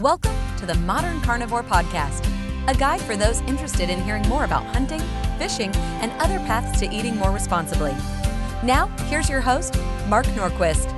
Welcome 0.00 0.34
to 0.56 0.64
the 0.64 0.76
Modern 0.76 1.20
Carnivore 1.20 1.62
Podcast, 1.62 2.26
a 2.68 2.74
guide 2.74 3.02
for 3.02 3.16
those 3.16 3.42
interested 3.42 3.90
in 3.90 4.00
hearing 4.00 4.26
more 4.30 4.44
about 4.44 4.64
hunting, 4.64 5.02
fishing, 5.36 5.70
and 6.00 6.10
other 6.12 6.38
paths 6.38 6.80
to 6.80 6.90
eating 6.90 7.16
more 7.16 7.32
responsibly. 7.32 7.92
Now, 8.62 8.86
here's 9.08 9.28
your 9.28 9.42
host, 9.42 9.76
Mark 10.08 10.24
Norquist. 10.28 10.90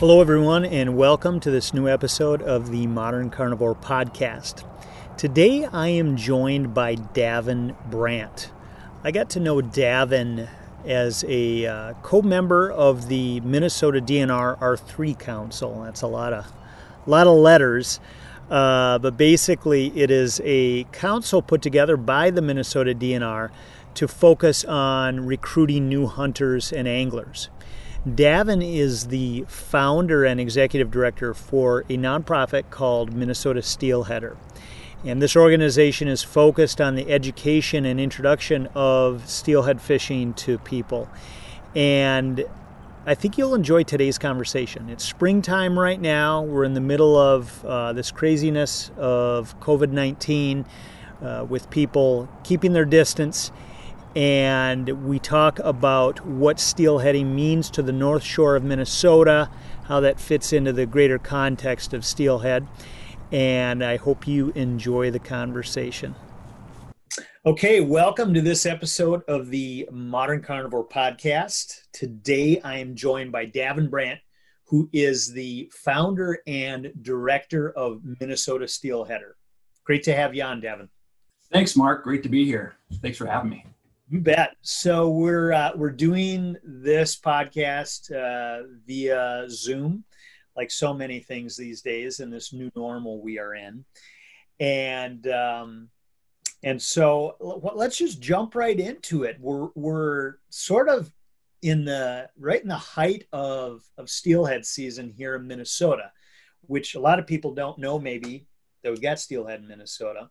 Hello, 0.00 0.20
everyone, 0.20 0.64
and 0.64 0.96
welcome 0.96 1.38
to 1.38 1.50
this 1.52 1.72
new 1.72 1.86
episode 1.86 2.42
of 2.42 2.72
the 2.72 2.88
Modern 2.88 3.30
Carnivore 3.30 3.76
Podcast. 3.76 4.64
Today, 5.16 5.66
I 5.66 5.90
am 5.90 6.16
joined 6.16 6.74
by 6.74 6.96
Davin 6.96 7.76
Brandt. 7.88 8.50
I 9.04 9.12
got 9.12 9.30
to 9.30 9.38
know 9.38 9.60
Davin 9.60 10.48
as 10.86 11.24
a 11.28 11.66
uh, 11.66 11.92
co-member 12.02 12.70
of 12.70 13.08
the 13.08 13.40
Minnesota 13.40 14.00
DNR 14.00 14.58
R3 14.58 15.18
Council. 15.18 15.82
That's 15.82 16.02
a 16.02 16.06
lot 16.06 16.32
of 16.32 16.46
lot 17.06 17.26
of 17.26 17.36
letters, 17.36 18.00
uh, 18.50 18.98
but 18.98 19.16
basically 19.16 19.92
it 19.98 20.10
is 20.10 20.40
a 20.44 20.84
council 20.84 21.42
put 21.42 21.62
together 21.62 21.96
by 21.96 22.30
the 22.30 22.42
Minnesota 22.42 22.94
DNR 22.94 23.50
to 23.94 24.08
focus 24.08 24.64
on 24.64 25.26
recruiting 25.26 25.88
new 25.88 26.06
hunters 26.06 26.72
and 26.72 26.86
anglers. 26.86 27.48
Davin 28.06 28.62
is 28.62 29.08
the 29.08 29.44
founder 29.48 30.24
and 30.24 30.40
executive 30.40 30.90
director 30.90 31.34
for 31.34 31.80
a 31.80 31.96
nonprofit 31.96 32.70
called 32.70 33.12
Minnesota 33.12 33.60
Steelheader. 33.60 34.36
And 35.04 35.20
this 35.22 35.36
organization 35.36 36.08
is 36.08 36.22
focused 36.22 36.80
on 36.80 36.94
the 36.94 37.10
education 37.10 37.84
and 37.84 38.00
introduction 38.00 38.68
of 38.74 39.28
steelhead 39.28 39.80
fishing 39.80 40.34
to 40.34 40.58
people. 40.58 41.08
And 41.74 42.44
I 43.04 43.14
think 43.14 43.38
you'll 43.38 43.54
enjoy 43.54 43.84
today's 43.84 44.18
conversation. 44.18 44.88
It's 44.88 45.04
springtime 45.04 45.78
right 45.78 46.00
now. 46.00 46.42
We're 46.42 46.64
in 46.64 46.74
the 46.74 46.80
middle 46.80 47.16
of 47.16 47.64
uh, 47.64 47.92
this 47.92 48.10
craziness 48.10 48.90
of 48.96 49.58
COVID 49.60 49.90
19 49.90 50.64
uh, 51.22 51.46
with 51.48 51.70
people 51.70 52.28
keeping 52.42 52.72
their 52.72 52.84
distance. 52.84 53.52
And 54.16 55.06
we 55.06 55.18
talk 55.18 55.58
about 55.58 56.26
what 56.26 56.56
steelheading 56.56 57.26
means 57.26 57.70
to 57.70 57.82
the 57.82 57.92
North 57.92 58.24
Shore 58.24 58.56
of 58.56 58.64
Minnesota, 58.64 59.50
how 59.84 60.00
that 60.00 60.18
fits 60.18 60.52
into 60.52 60.72
the 60.72 60.86
greater 60.86 61.18
context 61.18 61.92
of 61.92 62.04
steelhead 62.04 62.66
and 63.32 63.84
I 63.84 63.96
hope 63.96 64.26
you 64.26 64.50
enjoy 64.54 65.10
the 65.10 65.18
conversation. 65.18 66.14
Okay, 67.44 67.80
welcome 67.80 68.34
to 68.34 68.40
this 68.40 68.66
episode 68.66 69.22
of 69.28 69.50
the 69.50 69.88
Modern 69.92 70.42
Carnivore 70.42 70.86
Podcast. 70.86 71.82
Today 71.92 72.60
I 72.62 72.78
am 72.78 72.96
joined 72.96 73.30
by 73.30 73.46
Davin 73.46 73.88
Brandt, 73.88 74.20
who 74.64 74.88
is 74.92 75.32
the 75.32 75.70
founder 75.72 76.38
and 76.46 76.92
director 77.02 77.70
of 77.70 78.00
Minnesota 78.20 78.64
Steelheader. 78.64 79.36
Great 79.84 80.02
to 80.04 80.14
have 80.14 80.34
you 80.34 80.42
on, 80.42 80.60
Davin. 80.60 80.88
Thanks, 81.52 81.76
Mark. 81.76 82.02
Great 82.02 82.24
to 82.24 82.28
be 82.28 82.44
here. 82.44 82.74
Thanks 82.94 83.16
for 83.16 83.26
having 83.26 83.50
me. 83.50 83.64
You 84.08 84.20
bet. 84.20 84.56
So 84.62 85.10
we're 85.10 85.52
uh, 85.52 85.72
we're 85.76 85.90
doing 85.90 86.56
this 86.64 87.16
podcast 87.16 88.12
uh, 88.12 88.66
via 88.86 89.46
Zoom 89.48 90.04
like 90.56 90.70
so 90.70 90.94
many 90.94 91.20
things 91.20 91.56
these 91.56 91.82
days 91.82 92.20
in 92.20 92.30
this 92.30 92.52
new 92.52 92.70
normal 92.74 93.20
we 93.20 93.38
are 93.38 93.54
in. 93.54 93.84
And 94.58 95.26
um, 95.28 95.88
and 96.62 96.80
so 96.80 97.36
let's 97.40 97.98
just 97.98 98.20
jump 98.20 98.54
right 98.54 98.78
into 98.78 99.24
it. 99.24 99.36
We're 99.40 99.68
we're 99.74 100.36
sort 100.48 100.88
of 100.88 101.12
in 101.62 101.84
the 101.84 102.28
right 102.38 102.62
in 102.62 102.68
the 102.68 102.74
height 102.74 103.24
of 103.32 103.82
of 103.98 104.08
steelhead 104.08 104.64
season 104.64 105.10
here 105.10 105.34
in 105.36 105.46
Minnesota, 105.46 106.10
which 106.62 106.94
a 106.94 107.00
lot 107.00 107.18
of 107.18 107.26
people 107.26 107.54
don't 107.54 107.78
know 107.78 107.98
maybe 107.98 108.46
that 108.82 108.90
we've 108.90 109.02
got 109.02 109.20
steelhead 109.20 109.60
in 109.60 109.68
Minnesota. 109.68 110.30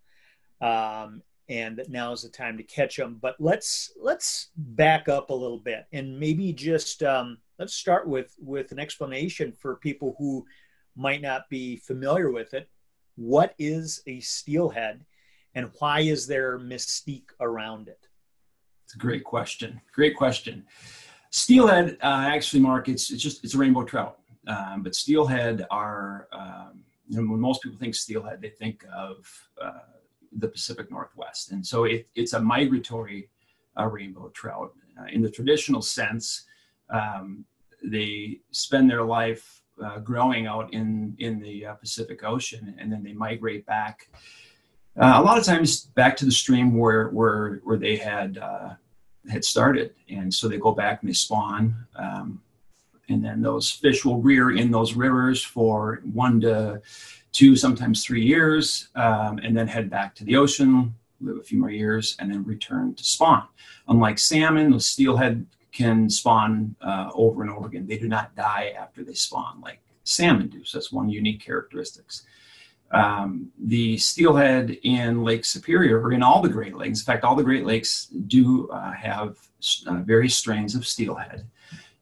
Um, 0.61 1.21
and 1.47 1.77
that 1.77 1.89
now 1.89 2.11
is 2.11 2.23
the 2.23 2.29
time 2.29 2.57
to 2.57 2.63
catch 2.63 2.95
them. 2.97 3.19
But 3.21 3.35
let's 3.39 3.91
let's 4.01 4.49
back 4.55 5.07
up 5.07 5.29
a 5.29 5.33
little 5.33 5.59
bit 5.59 5.85
and 5.91 6.19
maybe 6.19 6.51
just 6.53 7.03
um, 7.03 7.37
let's 7.59 7.73
start 7.73 8.07
with 8.07 8.35
with 8.39 8.71
an 8.71 8.79
explanation 8.79 9.51
for 9.51 9.75
people 9.77 10.15
who 10.17 10.45
might 10.95 11.21
not 11.21 11.49
be 11.49 11.77
familiar 11.77 12.31
with 12.31 12.53
it. 12.53 12.69
What 13.15 13.55
is 13.57 14.01
a 14.07 14.19
steelhead, 14.19 15.05
and 15.53 15.71
why 15.79 16.01
is 16.01 16.27
there 16.27 16.59
mystique 16.59 17.29
around 17.39 17.87
it? 17.87 18.07
It's 18.83 18.95
a 18.95 18.99
great 18.99 19.23
question. 19.23 19.81
Great 19.91 20.15
question. 20.15 20.65
Steelhead, 21.31 21.97
uh, 22.01 22.29
actually, 22.33 22.61
Mark, 22.61 22.87
it's 22.87 23.11
it's 23.11 23.23
just 23.23 23.43
it's 23.43 23.55
a 23.55 23.57
rainbow 23.57 23.83
trout. 23.83 24.19
Um, 24.47 24.83
but 24.83 24.93
steelhead 24.93 25.65
are 25.71 26.27
um, 26.31 26.83
you 27.07 27.21
know, 27.21 27.31
when 27.31 27.39
most 27.39 27.61
people 27.61 27.77
think 27.77 27.95
steelhead, 27.95 28.41
they 28.41 28.49
think 28.49 28.85
of 28.93 29.27
uh, 29.61 29.71
the 30.37 30.47
Pacific 30.47 30.91
Northwest. 30.91 31.51
And 31.51 31.65
so 31.65 31.85
it, 31.85 32.07
it's 32.15 32.33
a 32.33 32.39
migratory 32.39 33.29
uh, 33.79 33.85
rainbow 33.85 34.29
trout. 34.29 34.73
Uh, 34.99 35.05
in 35.11 35.21
the 35.21 35.29
traditional 35.29 35.81
sense, 35.81 36.45
um, 36.89 37.45
they 37.83 38.39
spend 38.51 38.89
their 38.89 39.03
life 39.03 39.61
uh, 39.83 39.99
growing 39.99 40.47
out 40.47 40.73
in, 40.73 41.15
in 41.19 41.39
the 41.39 41.65
uh, 41.65 41.73
Pacific 41.75 42.23
Ocean 42.23 42.75
and 42.79 42.91
then 42.91 43.03
they 43.03 43.13
migrate 43.13 43.65
back. 43.65 44.09
Uh, 44.97 45.13
a 45.15 45.21
lot 45.21 45.37
of 45.37 45.43
times 45.43 45.81
back 45.81 46.15
to 46.17 46.25
the 46.25 46.31
stream 46.31 46.77
where, 46.77 47.09
where, 47.09 47.55
where 47.63 47.77
they 47.77 47.97
had, 47.97 48.37
uh, 48.37 48.69
had 49.29 49.43
started. 49.43 49.93
And 50.09 50.33
so 50.33 50.47
they 50.47 50.57
go 50.57 50.71
back 50.71 51.01
and 51.01 51.09
they 51.09 51.13
spawn. 51.13 51.75
Um, 51.95 52.41
and 53.09 53.23
then 53.23 53.41
those 53.41 53.69
fish 53.69 54.05
will 54.05 54.21
rear 54.21 54.55
in 54.55 54.71
those 54.71 54.93
rivers 54.93 55.43
for 55.43 56.01
one 56.11 56.41
to 56.41 56.81
two, 57.31 57.55
sometimes 57.55 58.03
three 58.03 58.23
years, 58.23 58.87
um, 58.95 59.39
and 59.39 59.55
then 59.55 59.67
head 59.67 59.89
back 59.89 60.15
to 60.15 60.23
the 60.23 60.37
ocean, 60.37 60.95
live 61.19 61.37
a 61.37 61.43
few 61.43 61.59
more 61.59 61.69
years, 61.69 62.15
and 62.19 62.31
then 62.31 62.43
return 62.43 62.95
to 62.95 63.03
spawn. 63.03 63.43
Unlike 63.87 64.19
salmon, 64.19 64.71
the 64.71 64.79
steelhead 64.79 65.45
can 65.75 66.09
spawn 66.09 66.75
uh, 66.81 67.11
over 67.13 67.41
and 67.43 67.51
over 67.51 67.67
again. 67.67 67.85
They 67.85 67.97
do 67.97 68.07
not 68.07 68.33
die 68.35 68.73
after 68.79 69.03
they 69.03 69.13
spawn 69.13 69.59
like 69.61 69.81
salmon 70.03 70.47
do. 70.47 70.63
So 70.63 70.77
that's 70.77 70.91
one 70.91 71.09
unique 71.09 71.43
characteristics. 71.43 72.25
Um, 72.91 73.51
the 73.61 73.97
steelhead 73.97 74.77
in 74.83 75.23
Lake 75.23 75.43
Superior, 75.43 75.99
or 75.99 76.13
in 76.13 76.23
all 76.23 76.41
the 76.41 76.49
Great 76.49 76.77
Lakes, 76.77 76.99
in 76.99 77.05
fact, 77.05 77.25
all 77.25 77.35
the 77.35 77.43
Great 77.43 77.65
Lakes 77.65 78.05
do 78.27 78.69
uh, 78.69 78.93
have 78.93 79.37
uh, 79.87 79.95
various 79.95 80.35
strains 80.35 80.75
of 80.75 80.87
steelhead. 80.87 81.45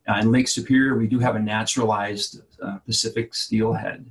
Uh, 0.07 0.19
in 0.21 0.31
Lake 0.31 0.47
Superior, 0.47 0.95
we 0.95 1.07
do 1.07 1.17
have 1.17 1.35
a 1.35 1.39
naturalized 1.39 2.41
uh, 2.61 2.77
Pacific 2.85 3.33
steelhead. 3.33 4.05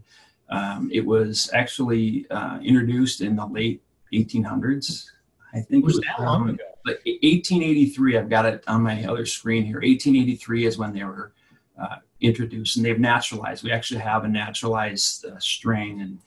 Um, 0.48 0.90
it 0.92 1.04
was 1.04 1.50
actually 1.52 2.26
uh, 2.30 2.58
introduced 2.62 3.20
in 3.20 3.36
the 3.36 3.46
late 3.46 3.82
1800s. 4.12 5.06
I 5.54 5.60
think 5.60 5.84
it 5.84 5.86
was 5.86 6.00
that 6.00 6.20
long 6.20 6.48
ago. 6.50 6.64
Like 6.84 6.96
1883, 7.04 8.18
I've 8.18 8.28
got 8.28 8.46
it 8.46 8.64
on 8.66 8.82
my 8.82 9.04
other 9.04 9.26
screen 9.26 9.64
here. 9.64 9.76
1883 9.76 10.66
is 10.66 10.78
when 10.78 10.92
they 10.92 11.04
were 11.04 11.32
uh, 11.80 11.96
introduced, 12.20 12.76
and 12.76 12.84
they've 12.84 12.98
naturalized. 12.98 13.62
We 13.62 13.72
actually 13.72 14.00
have 14.00 14.24
a 14.24 14.28
naturalized 14.28 15.24
uh, 15.24 15.38
strain, 15.38 16.00
and 16.00 16.18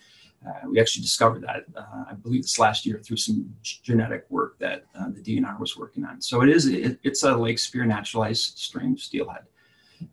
uh, 0.48 0.70
we 0.70 0.80
actually 0.80 1.02
discovered 1.02 1.42
that 1.44 1.66
uh, 1.76 2.06
I 2.10 2.14
believe 2.14 2.44
this 2.44 2.60
last 2.60 2.86
year 2.86 3.02
through 3.04 3.18
some 3.18 3.54
genetic 3.62 4.26
work 4.30 4.58
that 4.60 4.86
uh, 4.98 5.10
the 5.10 5.22
DNR 5.22 5.60
was 5.60 5.76
working 5.76 6.06
on. 6.06 6.22
So 6.22 6.42
it 6.42 6.50
is 6.50 6.68
it, 6.68 7.00
it's 7.04 7.24
a 7.24 7.36
Lake 7.36 7.60
Superior 7.60 7.88
naturalized 7.88 8.58
strain 8.58 8.98
steelhead. 8.98 9.44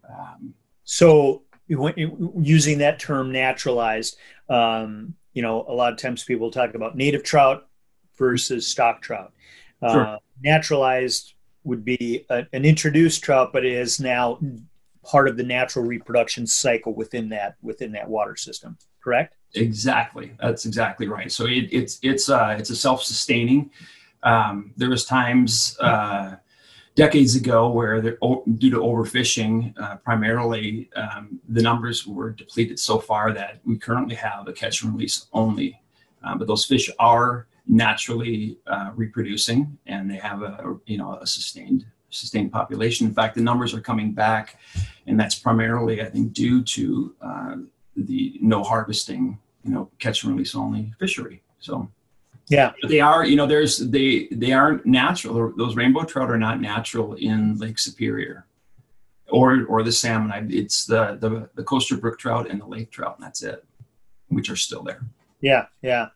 Um, 0.08 0.54
so 0.84 1.42
using 1.68 2.78
that 2.78 2.98
term 2.98 3.32
naturalized, 3.32 4.16
um, 4.48 5.14
you 5.32 5.42
know, 5.42 5.64
a 5.68 5.72
lot 5.72 5.92
of 5.92 5.98
times 5.98 6.24
people 6.24 6.50
talk 6.50 6.74
about 6.74 6.96
native 6.96 7.22
trout 7.22 7.68
versus 8.16 8.66
stock 8.66 9.00
trout. 9.00 9.32
Uh, 9.82 9.92
sure. 9.92 10.18
Naturalized 10.42 11.34
would 11.64 11.84
be 11.84 12.24
a, 12.30 12.44
an 12.52 12.64
introduced 12.64 13.22
trout, 13.22 13.52
but 13.52 13.64
it 13.64 13.72
is 13.72 14.00
now 14.00 14.38
part 15.04 15.28
of 15.28 15.36
the 15.36 15.42
natural 15.42 15.84
reproduction 15.84 16.46
cycle 16.46 16.94
within 16.94 17.28
that 17.30 17.56
within 17.62 17.92
that 17.92 18.08
water 18.08 18.36
system. 18.36 18.78
Correct? 19.02 19.36
Exactly. 19.54 20.32
That's 20.40 20.64
exactly 20.64 21.08
right. 21.08 21.30
So 21.30 21.46
it, 21.46 21.68
it's 21.70 21.98
it's 22.02 22.28
uh, 22.28 22.56
it's 22.58 22.70
a 22.70 22.76
self-sustaining. 22.76 23.70
Um, 24.22 24.72
there 24.76 24.90
was 24.90 25.04
times. 25.04 25.76
Uh, 25.80 26.36
decades 26.94 27.34
ago 27.36 27.70
where 27.70 28.02
they're 28.02 28.18
due 28.58 28.68
to 28.68 28.76
overfishing 28.76 29.72
uh, 29.80 29.96
primarily 29.96 30.90
um, 30.94 31.40
the 31.48 31.62
numbers 31.62 32.06
were 32.06 32.30
depleted 32.30 32.78
so 32.78 32.98
far 32.98 33.32
that 33.32 33.60
we 33.64 33.78
currently 33.78 34.14
have 34.14 34.46
a 34.46 34.52
catch 34.52 34.82
and 34.82 34.92
release 34.92 35.26
only 35.32 35.80
um, 36.22 36.38
but 36.38 36.46
those 36.46 36.66
fish 36.66 36.90
are 36.98 37.46
naturally 37.66 38.58
uh, 38.66 38.90
reproducing 38.94 39.78
and 39.86 40.10
they 40.10 40.16
have 40.16 40.42
a 40.42 40.76
you 40.86 40.98
know 40.98 41.14
a 41.20 41.26
sustained 41.26 41.86
sustained 42.10 42.52
population 42.52 43.06
in 43.06 43.14
fact 43.14 43.34
the 43.34 43.40
numbers 43.40 43.72
are 43.72 43.80
coming 43.80 44.12
back 44.12 44.58
and 45.06 45.18
that's 45.18 45.36
primarily 45.36 46.02
i 46.02 46.04
think 46.04 46.32
due 46.32 46.62
to 46.62 47.14
uh, 47.22 47.56
the 47.96 48.36
no 48.40 48.62
harvesting 48.62 49.38
you 49.64 49.70
know 49.70 49.88
catch 49.98 50.24
and 50.24 50.32
release 50.32 50.54
only 50.54 50.92
fishery 50.98 51.40
so 51.60 51.88
yeah, 52.48 52.72
but 52.80 52.90
they 52.90 53.00
are. 53.00 53.24
You 53.24 53.36
know, 53.36 53.46
there's 53.46 53.78
they 53.78 54.28
they 54.30 54.52
aren't 54.52 54.84
natural. 54.84 55.52
Those 55.56 55.76
rainbow 55.76 56.04
trout 56.04 56.30
are 56.30 56.38
not 56.38 56.60
natural 56.60 57.14
in 57.14 57.56
Lake 57.56 57.78
Superior. 57.78 58.46
or 59.30 59.64
or 59.66 59.82
the 59.82 59.92
salmon. 59.92 60.48
It's 60.50 60.84
the, 60.84 61.16
the 61.20 61.48
the 61.54 61.64
coastal 61.64 61.98
brook 61.98 62.18
trout 62.18 62.50
and 62.50 62.60
the 62.60 62.66
lake 62.66 62.90
trout, 62.90 63.16
and 63.16 63.24
that's 63.24 63.42
it, 63.42 63.64
which 64.28 64.50
are 64.50 64.56
still 64.56 64.82
there. 64.82 65.02
Yeah, 65.40 65.66
yeah. 65.80 66.08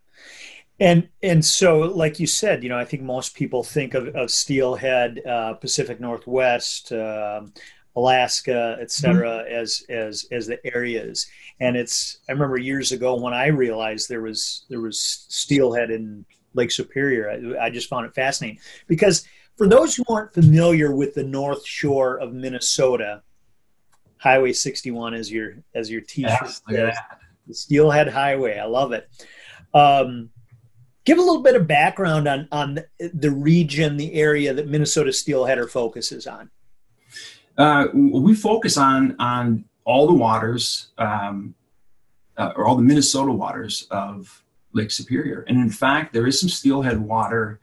And 0.78 1.08
and 1.22 1.44
so, 1.44 1.80
like 1.80 2.20
you 2.20 2.26
said, 2.26 2.62
you 2.62 2.68
know, 2.68 2.78
I 2.78 2.84
think 2.84 3.02
most 3.02 3.34
people 3.34 3.62
think 3.62 3.94
of, 3.94 4.08
of 4.08 4.30
steelhead, 4.30 5.22
uh, 5.26 5.54
Pacific 5.54 6.00
Northwest, 6.00 6.92
uh, 6.92 7.42
Alaska, 7.96 8.76
et 8.78 8.90
cetera, 8.90 9.44
mm-hmm. 9.44 9.54
as 9.54 9.82
as 9.88 10.26
as 10.30 10.46
the 10.46 10.58
areas. 10.66 11.26
And 11.60 11.76
it's 11.76 12.18
I 12.28 12.32
remember 12.32 12.58
years 12.58 12.92
ago 12.92 13.14
when 13.14 13.32
I 13.32 13.46
realized 13.46 14.08
there 14.08 14.20
was 14.20 14.66
there 14.68 14.82
was 14.82 15.00
steelhead 15.28 15.90
in 15.90 16.26
Lake 16.52 16.70
Superior. 16.70 17.30
I, 17.58 17.66
I 17.66 17.70
just 17.70 17.88
found 17.88 18.04
it 18.04 18.14
fascinating 18.14 18.60
because 18.86 19.26
for 19.56 19.66
those 19.66 19.96
who 19.96 20.04
aren't 20.10 20.34
familiar 20.34 20.94
with 20.94 21.14
the 21.14 21.24
North 21.24 21.66
Shore 21.66 22.18
of 22.18 22.34
Minnesota, 22.34 23.22
Highway 24.18 24.52
61 24.52 25.14
is 25.14 25.32
your 25.32 25.54
as 25.74 25.90
your 25.90 26.02
T-shirt. 26.02 26.60
Yeah, 26.68 26.94
the 27.46 27.54
Steelhead 27.54 28.08
Highway. 28.08 28.58
I 28.58 28.66
love 28.66 28.92
it. 28.92 29.08
Um, 29.72 30.30
give 31.06 31.18
a 31.18 31.22
little 31.22 31.42
bit 31.42 31.56
of 31.56 31.66
background 31.66 32.28
on 32.28 32.46
on 32.52 32.80
the 32.98 33.30
region, 33.30 33.96
the 33.96 34.12
area 34.12 34.52
that 34.52 34.68
Minnesota 34.68 35.10
Steelheader 35.10 35.70
focuses 35.70 36.26
on. 36.26 36.50
Uh, 37.56 37.86
we 37.94 38.34
focus 38.34 38.76
on 38.76 39.16
on 39.18 39.64
all 39.84 40.06
the 40.06 40.12
waters, 40.12 40.88
um, 40.98 41.54
uh, 42.36 42.52
or 42.56 42.66
all 42.66 42.76
the 42.76 42.82
Minnesota 42.82 43.32
waters 43.32 43.86
of 43.90 44.44
Lake 44.72 44.90
Superior, 44.90 45.46
and 45.48 45.56
in 45.56 45.70
fact, 45.70 46.12
there 46.12 46.26
is 46.26 46.38
some 46.38 46.50
steelhead 46.50 47.00
water. 47.00 47.60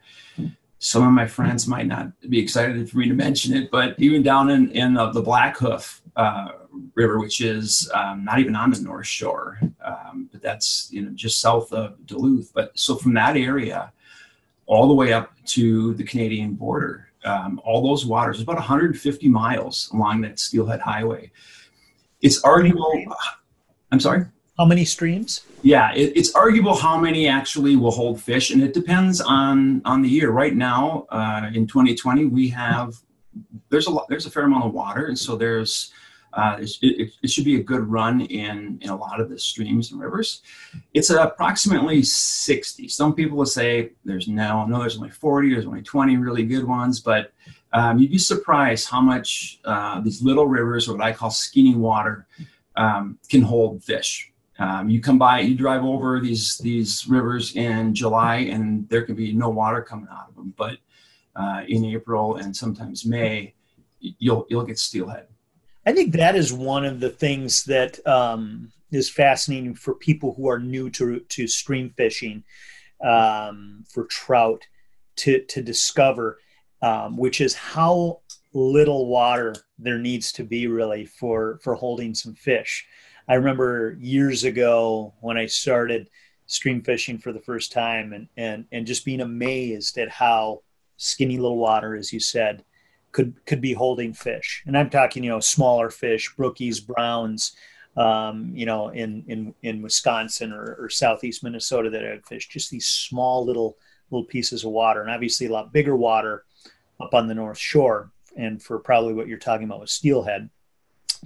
Some 0.80 1.06
of 1.06 1.12
my 1.12 1.26
friends 1.26 1.66
might 1.66 1.86
not 1.86 2.08
be 2.28 2.38
excited 2.38 2.90
for 2.90 2.98
me 2.98 3.08
to 3.08 3.14
mention 3.14 3.54
it, 3.54 3.70
but 3.70 3.94
even 3.98 4.22
down 4.22 4.50
in 4.50 4.70
in 4.72 4.94
the, 4.94 5.10
the 5.12 5.22
Blackhoof 5.22 6.00
uh, 6.16 6.48
River, 6.94 7.18
which 7.18 7.40
is 7.40 7.90
um, 7.94 8.24
not 8.24 8.38
even 8.38 8.56
on 8.56 8.70
the 8.70 8.80
North 8.80 9.06
Shore, 9.06 9.58
um, 9.84 10.28
but 10.32 10.42
that's 10.42 10.88
you 10.90 11.02
know 11.02 11.10
just 11.14 11.40
south 11.40 11.72
of 11.72 12.04
Duluth. 12.06 12.52
But 12.54 12.78
so 12.78 12.96
from 12.96 13.14
that 13.14 13.36
area, 13.36 13.92
all 14.66 14.88
the 14.88 14.94
way 14.94 15.12
up 15.12 15.32
to 15.46 15.94
the 15.94 16.04
Canadian 16.04 16.54
border, 16.54 17.08
um, 17.24 17.60
all 17.64 17.82
those 17.82 18.06
waters, 18.06 18.40
about 18.40 18.56
150 18.56 19.28
miles 19.28 19.90
along 19.92 20.22
that 20.22 20.38
Steelhead 20.38 20.80
Highway. 20.80 21.30
It's 22.20 22.42
arguable. 22.42 22.92
I'm 23.90 24.00
sorry. 24.00 24.26
How 24.56 24.64
many 24.64 24.84
streams? 24.84 25.40
Yeah, 25.62 25.92
it, 25.94 26.12
it's 26.14 26.34
arguable 26.34 26.76
how 26.76 26.96
many 26.98 27.26
actually 27.26 27.74
will 27.74 27.90
hold 27.90 28.20
fish, 28.20 28.50
and 28.50 28.62
it 28.62 28.72
depends 28.72 29.20
on 29.20 29.82
on 29.84 30.02
the 30.02 30.08
year. 30.08 30.30
Right 30.30 30.54
now, 30.54 31.06
uh, 31.10 31.50
in 31.52 31.66
2020, 31.66 32.26
we 32.26 32.48
have 32.50 32.94
there's 33.68 33.88
a 33.88 33.90
lot, 33.90 34.06
there's 34.08 34.26
a 34.26 34.30
fair 34.30 34.44
amount 34.44 34.64
of 34.64 34.72
water, 34.72 35.06
and 35.06 35.18
so 35.18 35.36
there's 35.36 35.92
uh, 36.34 36.56
it, 36.60 37.12
it, 37.22 37.30
should 37.30 37.44
be 37.44 37.60
a 37.60 37.62
good 37.62 37.88
run 37.88 38.20
in, 38.22 38.78
in 38.82 38.90
a 38.90 38.96
lot 38.96 39.20
of 39.20 39.28
the 39.28 39.38
streams 39.38 39.92
and 39.92 40.00
rivers. 40.00 40.42
It's 40.92 41.10
approximately 41.10 42.02
60. 42.02 42.88
Some 42.88 43.14
people 43.14 43.38
will 43.38 43.46
say 43.46 43.92
there's 44.04 44.26
no, 44.26 44.66
no, 44.66 44.80
there's 44.80 44.96
only 44.96 45.10
40, 45.10 45.52
there's 45.52 45.66
only 45.66 45.82
20 45.82 46.16
really 46.16 46.44
good 46.44 46.64
ones, 46.64 46.98
but 46.98 47.32
um, 47.72 47.98
you'd 47.98 48.10
be 48.10 48.18
surprised 48.18 48.88
how 48.88 49.00
much 49.00 49.60
uh, 49.64 50.00
these 50.00 50.22
little 50.22 50.46
rivers, 50.46 50.88
or 50.88 50.96
what 50.96 51.04
I 51.04 51.12
call 51.12 51.30
skinny 51.30 51.76
water, 51.76 52.26
um, 52.76 53.18
can 53.28 53.42
hold 53.42 53.84
fish. 53.84 54.32
Um, 54.58 54.88
you 54.88 55.00
come 55.00 55.18
by, 55.18 55.40
you 55.40 55.56
drive 55.56 55.82
over 55.82 56.20
these 56.20 56.58
these 56.58 57.06
rivers 57.08 57.56
in 57.56 57.92
July, 57.92 58.36
and 58.36 58.88
there 58.88 59.02
can 59.02 59.16
be 59.16 59.32
no 59.32 59.48
water 59.48 59.82
coming 59.82 60.06
out 60.12 60.28
of 60.28 60.36
them. 60.36 60.54
But 60.56 60.78
uh, 61.34 61.62
in 61.66 61.84
April 61.84 62.36
and 62.36 62.56
sometimes 62.56 63.04
May, 63.04 63.54
you'll 63.98 64.46
you'll 64.48 64.64
get 64.64 64.78
steelhead. 64.78 65.26
I 65.86 65.92
think 65.92 66.14
that 66.14 66.36
is 66.36 66.52
one 66.52 66.84
of 66.84 67.00
the 67.00 67.10
things 67.10 67.64
that 67.64 68.04
um, 68.06 68.72
is 68.90 69.10
fascinating 69.10 69.74
for 69.74 69.94
people 69.94 70.34
who 70.34 70.48
are 70.48 70.58
new 70.58 70.88
to 70.90 71.20
to 71.20 71.46
stream 71.46 71.92
fishing 71.96 72.44
um, 73.04 73.84
for 73.92 74.04
trout 74.06 74.66
to 75.16 75.44
to 75.44 75.62
discover, 75.62 76.38
um, 76.80 77.16
which 77.16 77.40
is 77.40 77.54
how 77.54 78.20
little 78.52 79.08
water 79.08 79.54
there 79.78 79.98
needs 79.98 80.32
to 80.32 80.44
be 80.44 80.66
really 80.66 81.04
for 81.04 81.58
for 81.62 81.74
holding 81.74 82.14
some 82.14 82.34
fish. 82.34 82.86
I 83.28 83.34
remember 83.34 83.96
years 84.00 84.44
ago 84.44 85.14
when 85.20 85.36
I 85.36 85.46
started 85.46 86.08
stream 86.46 86.82
fishing 86.82 87.18
for 87.18 87.32
the 87.32 87.40
first 87.40 87.72
time 87.72 88.12
and 88.12 88.28
and 88.36 88.64
and 88.72 88.86
just 88.86 89.04
being 89.04 89.20
amazed 89.20 89.98
at 89.98 90.08
how 90.08 90.62
skinny 90.96 91.36
little 91.36 91.58
water, 91.58 91.94
as 91.94 92.12
you 92.12 92.20
said, 92.20 92.64
could 93.14 93.32
could 93.46 93.60
be 93.60 93.72
holding 93.72 94.12
fish, 94.12 94.62
and 94.66 94.76
I'm 94.76 94.90
talking 94.90 95.24
you 95.24 95.30
know 95.30 95.40
smaller 95.40 95.88
fish, 95.88 96.34
brookies, 96.36 96.84
browns, 96.84 97.56
um, 97.96 98.50
you 98.54 98.66
know 98.66 98.88
in 98.88 99.24
in 99.28 99.54
in 99.62 99.80
Wisconsin 99.80 100.52
or, 100.52 100.76
or 100.78 100.90
southeast 100.90 101.42
Minnesota 101.42 101.88
that 101.90 102.02
have 102.02 102.26
fish, 102.26 102.48
just 102.48 102.70
these 102.70 102.86
small 102.86 103.46
little 103.46 103.78
little 104.10 104.26
pieces 104.26 104.64
of 104.64 104.72
water, 104.72 105.00
and 105.00 105.10
obviously 105.10 105.46
a 105.46 105.52
lot 105.52 105.72
bigger 105.72 105.96
water 105.96 106.44
up 107.00 107.14
on 107.14 107.28
the 107.28 107.34
North 107.34 107.56
Shore, 107.56 108.10
and 108.36 108.60
for 108.60 108.80
probably 108.80 109.14
what 109.14 109.28
you're 109.28 109.38
talking 109.38 109.64
about 109.64 109.80
with 109.80 109.90
steelhead. 109.90 110.50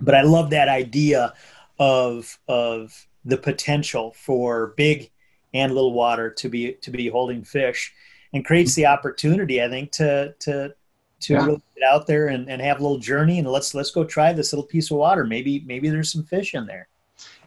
But 0.01 0.15
I 0.15 0.21
love 0.21 0.51
that 0.51 0.69
idea 0.69 1.33
of 1.79 2.39
of 2.49 3.07
the 3.25 3.39
potential 3.39 4.13
for 4.13 4.75
big 4.77 5.11
and 5.55 5.75
little 5.75 5.95
water 5.95 6.31
to 6.31 6.51
be 6.51 6.75
to 6.75 6.91
be 6.91 7.09
holding 7.09 7.43
fish 7.43 7.95
and 8.35 8.45
creates 8.45 8.75
the 8.75 8.85
opportunity 8.85 9.63
i 9.63 9.69
think 9.69 9.91
to 9.91 10.35
to 10.39 10.75
to 11.21 11.33
yeah. 11.35 11.45
really 11.45 11.63
get 11.77 11.89
out 11.89 12.07
there 12.07 12.29
and, 12.29 12.49
and 12.49 12.63
have 12.63 12.81
a 12.81 12.83
little 12.83 12.99
journey 12.99 13.39
and 13.39 13.49
let's 13.49 13.75
let's 13.75 13.91
go 13.91 14.05
try 14.05 14.33
this 14.33 14.53
little 14.53 14.67
piece 14.67 14.91
of 14.91 14.97
water. 14.97 15.25
Maybe 15.25 15.65
maybe 15.67 15.91
there's 15.91 16.13
some 16.13 16.25
fish 16.25 16.55
in 16.55 16.67
there. 16.67 16.89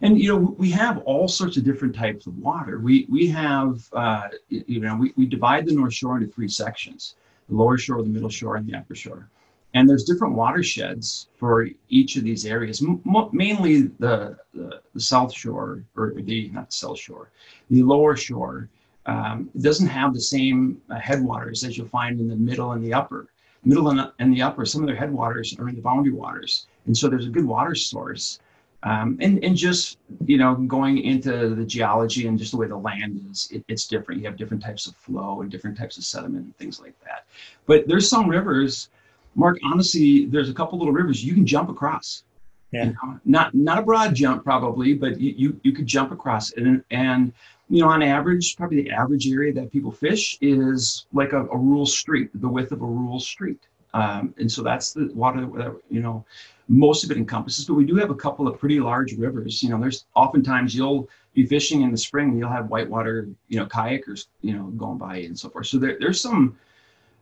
And 0.01 0.19
you 0.19 0.27
know 0.27 0.55
we 0.57 0.69
have 0.71 0.99
all 0.99 1.27
sorts 1.27 1.57
of 1.57 1.63
different 1.63 1.95
types 1.95 2.27
of 2.27 2.37
water. 2.37 2.79
We 2.79 3.05
we 3.09 3.27
have 3.27 3.87
uh, 3.93 4.29
you 4.49 4.79
know 4.79 4.95
we, 4.95 5.13
we 5.15 5.25
divide 5.25 5.65
the 5.65 5.73
North 5.73 5.93
Shore 5.93 6.17
into 6.17 6.31
three 6.31 6.49
sections: 6.49 7.15
the 7.49 7.55
lower 7.55 7.77
shore, 7.77 8.01
the 8.01 8.09
middle 8.09 8.29
shore, 8.29 8.55
and 8.55 8.67
the 8.67 8.75
upper 8.75 8.95
shore. 8.95 9.29
And 9.73 9.87
there's 9.87 10.03
different 10.03 10.35
watersheds 10.35 11.29
for 11.37 11.69
each 11.87 12.17
of 12.17 12.25
these 12.25 12.45
areas. 12.45 12.83
M- 12.83 13.01
mainly 13.31 13.83
the, 13.83 14.37
the, 14.53 14.81
the 14.93 14.99
South 14.99 15.31
Shore 15.33 15.85
or 15.95 16.13
the 16.13 16.49
not 16.49 16.71
the 16.71 16.75
South 16.75 16.99
Shore, 16.99 17.29
the 17.69 17.81
lower 17.83 18.17
shore 18.17 18.67
um, 19.05 19.49
doesn't 19.61 19.87
have 19.87 20.13
the 20.13 20.21
same 20.21 20.81
uh, 20.89 20.99
headwaters 20.99 21.63
as 21.63 21.77
you'll 21.77 21.87
find 21.87 22.19
in 22.19 22.27
the 22.27 22.35
middle 22.35 22.73
and 22.73 22.83
the 22.83 22.93
upper 22.93 23.27
middle 23.63 23.89
and 23.89 23.99
the, 23.99 24.13
and 24.19 24.33
the 24.33 24.41
upper, 24.41 24.65
some 24.65 24.81
of 24.81 24.87
their 24.87 24.95
headwaters 24.95 25.57
are 25.59 25.69
in 25.69 25.75
the 25.75 25.81
boundary 25.81 26.13
waters. 26.13 26.67
And 26.85 26.97
so 26.97 27.07
there's 27.07 27.27
a 27.27 27.29
good 27.29 27.45
water 27.45 27.75
source. 27.75 28.39
Um, 28.83 29.19
and, 29.21 29.43
and 29.43 29.55
just, 29.55 29.99
you 30.25 30.39
know, 30.39 30.55
going 30.55 30.97
into 31.03 31.53
the 31.53 31.63
geology 31.63 32.25
and 32.25 32.39
just 32.39 32.51
the 32.51 32.57
way 32.57 32.65
the 32.65 32.75
land 32.75 33.23
is, 33.29 33.47
it, 33.51 33.63
it's 33.67 33.85
different. 33.85 34.21
You 34.21 34.27
have 34.27 34.37
different 34.37 34.63
types 34.63 34.87
of 34.87 34.95
flow 34.95 35.41
and 35.41 35.51
different 35.51 35.77
types 35.77 35.97
of 35.99 36.03
sediment 36.03 36.45
and 36.45 36.57
things 36.57 36.79
like 36.79 36.99
that. 37.05 37.25
But 37.67 37.87
there's 37.87 38.09
some 38.09 38.27
rivers, 38.27 38.89
Mark, 39.35 39.59
honestly, 39.63 40.25
there's 40.25 40.49
a 40.49 40.53
couple 40.53 40.79
little 40.79 40.93
rivers 40.93 41.23
you 41.23 41.35
can 41.35 41.45
jump 41.45 41.69
across. 41.69 42.23
Yeah. 42.71 42.85
You 42.85 42.93
know, 42.93 43.19
not 43.25 43.53
not 43.53 43.79
a 43.79 43.81
broad 43.83 44.15
jump 44.15 44.43
probably, 44.43 44.95
but 44.95 45.19
you, 45.19 45.33
you, 45.37 45.59
you 45.61 45.73
could 45.73 45.85
jump 45.85 46.11
across. 46.11 46.51
And, 46.53 46.83
and 46.89 47.33
you 47.71 47.81
know, 47.81 47.89
on 47.89 48.03
average, 48.03 48.57
probably 48.57 48.83
the 48.83 48.91
average 48.91 49.25
area 49.31 49.53
that 49.53 49.71
people 49.71 49.93
fish 49.93 50.37
is 50.41 51.05
like 51.13 51.31
a, 51.31 51.45
a 51.45 51.57
rural 51.57 51.85
street, 51.85 52.29
the 52.35 52.51
width 52.55 52.71
of 52.73 52.81
a 52.81 52.85
rural 52.85 53.21
street. 53.33 53.61
Um, 53.93 54.33
and 54.37 54.51
so 54.51 54.61
that's 54.61 54.91
the 54.91 55.09
water 55.13 55.41
that, 55.55 55.73
you 55.89 56.01
know, 56.01 56.25
most 56.67 57.05
of 57.05 57.11
it 57.11 57.17
encompasses. 57.17 57.63
But 57.65 57.75
we 57.75 57.85
do 57.85 57.95
have 57.95 58.09
a 58.09 58.15
couple 58.25 58.45
of 58.45 58.59
pretty 58.59 58.81
large 58.81 59.13
rivers. 59.13 59.63
You 59.63 59.69
know, 59.69 59.79
there's 59.79 60.05
oftentimes 60.15 60.75
you'll 60.75 61.07
be 61.33 61.45
fishing 61.45 61.81
in 61.81 61.91
the 61.91 61.97
spring, 61.97 62.37
you'll 62.37 62.49
have 62.49 62.69
whitewater, 62.69 63.29
you 63.47 63.57
know, 63.57 63.65
kayakers, 63.67 64.27
you 64.41 64.53
know, 64.53 64.65
going 64.83 64.97
by 64.97 65.17
and 65.19 65.39
so 65.39 65.49
forth. 65.49 65.67
So 65.67 65.77
there, 65.77 65.97
there's 65.97 66.19
some, 66.19 66.57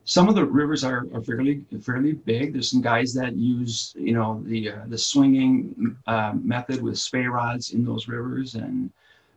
some 0.05 0.27
of 0.29 0.33
the 0.33 0.45
rivers 0.45 0.83
are, 0.83 1.05
are 1.13 1.21
fairly 1.21 1.63
fairly 1.83 2.13
big. 2.13 2.53
There's 2.53 2.71
some 2.71 2.81
guys 2.81 3.13
that 3.13 3.35
use, 3.35 3.93
you 3.95 4.13
know, 4.13 4.41
the 4.47 4.71
uh, 4.71 4.85
the 4.87 4.97
swinging 4.97 5.95
uh, 6.07 6.33
method 6.41 6.81
with 6.81 6.97
spey 6.97 7.25
rods 7.25 7.73
in 7.75 7.85
those 7.85 8.07
rivers, 8.07 8.55
and 8.55 8.89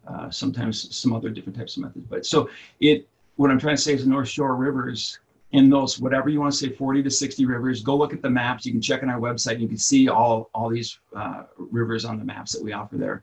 uh, 0.07 0.31
sometimes 0.31 0.95
some 0.95 1.13
other 1.13 1.31
different 1.31 1.57
types 1.57 1.77
of 1.77 1.85
methods. 1.85 2.07
But 2.09 2.27
so 2.27 2.49
it, 2.81 3.09
what 3.37 3.51
I'm 3.51 3.59
trying 3.59 3.77
to 3.77 3.83
say 3.83 3.95
is 3.95 4.05
the 4.05 4.11
North 4.11 4.29
Shore 4.29 4.57
rivers 4.57 5.19
in 5.53 5.69
those, 5.69 6.01
whatever 6.01 6.29
you 6.31 6.41
want 6.41 6.53
to 6.53 6.59
say, 6.59 6.71
40 6.71 7.03
to 7.03 7.11
60 7.11 7.45
rivers, 7.45 7.83
go 7.83 7.95
look 7.95 8.13
at 8.13 8.23
the 8.23 8.31
maps. 8.31 8.65
You 8.65 8.73
can 8.73 8.81
check 8.81 9.03
on 9.03 9.11
our 9.11 9.21
website. 9.21 9.61
You 9.61 9.69
can 9.69 9.77
see 9.77 10.09
all, 10.09 10.51
all 10.55 10.71
these 10.71 10.99
uh, 11.15 11.45
rivers 11.57 12.05
on 12.05 12.19
the 12.19 12.25
maps 12.25 12.53
that 12.53 12.63
we 12.63 12.73
offer 12.73 12.97
there. 12.97 13.23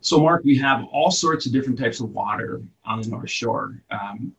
So 0.00 0.18
Mark, 0.18 0.42
we 0.42 0.56
have 0.58 0.84
all 0.90 1.10
sorts 1.10 1.46
of 1.46 1.52
different 1.52 1.78
types 1.78 2.00
of 2.00 2.10
water 2.10 2.60
on 2.84 3.00
the 3.00 3.08
North 3.08 3.30
Shore. 3.30 3.82
Um, 3.90 4.34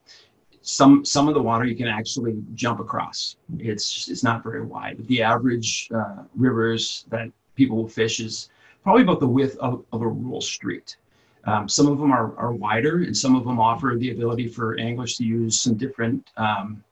some 0.62 1.04
some 1.04 1.28
of 1.28 1.34
the 1.34 1.42
water 1.42 1.66
you 1.66 1.76
can 1.76 1.88
actually 1.88 2.42
jump 2.54 2.80
across. 2.80 3.36
It's 3.60 4.10
it's 4.10 4.24
not 4.24 4.44
very 4.44 4.62
wide. 4.62 5.06
The 5.08 5.22
average 5.22 5.90
uh, 5.94 6.24
rivers 6.36 7.06
that 7.10 7.30
people 7.56 7.78
will 7.78 7.88
fish 7.88 8.20
is 8.20 8.50
probably 8.82 9.04
about 9.04 9.20
the 9.20 9.28
width 9.28 9.58
of, 9.58 9.86
of 9.92 10.02
a 10.02 10.08
rural 10.08 10.42
street. 10.42 10.98
Um, 11.46 11.68
some 11.68 11.88
of 11.88 11.98
them 12.00 12.12
are, 12.12 12.38
are 12.38 12.54
wider, 12.54 13.04
and 13.04 13.16
some 13.16 13.36
of 13.36 13.44
them 13.44 13.60
offer 13.60 13.96
the 13.98 14.12
ability 14.12 14.48
for 14.48 14.80
anglers 14.80 15.18
to 15.18 15.26
use 15.26 15.60
some 15.60 15.76
different 15.76 16.30
um, 16.38 16.84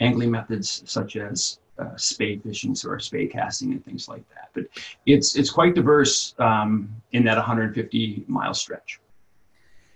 angling 0.00 0.30
methods, 0.30 0.82
such 0.86 1.16
as 1.16 1.58
uh, 1.78 1.96
spey 1.96 2.38
fishing, 2.38 2.74
so 2.74 2.90
or 2.90 3.00
spey 3.00 3.26
casting 3.26 3.72
and 3.72 3.84
things 3.84 4.08
like 4.08 4.24
that. 4.30 4.50
But 4.54 4.64
it's 5.06 5.36
it's 5.36 5.50
quite 5.50 5.74
diverse 5.74 6.34
um, 6.38 6.94
in 7.12 7.24
that 7.24 7.36
150 7.36 8.24
mile 8.28 8.54
stretch. 8.54 9.00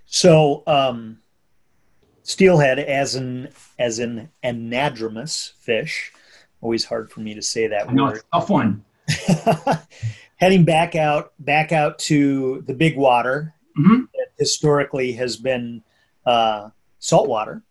So 0.06 0.64
um, 0.66 1.20
steelhead, 2.24 2.80
as 2.80 3.14
an 3.14 3.48
as 3.78 4.00
an 4.00 4.28
anadromous 4.42 5.52
fish, 5.60 6.12
always 6.60 6.84
hard 6.84 7.12
for 7.12 7.20
me 7.20 7.34
to 7.34 7.42
say 7.42 7.68
that 7.68 7.88
I 7.88 7.92
know, 7.92 8.06
word. 8.06 8.22
tough 8.32 8.50
one. 8.50 8.84
Heading 10.36 10.64
back 10.64 10.96
out 10.96 11.32
back 11.38 11.70
out 11.70 11.98
to 12.00 12.62
the 12.66 12.74
big 12.74 12.96
water 12.96 13.54
Mhm. 13.78 14.08
that 14.14 14.28
historically 14.38 15.12
has 15.12 15.36
been 15.36 15.82
uh, 16.26 16.70
saltwater. 16.98 17.62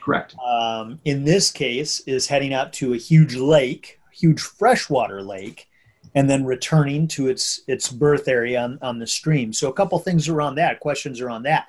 Correct. 0.00 0.34
um, 0.44 0.98
in 1.04 1.24
this 1.24 1.50
case 1.50 2.00
is 2.00 2.26
heading 2.26 2.54
out 2.54 2.72
to 2.74 2.94
a 2.94 2.96
huge 2.96 3.36
lake, 3.36 4.00
huge 4.10 4.40
freshwater 4.40 5.22
lake, 5.22 5.68
and 6.14 6.28
then 6.30 6.44
returning 6.46 7.06
to 7.08 7.28
its 7.28 7.60
its 7.68 7.90
birth 7.92 8.26
area 8.26 8.60
on, 8.60 8.78
on 8.80 8.98
the 8.98 9.06
stream. 9.06 9.52
So 9.52 9.68
a 9.68 9.72
couple 9.72 9.98
things 9.98 10.28
around 10.28 10.54
that, 10.56 10.80
questions 10.80 11.20
around 11.20 11.42
that. 11.42 11.66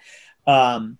Um, 0.47 0.97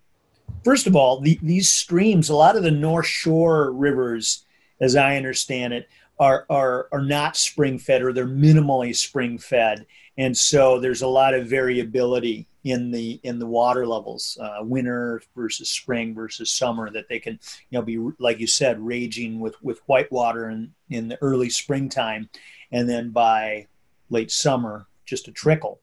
first 0.64 0.86
of 0.86 0.94
all, 0.94 1.20
the, 1.20 1.38
these 1.42 1.68
streams, 1.68 2.28
a 2.28 2.36
lot 2.36 2.56
of 2.56 2.62
the 2.62 2.70
North 2.70 3.06
Shore 3.06 3.72
rivers, 3.72 4.44
as 4.80 4.94
I 4.94 5.16
understand 5.16 5.72
it, 5.72 5.88
are 6.18 6.44
are 6.50 6.88
are 6.92 7.02
not 7.02 7.36
spring 7.36 7.78
fed 7.78 8.02
or 8.02 8.12
they're 8.12 8.26
minimally 8.26 8.94
spring 8.94 9.38
fed, 9.38 9.86
and 10.20 10.36
so 10.36 10.78
there's 10.78 11.00
a 11.00 11.08
lot 11.08 11.32
of 11.32 11.48
variability 11.48 12.46
in 12.64 12.90
the 12.90 13.18
in 13.22 13.38
the 13.38 13.46
water 13.46 13.86
levels, 13.86 14.36
uh, 14.38 14.58
winter 14.60 15.22
versus 15.34 15.70
spring 15.70 16.14
versus 16.14 16.52
summer. 16.52 16.90
That 16.90 17.08
they 17.08 17.18
can, 17.18 17.40
you 17.70 17.78
know, 17.78 17.82
be 17.82 17.96
like 18.18 18.38
you 18.38 18.46
said, 18.46 18.78
raging 18.78 19.40
with 19.40 19.54
with 19.62 19.80
white 19.86 20.12
water 20.12 20.50
in 20.50 20.74
in 20.90 21.08
the 21.08 21.16
early 21.22 21.48
springtime, 21.48 22.28
and 22.70 22.86
then 22.86 23.12
by 23.12 23.66
late 24.10 24.30
summer, 24.30 24.86
just 25.06 25.26
a 25.26 25.32
trickle. 25.32 25.80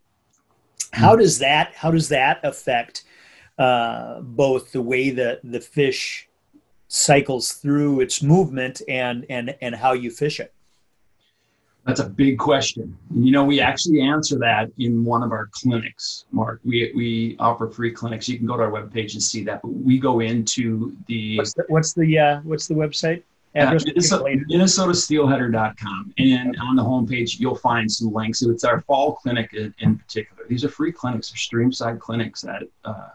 How 0.94 1.15
does 1.15 1.39
that 1.39 1.74
how 1.74 1.89
does 1.89 2.10
that 2.10 2.39
affect 2.44 3.06
uh, 3.58 4.22
both 4.22 4.72
the 4.72 4.84
way 4.84 5.10
that 5.10 5.39
the 5.44 5.62
fish 5.62 6.29
cycles 6.89 7.53
through 7.53 8.01
its 8.01 8.22
movement 8.22 8.84
and 8.88 9.25
and 9.32 9.56
and 9.62 9.74
how 9.74 9.94
you 9.94 10.12
fish 10.12 10.39
it? 10.39 10.53
That's 11.88 12.01
a 12.01 12.10
big 12.10 12.38
question. 12.38 12.98
And, 13.12 13.25
you 13.25 13.32
know, 13.32 13.46
we 13.46 13.62
actually 13.62 14.01
answer 14.01 14.38
that 14.39 14.70
in 14.77 15.06
one 15.06 15.24
of 15.24 15.32
our 15.32 15.48
clinics, 15.53 16.25
Mark. 16.32 16.60
We, 16.65 16.91
we 16.94 17.38
offer 17.39 17.70
free 17.70 17.91
clinics. 17.91 18.27
You 18.27 18.38
can 18.38 18.46
go 18.46 18.58
to 18.58 18.63
our 18.63 18.72
webpage 18.72 19.13
and 19.13 19.24
see 19.24 19.41
that. 19.46 19.62
But 19.62 19.70
we 19.70 19.98
go 19.98 20.20
into 20.20 20.98
the, 21.08 21.38
What's 21.38 21.53
the 21.53 21.63
what's 21.70 21.94
the 21.94 22.20
uh, 22.20 22.39
what's 22.41 22.67
the 22.67 22.74
website 22.74 23.24
uh, 23.56 23.60
address? 23.60 23.86
Minnesota, 23.86 24.25
minnesotasteel.com. 24.51 26.13
And 26.17 26.58
on 26.62 26.75
the 26.75 26.84
homepage, 26.84 27.39
you'll 27.39 27.56
find 27.56 27.89
some 27.89 28.12
links. 28.12 28.41
It's 28.41 28.65
our 28.65 28.82
fall 28.82 29.15
clinic 29.15 29.53
in, 29.53 29.74
in 29.79 29.98
particular. 29.98 30.44
These 30.50 30.65
are 30.65 30.70
free 30.70 30.91
clinics. 30.91 31.32
They're 31.32 31.62
streamside 31.62 32.01
clinics 32.01 32.41
that, 32.41 32.63
uh, 32.84 33.12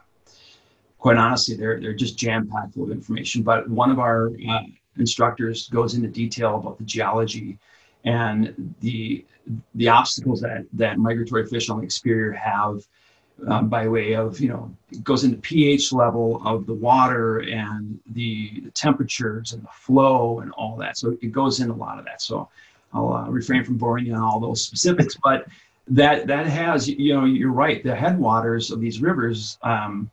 quite 0.99 1.19
honestly, 1.19 1.57
they're, 1.57 1.79
they're 1.79 1.93
just 1.93 2.17
jam 2.17 2.49
packed 2.49 2.73
full 2.73 2.85
of 2.85 2.91
information. 2.91 3.43
But 3.43 3.69
one 3.69 3.91
of 3.91 3.99
our 3.99 4.29
uh, 4.49 4.61
instructors 4.97 5.69
goes 5.69 5.93
into 5.93 6.09
detail 6.09 6.57
about 6.57 6.79
the 6.79 6.85
geology 6.85 7.59
and 8.05 8.75
the 8.81 9.25
the 9.75 9.89
obstacles 9.89 10.41
that 10.41 10.65
that 10.73 10.99
migratory 10.99 11.47
fish 11.47 11.69
on 11.69 11.81
the 11.81 11.91
Superior 11.91 12.33
have 12.33 12.87
um, 13.49 13.69
by 13.69 13.89
way 13.89 14.15
of 14.15 14.41
you 14.41 14.49
know 14.49 14.75
it 14.91 15.03
goes 15.03 15.25
into 15.25 15.37
pH 15.39 15.93
level 15.93 16.41
of 16.47 16.67
the 16.67 16.75
water 16.75 17.41
and 17.41 17.99
the, 18.13 18.61
the 18.65 18.71
temperatures 18.71 19.53
and 19.53 19.63
the 19.63 19.69
flow 19.73 20.41
and 20.41 20.53
all 20.53 20.77
that. 20.77 20.97
So 20.97 21.17
it 21.21 21.33
goes 21.33 21.61
in 21.61 21.71
a 21.71 21.75
lot 21.75 21.99
of 21.99 22.05
that. 22.05 22.23
So 22.23 22.49
I'll 22.93 23.13
uh, 23.13 23.29
refrain 23.29 23.65
from 23.65 23.77
boring 23.79 24.07
you 24.07 24.15
on 24.15 24.23
all 24.23 24.41
those 24.41 24.63
specifics, 24.67 25.17
but 25.23 25.47
that 25.89 26.27
that 26.27 26.47
has 26.47 26.89
you 26.89 27.15
know 27.15 27.25
you're 27.25 27.53
right. 27.53 27.83
The 27.83 27.95
headwaters 27.95 28.71
of 28.71 28.81
these 28.81 29.01
rivers. 29.01 29.59
Um, 29.63 30.11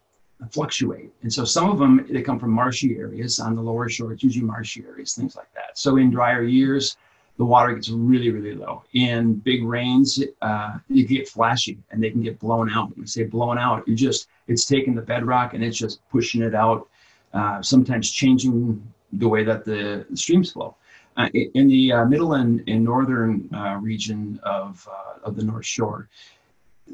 fluctuate 0.51 1.11
and 1.21 1.33
so 1.33 1.43
some 1.43 1.69
of 1.69 1.79
them 1.79 2.05
they 2.09 2.21
come 2.21 2.39
from 2.39 2.49
marshy 2.49 2.95
areas 2.95 3.41
on 3.41 3.55
the 3.55 3.61
lower 3.61 3.89
shore 3.89 4.13
it's 4.13 4.23
usually 4.23 4.45
marshy 4.45 4.81
areas 4.87 5.13
things 5.13 5.35
like 5.35 5.53
that 5.53 5.77
so 5.77 5.97
in 5.97 6.09
drier 6.09 6.43
years 6.43 6.95
the 7.39 7.45
water 7.45 7.73
gets 7.73 7.89
really, 7.89 8.31
really 8.31 8.53
low. 8.53 8.83
In 8.91 9.35
big 9.35 9.63
rains, 9.63 10.21
uh, 10.41 10.77
you 10.89 11.07
get 11.07 11.29
flashy 11.29 11.79
and 11.89 12.03
they 12.03 12.09
can 12.11 12.21
get 12.21 12.37
blown 12.37 12.69
out. 12.69 12.93
When 12.93 13.03
I 13.03 13.07
say 13.07 13.23
blown 13.23 13.57
out, 13.57 13.87
you 13.87 13.95
just, 13.95 14.27
it's 14.49 14.65
taking 14.65 14.93
the 14.93 15.01
bedrock 15.01 15.53
and 15.53 15.63
it's 15.63 15.77
just 15.77 16.01
pushing 16.09 16.41
it 16.41 16.53
out, 16.53 16.89
uh, 17.33 17.61
sometimes 17.61 18.11
changing 18.11 18.85
the 19.13 19.27
way 19.27 19.45
that 19.45 19.63
the, 19.63 20.05
streams 20.15 20.51
flow. 20.51 20.75
Uh, 21.15 21.29
in 21.33 21.69
the 21.69 21.93
uh, 21.93 22.05
middle 22.05 22.33
and, 22.33 22.61
and 22.67 22.83
northern 22.83 23.49
uh, 23.55 23.77
region 23.81 24.37
of, 24.43 24.85
uh, 24.91 25.25
of 25.25 25.37
the 25.37 25.43
North 25.43 25.65
Shore, 25.65 26.09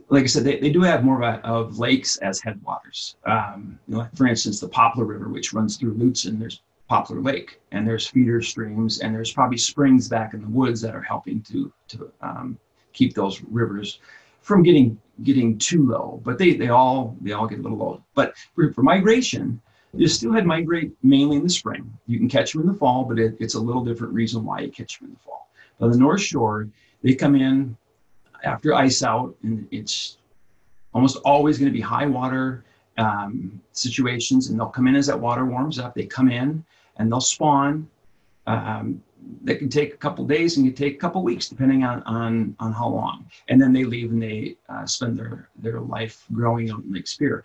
like 0.10 0.26
I 0.26 0.28
said, 0.28 0.44
they, 0.44 0.60
they 0.60 0.70
do 0.72 0.82
have 0.82 1.04
more 1.04 1.24
of, 1.24 1.44
a, 1.44 1.48
of 1.48 1.80
lakes 1.80 2.18
as 2.18 2.40
headwaters. 2.40 3.16
Um, 3.26 3.80
you 3.88 3.98
know, 3.98 4.08
for 4.14 4.28
instance, 4.28 4.60
the 4.60 4.68
Poplar 4.68 5.06
River, 5.06 5.28
which 5.28 5.54
runs 5.54 5.78
through 5.78 5.96
Lutsen, 5.96 6.38
there's 6.38 6.62
Poplar 6.88 7.22
Lake, 7.22 7.62
and 7.72 7.88
there's 7.88 8.08
feeder 8.08 8.42
streams, 8.42 9.00
and 9.00 9.14
there's 9.14 9.34
probably 9.34 9.58
springs 9.58 10.08
back 10.08 10.34
in 10.34 10.42
the 10.42 10.48
woods 10.48 10.82
that 10.82 10.96
are 10.96 11.02
helping 11.02 11.42
to 11.44 11.72
to 11.88 12.12
um, 12.22 12.58
keep 12.94 13.14
those 13.14 13.42
rivers 13.44 14.00
from 14.42 14.62
getting 14.62 15.00
getting 15.24 15.58
too 15.58 15.88
low. 15.88 16.22
But 16.24 16.38
they 16.38 16.54
they 16.54 16.70
all 16.70 17.18
they 17.22 17.32
all 17.32 17.48
get 17.48 17.60
a 17.60 17.62
little 17.62 17.78
low. 17.78 18.04
But 18.14 18.36
for, 18.54 18.72
for 18.72 18.84
migration, 18.84 19.60
you 19.94 20.08
steelhead 20.08 20.46
migrate 20.46 20.92
mainly 21.02 21.38
in 21.38 21.44
the 21.44 21.50
spring. 21.50 21.92
You 22.06 22.20
can 22.20 22.30
catch 22.30 22.54
them 22.54 22.62
in 22.62 22.68
the 22.68 22.74
fall, 22.74 23.06
but 23.06 23.18
it, 23.18 23.36
it's 23.40 23.56
a 23.56 23.60
little 23.60 23.84
different 23.84 24.14
reason 24.14 24.46
why 24.46 24.60
you 24.60 24.72
catch 24.72 25.00
them 25.00 25.08
in 25.08 25.14
the 25.16 25.20
fall. 25.20 25.50
But 25.80 25.92
the 25.92 25.98
North 25.98 26.22
Shore, 26.22 26.70
they 27.02 27.16
come 27.16 27.36
in 27.36 27.76
after 28.44 28.76
ice 28.76 29.02
out, 29.02 29.36
and 29.42 29.68
it's 29.72 30.18
almost 30.94 31.18
always 31.26 31.58
going 31.58 31.72
to 31.72 31.74
be 31.74 31.82
high 31.82 32.06
water 32.06 32.64
um, 32.98 33.62
situations, 33.72 34.50
and 34.50 34.60
they'll 34.60 34.68
come 34.68 34.88
in 34.88 34.96
as 34.96 35.08
that 35.08 35.20
water 35.20 35.46
warms 35.46 35.80
up. 35.80 35.96
They 35.96 36.06
come 36.06 36.30
in 36.30 36.64
and 36.98 37.12
they'll 37.12 37.22
spawn. 37.22 37.88
Um, 38.48 39.02
that 39.44 39.58
can 39.58 39.70
take 39.70 39.94
a 39.94 39.98
couple 39.98 40.26
days 40.26 40.58
and 40.58 40.68
can 40.68 40.76
take 40.76 40.96
a 40.96 41.00
couple 41.00 41.24
weeks, 41.24 41.48
depending 41.48 41.84
on 41.84 42.04
on 42.04 42.56
on 42.60 42.72
how 42.72 42.88
long. 42.88 43.26
And 43.50 43.62
then 43.62 43.74
they 43.74 43.84
leave 43.84 44.12
and 44.12 44.22
they 44.22 44.56
uh, 44.70 44.86
spend 44.86 45.18
their 45.18 45.50
their 45.56 45.80
life 45.80 46.26
growing 46.32 46.70
out 46.70 46.84
in 46.84 46.94
Lake 46.94 47.08
Superior. 47.08 47.44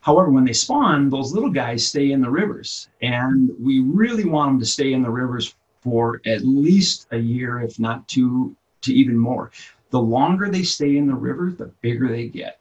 However, 0.00 0.30
when 0.30 0.44
they 0.44 0.52
spawn, 0.52 1.10
those 1.10 1.32
little 1.32 1.50
guys 1.50 1.84
stay 1.84 2.12
in 2.12 2.20
the 2.20 2.30
rivers, 2.30 2.88
and 3.02 3.50
we 3.58 3.80
really 3.80 4.24
want 4.24 4.50
them 4.50 4.60
to 4.60 4.66
stay 4.66 4.92
in 4.92 5.02
the 5.02 5.10
rivers 5.10 5.56
for 5.80 6.20
at 6.26 6.44
least 6.44 7.08
a 7.10 7.18
year, 7.18 7.60
if 7.60 7.80
not 7.80 8.06
two, 8.06 8.54
to 8.82 8.94
even 8.94 9.18
more. 9.18 9.50
The 9.90 10.00
longer 10.00 10.48
they 10.48 10.62
stay 10.62 10.96
in 10.96 11.06
the 11.06 11.14
river, 11.14 11.50
the 11.50 11.72
bigger 11.80 12.08
they 12.08 12.28
get. 12.28 12.60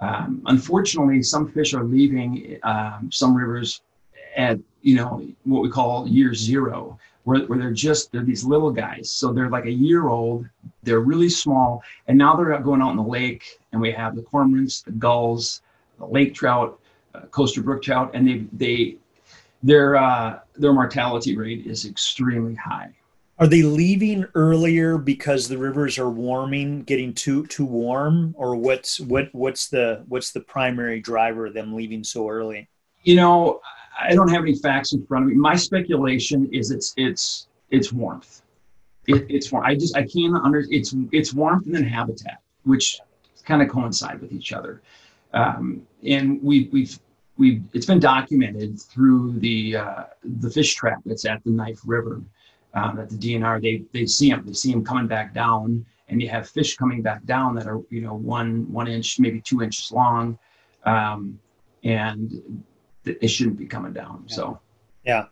Um, 0.00 0.42
unfortunately, 0.46 1.22
some 1.22 1.50
fish 1.50 1.74
are 1.74 1.84
leaving 1.84 2.58
um, 2.62 3.10
some 3.12 3.34
rivers 3.34 3.82
at 4.36 4.58
you 4.82 4.96
know 4.96 5.26
what 5.44 5.62
we 5.62 5.70
call 5.70 6.08
year 6.08 6.34
zero, 6.34 6.98
where, 7.24 7.40
where 7.44 7.58
they're 7.58 7.72
just 7.72 8.12
they're 8.12 8.22
these 8.22 8.44
little 8.44 8.70
guys. 8.70 9.10
So 9.10 9.32
they're 9.32 9.50
like 9.50 9.66
a 9.66 9.72
year 9.72 10.08
old, 10.08 10.46
they're 10.82 11.00
really 11.00 11.28
small, 11.28 11.82
and 12.08 12.18
now 12.18 12.34
they're 12.36 12.58
going 12.60 12.82
out 12.82 12.90
in 12.90 12.96
the 12.96 13.02
lake, 13.02 13.60
and 13.72 13.80
we 13.80 13.92
have 13.92 14.16
the 14.16 14.22
cormorants, 14.22 14.84
the 14.84 14.92
gulls, 14.92 15.62
the 15.98 16.06
lake 16.06 16.34
trout, 16.34 16.78
uh, 17.14 17.20
coastal 17.30 17.62
brook 17.62 17.82
trout, 17.82 18.10
and 18.14 18.26
they 18.26 18.44
they 18.52 18.96
their 19.62 19.96
uh, 19.96 20.40
their 20.56 20.72
mortality 20.72 21.36
rate 21.36 21.66
is 21.66 21.86
extremely 21.86 22.54
high. 22.54 22.90
Are 23.38 23.48
they 23.48 23.62
leaving 23.62 24.26
earlier 24.34 24.96
because 24.96 25.48
the 25.48 25.58
rivers 25.58 25.98
are 25.98 26.10
warming, 26.10 26.82
getting 26.84 27.12
too 27.12 27.46
too 27.48 27.64
warm, 27.64 28.32
or 28.38 28.54
what's 28.54 29.00
what 29.00 29.28
what's 29.32 29.68
the 29.68 30.04
what's 30.06 30.30
the 30.30 30.40
primary 30.40 31.00
driver 31.00 31.46
of 31.46 31.54
them 31.54 31.74
leaving 31.74 32.04
so 32.04 32.28
early? 32.28 32.68
You 33.02 33.16
know, 33.16 33.60
I 34.00 34.14
don't 34.14 34.28
have 34.28 34.42
any 34.42 34.54
facts 34.54 34.92
in 34.92 35.04
front 35.06 35.24
of 35.24 35.30
me. 35.30 35.36
My 35.36 35.56
speculation 35.56 36.48
is 36.52 36.70
it's 36.70 36.94
it's 36.96 37.48
it's 37.70 37.92
warmth. 37.92 38.42
It, 39.08 39.26
it's 39.28 39.50
warm. 39.50 39.64
I 39.66 39.74
just 39.74 39.96
I 39.96 40.06
can't 40.06 40.36
under 40.36 40.64
it's 40.70 40.94
it's 41.10 41.34
warmth 41.34 41.66
and 41.66 41.74
then 41.74 41.82
habitat, 41.82 42.40
which 42.62 43.00
kind 43.44 43.62
of 43.62 43.68
coincide 43.68 44.20
with 44.20 44.32
each 44.32 44.52
other. 44.52 44.80
Um, 45.32 45.84
and 46.06 46.40
we 46.40 46.68
we've 46.72 47.00
we've 47.36 47.64
it's 47.72 47.86
been 47.86 47.98
documented 47.98 48.80
through 48.80 49.32
the 49.40 49.76
uh, 49.76 50.04
the 50.22 50.50
fish 50.50 50.74
trap 50.74 51.00
that's 51.04 51.24
at 51.24 51.42
the 51.42 51.50
Knife 51.50 51.80
River 51.84 52.22
um, 52.74 52.98
at 52.98 53.08
the 53.08 53.16
DNR. 53.16 53.62
They 53.62 53.84
they 53.92 54.06
see 54.06 54.30
them. 54.30 54.44
They 54.46 54.52
see 54.52 54.72
them 54.72 54.84
coming 54.84 55.06
back 55.06 55.32
down, 55.32 55.84
and 56.08 56.20
you 56.20 56.28
have 56.28 56.48
fish 56.48 56.76
coming 56.76 57.02
back 57.02 57.24
down 57.24 57.54
that 57.54 57.66
are 57.66 57.80
you 57.90 58.02
know 58.02 58.14
one 58.14 58.70
one 58.70 58.88
inch, 58.88 59.18
maybe 59.18 59.40
two 59.40 59.62
inches 59.62 59.90
long, 59.90 60.38
um, 60.84 61.38
and 61.82 62.64
they 63.04 63.26
shouldn't 63.26 63.58
be 63.58 63.66
coming 63.66 63.92
down. 63.92 64.24
So 64.26 64.60
yeah. 65.04 65.26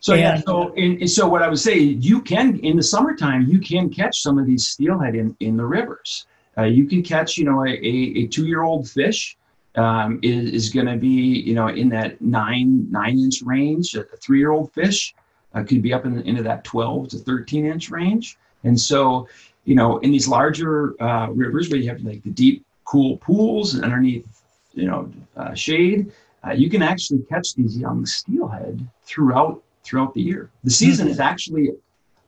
So 0.00 0.14
yeah, 0.14 0.40
so 0.40 0.72
and, 0.74 1.00
and, 1.00 1.10
so 1.10 1.28
what 1.28 1.42
I 1.42 1.48
would 1.48 1.60
say, 1.60 1.78
you 1.78 2.20
can 2.22 2.58
in 2.60 2.76
the 2.76 2.82
summertime 2.82 3.46
you 3.46 3.60
can 3.60 3.88
catch 3.88 4.20
some 4.20 4.36
of 4.36 4.46
these 4.46 4.66
steelhead 4.66 5.14
in 5.14 5.36
in 5.38 5.56
the 5.56 5.64
rivers. 5.64 6.26
Uh, 6.58 6.64
you 6.64 6.86
can 6.86 7.02
catch 7.02 7.38
you 7.38 7.44
know 7.44 7.64
a, 7.64 7.70
a, 7.70 8.22
a 8.22 8.26
two 8.26 8.46
year 8.46 8.62
old 8.62 8.90
fish 8.90 9.36
um, 9.76 10.18
is, 10.22 10.50
is 10.50 10.70
going 10.70 10.86
to 10.86 10.96
be 10.96 11.06
you 11.08 11.54
know 11.54 11.68
in 11.68 11.88
that 11.90 12.20
nine 12.20 12.90
nine 12.90 13.16
inch 13.16 13.42
range. 13.42 13.94
A 13.94 14.04
three 14.16 14.40
year 14.40 14.50
old 14.50 14.72
fish 14.72 15.14
uh, 15.54 15.62
could 15.62 15.82
be 15.82 15.92
up 15.92 16.04
in, 16.04 16.16
the, 16.16 16.22
into 16.22 16.42
that 16.42 16.64
12 16.64 17.08
to 17.08 17.18
13 17.18 17.66
inch 17.66 17.90
range. 17.90 18.38
And 18.64 18.78
so, 18.78 19.28
you 19.64 19.74
know, 19.74 19.98
in 19.98 20.10
these 20.10 20.28
larger 20.28 21.00
uh, 21.02 21.28
rivers 21.30 21.68
where 21.68 21.78
you 21.78 21.88
have 21.88 22.00
like 22.02 22.22
the 22.22 22.30
deep, 22.30 22.64
cool 22.84 23.16
pools 23.18 23.80
underneath, 23.80 24.26
you 24.74 24.86
know, 24.86 25.10
uh, 25.36 25.54
shade, 25.54 26.12
uh, 26.46 26.52
you 26.52 26.68
can 26.68 26.82
actually 26.82 27.22
catch 27.28 27.54
these 27.54 27.76
young 27.76 28.04
steelhead 28.04 28.86
throughout 29.04 29.62
throughout 29.84 30.14
the 30.14 30.20
year. 30.20 30.50
The 30.64 30.70
season 30.70 31.08
is 31.08 31.20
actually 31.20 31.70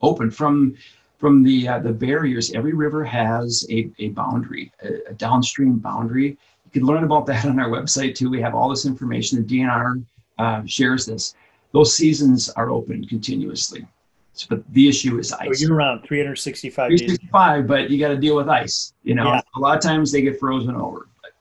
open 0.02 0.30
from 0.30 0.74
from 1.18 1.42
the 1.42 1.68
uh, 1.68 1.78
the 1.80 1.92
barriers. 1.92 2.52
Every 2.52 2.74
river 2.74 3.04
has 3.04 3.66
a, 3.70 3.90
a 3.98 4.08
boundary, 4.10 4.72
a, 4.82 5.10
a, 5.10 5.14
downstream 5.14 5.78
boundary. 5.78 6.36
You 6.64 6.70
can 6.72 6.84
learn 6.84 7.04
about 7.04 7.26
that 7.26 7.44
on 7.50 7.58
our 7.58 7.68
website 7.68 8.14
too. 8.14 8.30
We 8.30 8.40
have 8.40 8.54
all 8.54 8.68
this 8.68 8.86
information. 8.86 9.44
The 9.44 9.58
DNR 9.58 10.04
uh, 10.38 10.62
shares 10.66 11.06
this. 11.06 11.34
Those 11.74 11.96
seasons 11.96 12.48
are 12.50 12.70
open 12.70 13.04
continuously. 13.04 13.84
So, 14.32 14.46
but 14.48 14.64
the 14.72 14.88
issue 14.88 15.18
is 15.18 15.32
ice. 15.32 15.60
So 15.60 15.66
you're 15.66 15.76
around 15.76 16.04
365 16.04 16.88
365, 16.88 17.66
but 17.66 17.90
you 17.90 17.98
got 17.98 18.08
to 18.08 18.16
deal 18.16 18.36
with 18.36 18.48
ice. 18.48 18.94
You 19.02 19.16
know, 19.16 19.24
yeah. 19.24 19.40
a 19.56 19.60
lot 19.60 19.76
of 19.76 19.82
times 19.82 20.12
they 20.12 20.22
get 20.22 20.38
frozen 20.38 20.76
over. 20.76 21.08
But. 21.20 21.32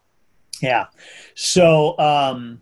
Yeah. 0.60 0.88
So, 1.36 1.98
um, 2.00 2.62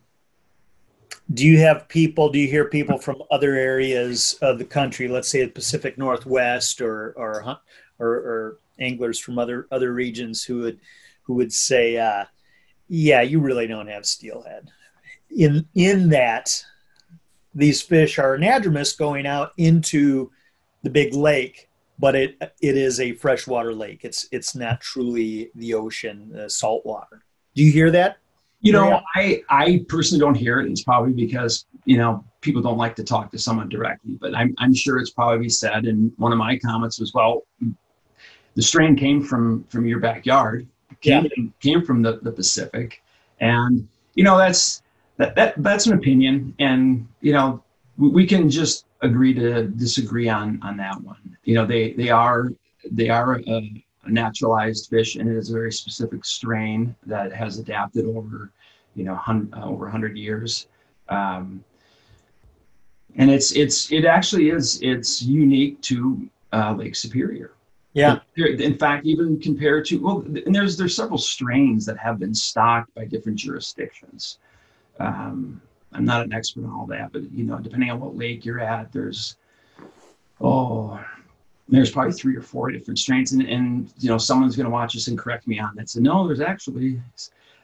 do 1.34 1.46
you 1.46 1.60
have 1.60 1.88
people 1.88 2.30
do 2.30 2.40
you 2.40 2.48
hear 2.48 2.66
people 2.66 2.98
from 2.98 3.24
other 3.32 3.56
areas 3.56 4.38
of 4.42 4.58
the 4.58 4.66
country 4.66 5.08
let's 5.08 5.30
say 5.30 5.46
the 5.46 5.50
pacific 5.50 5.98
northwest 5.98 6.82
or 6.82 7.14
or 7.16 7.58
or, 8.00 8.10
or 8.10 8.58
anglers 8.80 9.18
from 9.18 9.40
other 9.40 9.66
other 9.72 9.94
regions 9.94 10.44
who 10.44 10.60
would 10.62 10.80
who 11.24 11.36
would 11.36 11.54
say 11.54 11.98
uh, 11.98 12.26
yeah 12.90 13.22
you 13.22 13.40
really 13.40 13.66
don't 13.66 13.88
have 13.88 14.06
steelhead 14.06 14.70
in 15.30 15.66
in 15.76 16.10
that 16.10 16.66
these 17.54 17.82
fish 17.82 18.18
are 18.20 18.38
anadromous 18.38 18.98
going 18.98 19.26
out 19.26 19.52
into 19.58 20.32
the 20.84 20.90
big 20.90 21.14
lake 21.14 21.70
but 22.00 22.16
it 22.16 22.38
it 22.62 22.78
is 22.78 23.00
a 23.00 23.14
freshwater 23.14 23.74
lake 23.74 24.02
it's 24.04 24.28
it's 24.32 24.56
not 24.56 24.82
truly 24.82 25.52
the 25.56 25.74
ocean 25.74 26.36
uh, 26.38 26.48
salt 26.48 26.86
water 26.86 27.24
do 27.56 27.64
you 27.64 27.72
hear 27.72 27.92
that 27.92 28.18
you 28.62 28.74
know, 28.74 29.02
I 29.16 29.42
I 29.50 29.84
personally 29.88 30.20
don't 30.20 30.36
hear 30.36 30.60
it. 30.60 30.70
It's 30.70 30.84
probably 30.84 31.14
because 31.14 31.66
you 31.86 31.98
know 31.98 32.24
people 32.42 32.62
don't 32.62 32.78
like 32.78 32.96
to 32.98 33.04
talk 33.04 33.32
to 33.32 33.40
someone 33.40 33.70
directly, 33.70 34.18
but 34.22 34.36
I'm 34.36 34.54
I'm 34.60 34.74
sure 34.74 35.00
it's 35.00 35.10
probably 35.10 35.50
said. 35.50 35.86
And 35.86 36.14
one 36.18 36.32
of 36.32 36.38
my 36.38 36.58
comments 36.60 37.00
was, 37.00 37.12
well, 37.14 37.42
the 38.54 38.62
strain 38.62 38.96
came 38.96 39.24
from 39.24 39.64
from 39.64 39.88
your 39.88 40.00
backyard, 40.00 40.68
came 41.02 41.28
yeah. 41.36 41.46
came 41.60 41.84
from 41.84 42.04
the 42.04 42.20
the 42.22 42.32
Pacific, 42.32 43.02
and 43.40 43.88
you 44.14 44.24
know 44.24 44.38
that's 44.38 44.84
that, 45.22 45.36
that 45.36 45.54
that's 45.58 45.86
an 45.86 45.94
opinion, 45.94 46.56
and 46.58 47.08
you 47.22 47.32
know 47.32 47.64
we, 47.98 48.26
can 48.26 48.50
just 48.50 48.86
agree 49.02 49.34
to 49.36 49.68
disagree 49.68 50.28
on 50.28 50.60
on 50.64 50.78
that 50.78 51.00
one. 51.02 51.38
You 51.44 51.56
know, 51.56 51.66
they 51.66 51.94
they 51.94 52.10
are 52.10 52.50
they 52.92 53.10
are 53.10 53.36
a, 53.36 53.84
a 54.06 54.10
naturalized 54.10 54.90
fish, 54.90 55.18
and 55.18 55.30
it 55.30 55.38
is 55.38 55.52
a 55.52 55.54
very 55.54 55.72
specific 55.72 56.26
strain 56.26 56.96
that 57.06 57.32
has 57.32 57.60
adapted 57.60 58.06
over, 58.06 58.52
you 58.96 59.04
know, 59.04 59.14
hun- 59.14 59.54
uh, 59.56 59.66
over 59.66 59.86
100 59.86 60.18
years. 60.18 60.68
Um, 61.08 61.64
and 63.16 63.30
it's 63.30 63.52
it's 63.52 63.92
it 63.92 64.06
actually 64.06 64.50
is 64.50 64.80
it's 64.82 65.22
unique 65.22 65.80
to 65.82 66.28
uh, 66.52 66.74
Lake 66.74 66.96
Superior. 66.96 67.52
Yeah. 67.94 68.20
In 68.38 68.78
fact, 68.78 69.06
even 69.06 69.40
compared 69.40 69.86
to 69.86 70.00
well, 70.00 70.24
and 70.46 70.56
there's 70.56 70.78
there's 70.78 70.96
several 70.96 71.20
strains 71.20 71.86
that 71.86 71.98
have 72.00 72.18
been 72.18 72.34
stocked 72.34 72.92
by 72.96 73.06
different 73.06 73.38
jurisdictions. 73.38 74.40
Um, 75.02 75.62
I'm 75.94 76.06
not 76.06 76.24
an 76.24 76.34
expert 76.34 76.64
on 76.64 76.72
all 76.72 76.86
that, 76.88 77.12
but 77.12 77.24
you 77.32 77.44
know, 77.44 77.58
depending 77.58 77.90
on 77.92 78.00
what 78.00 78.16
lake 78.16 78.46
you're 78.46 78.60
at, 78.60 78.92
there's 78.92 79.38
oh 80.40 81.00
there's 81.68 81.92
probably 81.92 82.12
three 82.12 82.36
or 82.36 82.42
four 82.42 82.70
different 82.70 83.00
strains. 83.00 83.32
And, 83.32 83.44
and 83.44 83.94
you 84.00 84.10
know 84.10 84.18
someone's 84.18 84.56
going 84.56 84.66
to 84.66 84.72
watch 84.72 84.96
us 84.96 85.08
and 85.08 85.18
correct 85.18 85.48
me 85.48 85.60
on 85.60 85.76
that 85.76 85.90
so 85.90 86.00
no 86.00 86.28
there's 86.28 86.42
actually 86.42 87.02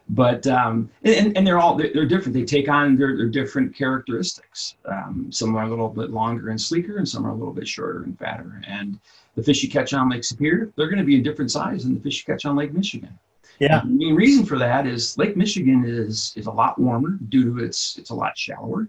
but 0.10 0.48
um, 0.48 0.90
and, 1.04 1.36
and 1.36 1.46
they're 1.46 1.60
all 1.60 1.76
they're, 1.76 1.92
they're, 1.94 2.06
different. 2.06 2.34
They 2.34 2.46
take 2.46 2.70
on 2.70 2.96
their, 2.96 3.18
their 3.18 3.28
different 3.28 3.76
characteristics. 3.76 4.78
Um, 4.86 5.28
some 5.32 5.54
are 5.58 5.66
a 5.66 5.70
little 5.70 5.90
bit 5.90 6.12
longer 6.12 6.50
and 6.50 6.60
sleeker 6.60 6.98
and 6.98 7.08
some 7.08 7.26
are 7.26 7.32
a 7.32 7.36
little 7.36 7.54
bit 7.54 7.68
shorter 7.68 8.04
and 8.04 8.18
fatter. 8.18 8.62
And 8.66 8.98
the 9.38 9.44
fish 9.44 9.64
you 9.64 9.70
catch 9.70 9.94
on 9.94 10.10
lake 10.10 10.24
superior 10.24 10.72
they're 10.76 10.90
going 10.90 11.00
to 11.00 11.06
be 11.06 11.20
a 11.20 11.24
different 11.24 11.52
size 11.52 11.84
than 11.84 11.94
the 11.94 12.02
fish 12.02 12.20
you 12.20 12.34
catch 12.34 12.46
on 12.46 12.58
lake 12.58 12.74
michigan 12.74 13.18
yeah 13.60 13.82
and 13.82 13.92
the 13.92 14.06
main 14.06 14.16
reason 14.16 14.46
for 14.46 14.58
that 14.58 14.86
is 14.88 15.18
lake 15.18 15.36
michigan 15.36 15.84
is 15.86 16.34
is 16.36 16.48
a 16.48 16.52
lot 16.52 16.80
warmer 16.80 17.18
due 17.30 17.44
to 17.44 17.64
its 17.64 17.98
it's 17.98 18.10
a 18.10 18.16
lot 18.16 18.38
shallower 18.38 18.88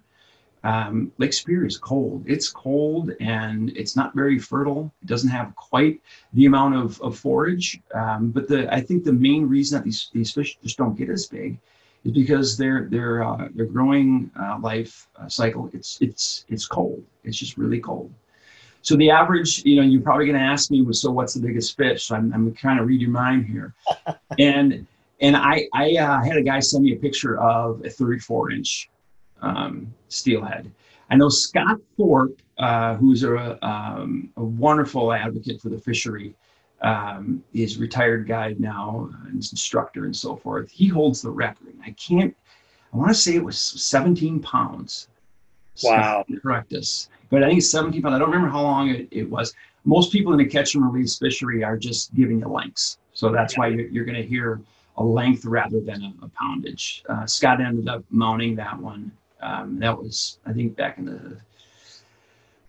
um, 0.65 1.13
Lake 1.19 1.33
Superior 1.33 1.67
is 1.67 1.79
cold. 1.79 2.25
It's 2.27 2.49
cold 2.51 3.13
and 3.21 3.71
it's 3.77 3.97
not 3.97 4.15
very 4.15 4.39
fertile. 4.39 4.93
It 5.03 5.07
doesn't 5.07 5.31
have 5.31 5.55
quite 5.55 6.01
the 6.33 6.47
amount 6.47 6.75
of, 6.75 7.01
of 7.01 7.19
forage. 7.19 7.81
Um, 7.95 8.31
but 8.31 8.49
the 8.49 8.73
I 8.73 8.81
think 8.81 9.05
the 9.05 9.13
main 9.13 9.47
reason 9.49 9.79
that 9.79 9.85
these, 9.85 10.11
these 10.13 10.33
fish 10.33 10.59
just 10.63 10.77
don't 10.77 10.97
get 10.97 11.11
as 11.11 11.27
big 11.27 11.59
is 12.05 12.13
because 12.13 12.57
their 12.57 12.89
their 12.91 13.23
uh, 13.23 13.49
their 13.55 13.67
growing 13.67 14.31
uh, 14.39 14.59
life 14.61 15.09
uh, 15.17 15.29
cycle 15.29 15.71
it's 15.73 15.99
it's 16.01 16.45
it's 16.49 16.67
cold. 16.67 17.03
It's 17.25 17.39
just 17.39 17.57
really 17.57 17.81
cold. 17.81 18.13
So 18.83 18.97
the 18.97 19.11
average, 19.11 19.65
you 19.65 19.77
know, 19.77 19.83
you're 19.83 20.01
probably 20.01 20.27
going 20.27 20.39
to 20.39 20.45
ask 20.45 20.71
me, 20.71 20.83
was 20.83 21.01
so 21.01 21.11
what's 21.11 21.35
the 21.35 21.41
biggest 21.41 21.77
fish? 21.77 22.05
So 22.05 22.17
I'm, 22.17 22.33
I'm 22.33 22.55
trying 22.55 22.79
to 22.79 22.85
read 22.85 23.01
your 23.01 23.11
mind 23.11 23.47
here, 23.47 23.75
and 24.39 24.87
and 25.21 25.37
I 25.37 25.69
I 25.75 25.97
uh, 25.97 26.23
had 26.23 26.37
a 26.37 26.43
guy 26.43 26.61
send 26.61 26.85
me 26.85 26.93
a 26.93 26.97
picture 26.97 27.39
of 27.41 27.85
a 27.85 27.91
34 27.91 28.53
inch 28.53 28.89
um, 29.43 29.93
steelhead. 30.09 30.71
I 31.11 31.17
know 31.17 31.29
Scott 31.29 31.79
Thorpe, 31.97 32.41
uh, 32.59 32.95
who's 32.97 33.25
a, 33.25 33.67
um, 33.67 34.31
a, 34.37 34.45
wonderful 34.45 35.13
advocate 35.13 35.61
for 35.61 35.71
the 35.71 35.79
fishery, 35.79 36.35
um, 36.83 37.43
is 37.55 37.79
retired 37.79 38.29
guide 38.29 38.61
now, 38.61 39.09
and 39.27 39.37
instructor 39.37 40.05
and 40.05 40.15
so 40.15 40.37
forth. 40.37 40.71
He 40.71 40.87
holds 40.87 41.23
the 41.23 41.31
record. 41.31 41.75
I 41.85 41.91
can't. 41.93 42.37
I 42.93 42.97
want 42.97 43.09
to 43.09 43.15
say 43.15 43.35
it 43.35 43.45
was 43.45 43.59
17 43.59 44.41
pounds. 44.41 45.09
Wow. 45.83 46.25
Correct 46.43 46.73
us, 46.73 47.09
but 47.31 47.43
I 47.43 47.49
think 47.49 47.63
17 47.63 48.03
pounds. 48.03 48.15
I 48.15 48.19
don't 48.19 48.31
remember 48.31 48.51
how 48.51 48.63
long 48.63 48.89
it, 48.91 49.09
it 49.11 49.29
was. 49.29 49.55
Most 49.85 50.13
people 50.13 50.33
in 50.33 50.39
the 50.39 50.45
catch 50.45 50.75
and 50.75 50.85
release 50.85 51.19
fishery 51.19 51.65
are 51.65 51.77
just 51.77 52.15
giving 52.15 52.41
you 52.41 52.49
lengths, 52.49 52.99
so 53.15 53.31
that's 53.31 53.55
yeah. 53.55 53.61
why 53.61 53.69
you're, 53.69 53.87
you're 53.89 54.05
going 54.05 54.21
to 54.21 54.27
hear 54.27 54.61
a 54.97 55.05
length 55.05 55.45
rather 55.45 55.81
than 55.81 56.03
a, 56.03 56.27
a 56.27 56.29
poundage. 56.31 57.05
Uh, 57.09 57.25
Scott 57.25 57.61
ended 57.61 57.89
up 57.89 58.05
mounting 58.11 58.57
that 58.57 58.79
one 58.79 59.13
um, 59.41 59.79
that 59.79 59.97
was, 59.97 60.39
I 60.47 60.53
think, 60.53 60.77
back 60.77 60.99
in 60.99 61.07
the 61.07 61.37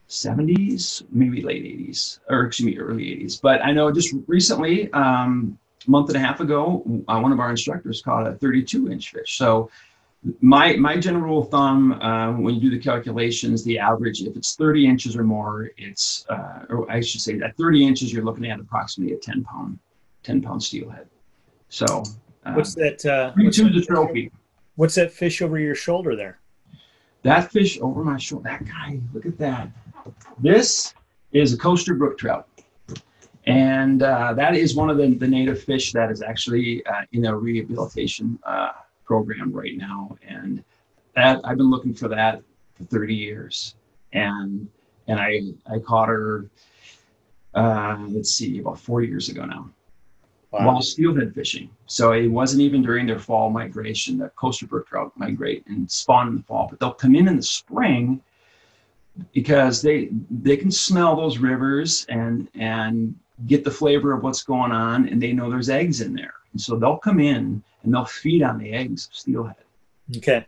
70s, 0.07 1.03
maybe 1.11 1.41
late 1.41 1.63
80s, 1.63 2.19
or 2.29 2.45
excuse 2.45 2.65
me, 2.65 2.77
early 2.77 3.03
80s. 3.03 3.41
But 3.41 3.63
I 3.63 3.71
know 3.71 3.91
just 3.91 4.13
recently, 4.27 4.91
um, 4.93 5.57
a 5.87 5.89
month 5.89 6.09
and 6.09 6.17
a 6.17 6.19
half 6.19 6.39
ago, 6.39 6.83
uh, 7.07 7.19
one 7.19 7.31
of 7.31 7.39
our 7.39 7.49
instructors 7.49 8.01
caught 8.01 8.27
a 8.27 8.33
32 8.33 8.91
inch 8.91 9.11
fish. 9.11 9.37
So 9.37 9.69
my 10.41 10.75
my 10.75 10.97
general 10.97 11.23
rule 11.23 11.43
of 11.43 11.49
thumb 11.49 11.93
uh, 11.93 12.33
when 12.33 12.55
you 12.55 12.61
do 12.61 12.69
the 12.69 12.79
calculations, 12.79 13.63
the 13.63 13.79
average, 13.79 14.21
if 14.21 14.35
it's 14.35 14.55
30 14.55 14.85
inches 14.85 15.15
or 15.15 15.23
more, 15.23 15.71
it's, 15.77 16.25
uh, 16.29 16.65
or 16.69 16.91
I 16.91 16.99
should 16.99 17.21
say, 17.21 17.39
at 17.39 17.55
30 17.55 17.87
inches, 17.87 18.11
you're 18.11 18.23
looking 18.23 18.45
at 18.45 18.59
approximately 18.59 19.15
a 19.15 19.17
10 19.17 19.43
pound, 19.43 19.79
10 20.23 20.41
pound 20.41 20.61
steelhead. 20.61 21.07
So 21.69 22.03
what's 22.53 22.75
that? 22.75 23.05
Uh, 23.05 23.31
what's 23.37 23.57
that, 23.57 23.73
the 23.73 23.81
trophy. 23.81 24.31
What's 24.75 24.95
that 24.95 25.11
fish 25.11 25.41
over 25.41 25.57
your 25.57 25.75
shoulder 25.75 26.15
there? 26.15 26.39
That 27.23 27.51
fish 27.51 27.79
over 27.81 28.03
my 28.03 28.17
shoulder, 28.17 28.49
that 28.49 28.65
guy, 28.65 28.99
look 29.13 29.25
at 29.25 29.37
that. 29.39 29.69
This 30.39 30.93
is 31.31 31.53
a 31.53 31.57
coaster 31.57 31.95
brook 31.95 32.17
trout. 32.17 32.47
And 33.45 34.03
uh, 34.03 34.33
that 34.33 34.55
is 34.55 34.75
one 34.75 34.89
of 34.89 34.97
the, 34.97 35.15
the 35.15 35.27
native 35.27 35.61
fish 35.63 35.91
that 35.93 36.11
is 36.11 36.21
actually 36.21 36.85
uh, 36.85 37.01
in 37.11 37.25
a 37.25 37.35
rehabilitation 37.35 38.39
uh, 38.45 38.69
program 39.09 39.51
right 39.51 39.75
now. 39.75 40.15
And 40.25 40.63
that 41.15 41.41
I've 41.43 41.57
been 41.57 41.71
looking 41.71 41.95
for 41.95 42.07
that 42.09 42.43
for 42.75 42.83
30 42.83 43.15
years. 43.15 43.75
And 44.13 44.69
and 45.07 45.19
I, 45.19 45.41
I 45.65 45.79
caught 45.79 46.07
her, 46.09 46.45
uh, 47.55 48.05
let's 48.09 48.31
see, 48.31 48.59
about 48.59 48.79
four 48.79 49.01
years 49.01 49.27
ago 49.29 49.43
now 49.43 49.71
wow. 50.51 50.67
while 50.67 50.81
steelhead 50.81 51.33
fishing. 51.33 51.69
So 51.87 52.11
it 52.11 52.27
wasn't 52.27 52.61
even 52.61 52.83
during 52.83 53.07
their 53.07 53.17
fall 53.17 53.49
migration. 53.49 54.19
The 54.19 54.29
coaster 54.29 54.67
brook 54.67 54.87
trout 54.87 55.11
migrate 55.15 55.65
and 55.65 55.89
spawn 55.89 56.27
in 56.27 56.35
the 56.35 56.43
fall, 56.43 56.67
but 56.69 56.79
they'll 56.79 56.93
come 56.93 57.15
in 57.15 57.27
in 57.27 57.37
the 57.37 57.43
spring 57.43 58.21
because 59.33 59.81
they 59.81 60.09
they 60.29 60.55
can 60.55 60.71
smell 60.71 61.15
those 61.15 61.39
rivers 61.39 62.05
and 62.09 62.47
and 62.53 63.15
get 63.47 63.63
the 63.63 63.71
flavor 63.71 64.13
of 64.13 64.23
what's 64.23 64.43
going 64.43 64.71
on, 64.71 65.07
and 65.07 65.21
they 65.21 65.33
know 65.33 65.49
there's 65.49 65.69
eggs 65.69 66.01
in 66.01 66.13
there, 66.13 66.35
and 66.51 66.61
so 66.61 66.75
they'll 66.75 66.97
come 66.97 67.19
in 67.19 67.63
and 67.83 67.93
they'll 67.93 68.05
feed 68.05 68.43
on 68.43 68.57
the 68.57 68.71
eggs 68.71 69.07
of 69.07 69.15
steelhead. 69.15 69.55
Okay. 70.17 70.45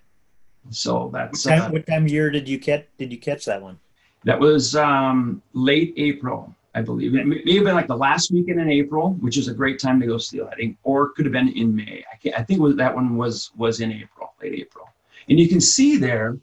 So 0.69 1.09
that's 1.13 1.45
what 1.45 1.51
time, 1.51 1.61
uh, 1.61 1.71
what 1.71 1.87
time 1.87 2.05
of 2.05 2.11
year 2.11 2.29
did 2.29 2.47
you 2.47 2.59
catch? 2.59 2.85
Did 2.97 3.11
you 3.11 3.17
catch 3.17 3.45
that 3.45 3.61
one? 3.61 3.79
That 4.23 4.39
was 4.39 4.75
um, 4.75 5.41
late 5.53 5.93
April. 5.97 6.55
I 6.73 6.81
believe. 6.81 7.15
It 7.15 7.27
may 7.27 7.55
have 7.55 7.65
been 7.65 7.75
like 7.75 7.87
the 7.87 7.97
last 7.97 8.31
weekend 8.31 8.61
in 8.61 8.69
April, 8.69 9.11
which 9.15 9.37
is 9.37 9.49
a 9.49 9.53
great 9.53 9.77
time 9.77 9.99
to 9.99 10.07
go 10.07 10.15
steelheading, 10.15 10.77
or 10.83 11.07
it 11.07 11.15
could 11.15 11.25
have 11.25 11.33
been 11.33 11.49
in 11.49 11.75
May. 11.75 12.01
I, 12.09 12.39
I 12.39 12.43
think 12.43 12.61
was, 12.61 12.77
that 12.77 12.95
one 12.95 13.17
was 13.17 13.51
was 13.57 13.81
in 13.81 13.91
April, 13.91 14.33
late 14.41 14.53
April. 14.53 14.87
And 15.27 15.37
you 15.37 15.49
can 15.49 15.59
see 15.59 15.97
there, 15.97 16.37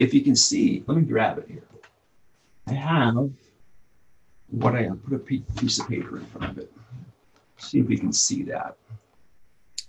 if 0.00 0.12
you 0.12 0.22
can 0.22 0.34
see, 0.34 0.82
let 0.88 0.96
me 0.96 1.04
grab 1.04 1.38
it 1.38 1.46
here. 1.48 1.62
I 2.66 2.72
have 2.72 3.30
what 4.50 4.74
I 4.74 4.88
put 4.88 5.14
a 5.14 5.18
piece 5.20 5.78
of 5.78 5.88
paper 5.88 6.18
in 6.18 6.26
front 6.26 6.50
of 6.50 6.58
it. 6.58 6.72
See 7.58 7.78
if 7.78 7.86
we 7.86 7.96
can 7.96 8.12
see 8.12 8.42
that. 8.44 8.76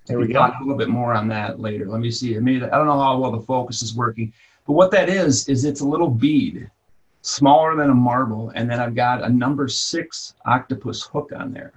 There 0.06 0.20
we 0.20 0.28
we 0.28 0.34
go. 0.34 0.39
talk 0.39 0.56
a 0.60 0.63
little 0.63 0.78
bit 0.78 0.89
more 0.89 1.13
on 1.13 1.28
that 1.30 1.60
later. 1.60 1.88
Let 1.88 2.00
me 2.02 2.12
see. 2.12 2.38
I 2.38 2.39
mean, 2.39 2.63
I 2.63 2.70
don't 2.70 2.86
know 2.86 3.00
how 3.00 3.18
well 3.18 3.32
the 3.32 3.41
focus 3.41 3.82
is 3.82 3.96
working, 3.96 4.32
but 4.68 4.74
what 4.74 4.91
that 4.91 5.10
is 5.10 5.48
is 5.50 5.65
it's 5.65 5.82
a 5.82 5.88
little 5.88 6.10
bead, 6.10 6.70
smaller 7.22 7.76
than 7.76 7.89
a 7.89 7.94
marble, 7.94 8.52
and 8.56 8.70
then 8.70 8.80
I've 8.80 8.96
got 8.96 9.24
a 9.24 9.30
number 9.30 9.68
six 9.68 10.36
octopus 10.46 11.04
hook 11.04 11.32
on 11.36 11.52
there, 11.52 11.74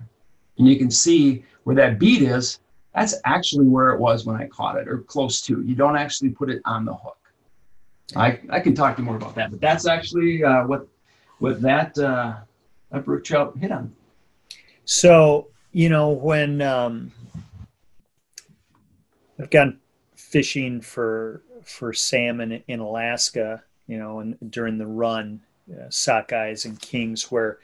and 0.59 0.69
you 0.69 0.77
can 0.77 0.91
see 0.91 1.45
where 1.64 1.77
that 1.77 1.99
bead 1.99 2.23
is. 2.23 2.61
That's 2.95 3.14
actually 3.25 3.67
where 3.67 3.91
it 3.91 4.01
was 4.01 4.27
when 4.27 4.37
I 4.37 4.47
caught 4.47 4.77
it, 4.77 4.88
or 4.88 4.99
close 4.99 5.41
to. 5.43 5.62
You 5.62 5.75
don't 5.75 5.97
actually 5.97 6.31
put 6.31 6.51
it 6.51 6.61
on 6.64 6.85
the 6.85 6.95
hook. 6.95 7.19
I 8.17 8.41
I 8.51 8.61
can 8.61 8.75
talk 8.75 8.97
to 8.97 9.03
you 9.03 9.07
more 9.07 9.17
about 9.17 9.35
that, 9.37 9.51
but 9.51 9.61
that's 9.61 9.87
actually 9.87 10.45
uh, 10.45 10.67
what 10.67 10.87
what 11.38 11.61
that 11.62 11.97
uh, 11.99 12.35
that 12.91 13.05
brook 13.05 13.25
trout 13.25 13.57
hit 13.59 13.73
on. 13.73 13.95
So 14.85 15.49
you 15.73 15.88
know 15.88 16.11
when 16.11 16.62
um, 16.62 17.12
I've 19.38 19.51
gone 19.51 19.79
fishing 20.16 20.81
for 20.81 21.42
for 21.64 21.92
salmon 21.92 22.62
in 22.66 22.81
Alaska, 22.81 23.62
you 23.87 23.98
know, 23.98 24.20
and 24.20 24.37
during 24.51 24.79
the 24.79 24.87
run, 24.87 25.40
uh, 25.70 25.88
sockeyes 25.88 26.64
and 26.64 26.81
kings, 26.81 27.31
where 27.31 27.59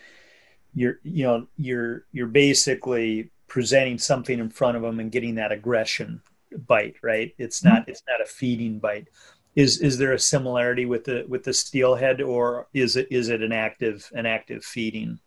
you're 0.75 0.99
you 1.03 1.25
know 1.25 1.47
you're 1.57 2.05
you're 2.13 2.27
basically 2.27 3.31
presenting 3.49 3.99
something 3.99 4.39
in 4.39 4.51
front 4.51 4.77
of 4.77 4.83
them 4.83 5.01
and 5.01 5.13
getting 5.13 5.37
that 5.37 5.53
aggression 5.53 6.21
bite, 6.67 6.97
right? 7.03 7.35
It's 7.39 7.65
not 7.65 7.89
it's 7.89 8.03
not 8.09 8.21
a 8.21 8.27
feeding 8.27 8.79
bite. 8.79 9.09
Is 9.55 9.81
is 9.81 9.99
there 9.99 10.13
a 10.13 10.19
similarity 10.19 10.87
with 10.87 11.05
the 11.05 11.25
with 11.29 11.45
the 11.45 11.53
steelhead, 11.53 12.21
or 12.21 12.67
is 12.75 12.97
it 12.97 13.09
is 13.11 13.29
it 13.29 13.43
an 13.43 13.53
active 13.53 14.11
an 14.15 14.27
active 14.27 14.65
feeding? 14.65 15.19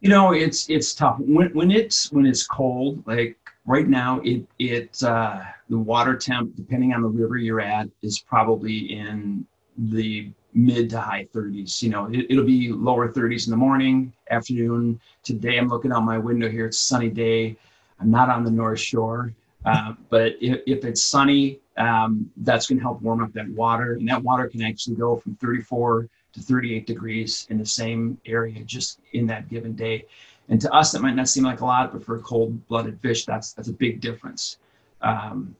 You 0.00 0.08
know, 0.08 0.32
it's 0.32 0.68
it's 0.68 0.94
tough 0.94 1.18
when 1.20 1.50
when 1.54 1.70
it's 1.70 2.10
when 2.12 2.26
it's 2.26 2.46
cold. 2.46 3.04
Like 3.06 3.38
right 3.66 3.88
now, 3.88 4.20
it 4.24 4.44
it 4.58 5.02
uh, 5.02 5.42
the 5.68 5.78
water 5.78 6.16
temp, 6.16 6.54
depending 6.56 6.92
on 6.92 7.02
the 7.02 7.08
river 7.08 7.36
you're 7.36 7.60
at, 7.60 7.88
is 8.02 8.18
probably 8.18 8.98
in 8.98 9.46
the 9.76 10.30
mid 10.54 10.90
to 10.90 11.00
high 11.00 11.26
30s. 11.34 11.82
You 11.82 11.90
know, 11.90 12.06
it, 12.06 12.26
it'll 12.28 12.44
be 12.44 12.72
lower 12.72 13.10
30s 13.10 13.46
in 13.46 13.50
the 13.50 13.56
morning, 13.56 14.12
afternoon. 14.30 15.00
Today, 15.22 15.58
I'm 15.58 15.68
looking 15.68 15.92
out 15.92 16.04
my 16.04 16.18
window 16.18 16.48
here. 16.48 16.66
It's 16.66 16.78
sunny 16.78 17.08
day. 17.08 17.56
I'm 18.00 18.10
not 18.10 18.28
on 18.28 18.44
the 18.44 18.50
North 18.50 18.80
Shore, 18.80 19.32
uh, 19.64 19.94
but 20.10 20.32
if, 20.40 20.60
if 20.66 20.84
it's 20.84 21.00
sunny, 21.00 21.60
um, 21.76 22.30
that's 22.38 22.66
going 22.66 22.78
to 22.78 22.82
help 22.82 23.00
warm 23.00 23.22
up 23.22 23.32
that 23.32 23.48
water, 23.50 23.94
and 23.94 24.08
that 24.08 24.22
water 24.22 24.48
can 24.48 24.62
actually 24.62 24.96
go 24.96 25.16
from 25.16 25.36
34 25.36 26.08
to 26.32 26.40
38 26.40 26.86
degrees 26.86 27.46
in 27.50 27.58
the 27.58 27.66
same 27.66 28.18
area 28.26 28.64
just 28.64 29.00
in 29.12 29.26
that 29.26 29.48
given 29.48 29.74
day. 29.74 30.06
And 30.48 30.60
to 30.60 30.72
us, 30.72 30.92
that 30.92 31.02
might 31.02 31.14
not 31.14 31.28
seem 31.28 31.44
like 31.44 31.60
a 31.60 31.64
lot, 31.64 31.92
but 31.92 32.04
for 32.04 32.16
a 32.16 32.20
cold-blooded 32.20 33.00
fish, 33.00 33.24
that's 33.24 33.52
that's 33.52 33.68
a 33.68 33.72
big 33.72 34.00
difference. 34.00 34.58
Um, 35.00 35.56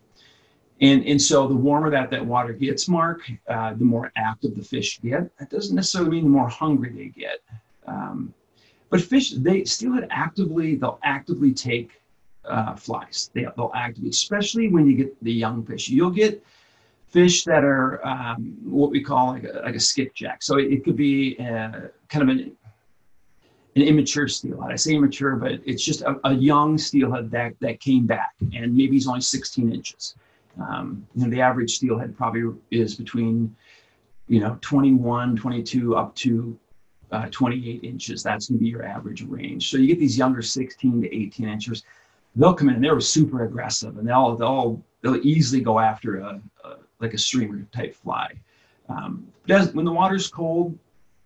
and 0.80 1.04
and 1.06 1.20
so 1.20 1.46
the 1.46 1.54
warmer 1.54 1.90
that 1.90 2.10
that 2.10 2.24
water 2.24 2.52
gets, 2.52 2.88
Mark, 2.88 3.20
uh, 3.48 3.74
the 3.74 3.84
more 3.84 4.12
active 4.16 4.56
the 4.56 4.62
fish 4.62 5.00
get. 5.00 5.36
That 5.38 5.50
doesn't 5.50 5.74
necessarily 5.74 6.10
mean 6.10 6.24
the 6.24 6.30
more 6.30 6.48
hungry 6.48 6.90
they 6.90 7.20
get. 7.20 7.38
Um, 7.86 8.34
but 8.90 9.00
fish, 9.00 9.30
they 9.30 9.64
steelhead 9.64 10.08
actively, 10.10 10.74
they'll 10.74 10.98
actively 11.02 11.52
take 11.52 12.02
uh, 12.44 12.74
flies. 12.74 13.30
They, 13.32 13.46
they'll 13.56 13.72
actively, 13.74 14.10
especially 14.10 14.68
when 14.68 14.86
you 14.86 14.94
get 14.96 15.24
the 15.24 15.32
young 15.32 15.64
fish. 15.64 15.88
You'll 15.88 16.10
get 16.10 16.44
fish 17.08 17.44
that 17.44 17.62
are 17.64 18.04
um, 18.06 18.56
what 18.64 18.90
we 18.90 19.02
call 19.02 19.28
like 19.28 19.44
a, 19.44 19.62
like 19.64 19.76
a 19.76 19.80
skipjack. 19.80 20.42
So 20.42 20.58
it, 20.58 20.72
it 20.72 20.84
could 20.84 20.96
be 20.96 21.36
uh, 21.38 21.88
kind 22.08 22.22
of 22.22 22.28
an, 22.28 22.56
an 23.74 23.82
immature 23.82 24.28
steelhead. 24.28 24.70
I 24.70 24.76
say 24.76 24.94
immature, 24.94 25.36
but 25.36 25.52
it's 25.64 25.84
just 25.84 26.02
a, 26.02 26.16
a, 26.24 26.34
young 26.34 26.76
steelhead 26.76 27.30
that, 27.30 27.54
that 27.60 27.80
came 27.80 28.06
back 28.06 28.34
and 28.54 28.74
maybe 28.74 28.92
he's 28.92 29.08
only 29.08 29.22
16 29.22 29.72
inches. 29.72 30.14
Um, 30.60 31.06
you 31.14 31.24
know, 31.24 31.30
the 31.30 31.40
average 31.40 31.76
steelhead 31.76 32.16
probably 32.16 32.54
is 32.70 32.94
between, 32.94 33.54
you 34.28 34.40
know, 34.40 34.58
21, 34.60 35.36
22 35.36 35.96
up 35.96 36.14
to 36.16 36.58
uh, 37.12 37.28
28 37.30 37.82
inches. 37.82 38.22
That's 38.22 38.48
going 38.48 38.58
to 38.58 38.62
be 38.62 38.68
your 38.68 38.84
average 38.84 39.22
range. 39.22 39.70
So 39.70 39.78
you 39.78 39.86
get 39.86 39.98
these 39.98 40.18
younger 40.18 40.42
16 40.42 41.02
to 41.02 41.14
18 41.14 41.48
inches. 41.48 41.82
They'll 42.36 42.54
come 42.54 42.68
in 42.68 42.76
and 42.76 42.84
they're 42.84 43.00
super 43.00 43.44
aggressive 43.44 43.96
and 43.96 44.06
they'll, 44.06 44.36
they'll, 44.36 44.82
they'll 45.00 45.26
easily 45.26 45.62
go 45.62 45.78
after 45.78 46.18
a, 46.18 46.40
a 46.64 46.76
like 47.02 47.12
a 47.14 47.18
streamer 47.18 47.66
type 47.72 47.94
fly. 47.94 48.32
Um, 48.88 49.26
but 49.46 49.56
as, 49.56 49.74
when 49.74 49.84
the 49.84 49.92
water's 49.92 50.28
cold, 50.28 50.78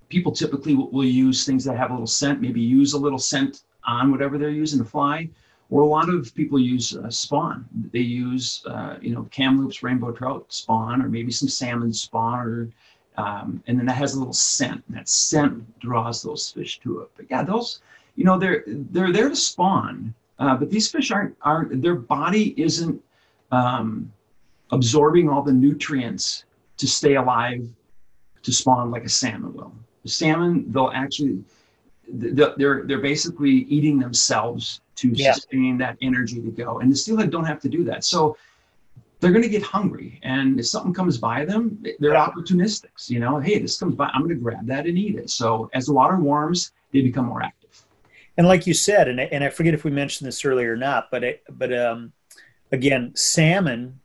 people 0.08 0.32
typically 0.32 0.74
will, 0.74 1.04
use 1.04 1.44
things 1.44 1.64
that 1.64 1.76
have 1.76 1.90
a 1.90 1.92
little 1.92 2.06
scent, 2.06 2.40
maybe 2.40 2.60
use 2.60 2.92
a 2.92 2.98
little 2.98 3.18
scent 3.18 3.62
on 3.84 4.10
whatever 4.10 4.38
they're 4.38 4.50
using 4.50 4.78
to 4.78 4.84
fly. 4.84 5.28
Or 5.68 5.82
a 5.82 5.86
lot 5.86 6.08
of 6.08 6.32
people 6.34 6.60
use 6.60 6.96
uh, 6.96 7.10
spawn. 7.10 7.66
They 7.92 7.98
use, 7.98 8.62
uh, 8.66 8.98
you 9.00 9.12
know, 9.12 9.26
Kamloops 9.32 9.82
rainbow 9.82 10.12
trout 10.12 10.46
spawn, 10.48 11.02
or 11.02 11.08
maybe 11.08 11.32
some 11.32 11.48
salmon 11.48 11.92
spawn, 11.92 12.38
or 12.38 12.68
um, 13.16 13.62
and 13.66 13.78
then 13.78 13.86
that 13.86 13.96
has 13.96 14.14
a 14.14 14.18
little 14.18 14.32
scent. 14.32 14.84
And 14.86 14.96
that 14.96 15.08
scent 15.08 15.80
draws 15.80 16.22
those 16.22 16.52
fish 16.52 16.78
to 16.80 17.00
it. 17.00 17.10
But 17.16 17.26
yeah, 17.30 17.42
those, 17.42 17.80
you 18.14 18.24
know, 18.24 18.38
they're 18.38 18.62
they're 18.66 19.12
there 19.12 19.28
to 19.28 19.34
spawn. 19.34 20.14
Uh, 20.38 20.54
but 20.54 20.70
these 20.70 20.88
fish 20.88 21.10
aren't 21.10 21.34
aren't 21.42 21.82
their 21.82 21.96
body 21.96 22.54
isn't 22.60 23.02
um, 23.50 24.12
absorbing 24.70 25.28
all 25.28 25.42
the 25.42 25.52
nutrients 25.52 26.44
to 26.76 26.86
stay 26.86 27.16
alive 27.16 27.66
to 28.42 28.52
spawn 28.52 28.92
like 28.92 29.04
a 29.04 29.08
salmon 29.08 29.52
will. 29.52 29.72
Salmon, 30.06 30.70
they'll 30.72 30.90
actually, 30.94 31.42
they're 32.08 32.84
they're 32.86 33.00
basically 33.00 33.50
eating 33.50 33.98
themselves 33.98 34.80
to 34.96 35.08
yeah. 35.08 35.32
sustain 35.32 35.76
that 35.78 35.96
energy 36.00 36.40
to 36.40 36.50
go. 36.50 36.78
And 36.80 36.90
the 36.90 36.96
steelhead 36.96 37.30
don't 37.30 37.44
have 37.44 37.60
to 37.60 37.68
do 37.68 37.84
that. 37.84 38.04
So 38.04 38.36
they're 39.20 39.32
going 39.32 39.42
to 39.42 39.48
get 39.48 39.62
hungry, 39.62 40.20
and 40.22 40.60
if 40.60 40.66
something 40.66 40.92
comes 40.92 41.18
by 41.18 41.44
them, 41.44 41.82
they're 41.98 42.12
yeah. 42.12 42.26
opportunistics. 42.26 43.08
You 43.08 43.20
know, 43.20 43.38
hey, 43.38 43.58
this 43.58 43.78
comes 43.78 43.94
by, 43.94 44.08
I'm 44.12 44.22
going 44.22 44.34
to 44.34 44.42
grab 44.42 44.66
that 44.66 44.86
and 44.86 44.98
eat 44.98 45.16
it. 45.16 45.30
So 45.30 45.70
as 45.72 45.86
the 45.86 45.94
water 45.94 46.16
warms, 46.16 46.72
they 46.92 47.00
become 47.00 47.26
more 47.26 47.42
active. 47.42 47.84
And 48.36 48.46
like 48.46 48.66
you 48.66 48.74
said, 48.74 49.08
and 49.08 49.20
I, 49.20 49.24
and 49.24 49.42
I 49.42 49.48
forget 49.48 49.72
if 49.72 49.84
we 49.84 49.90
mentioned 49.90 50.28
this 50.28 50.44
earlier 50.44 50.74
or 50.74 50.76
not, 50.76 51.10
but 51.10 51.24
it, 51.24 51.42
but 51.48 51.72
um, 51.72 52.12
again, 52.70 53.12
salmon 53.16 54.00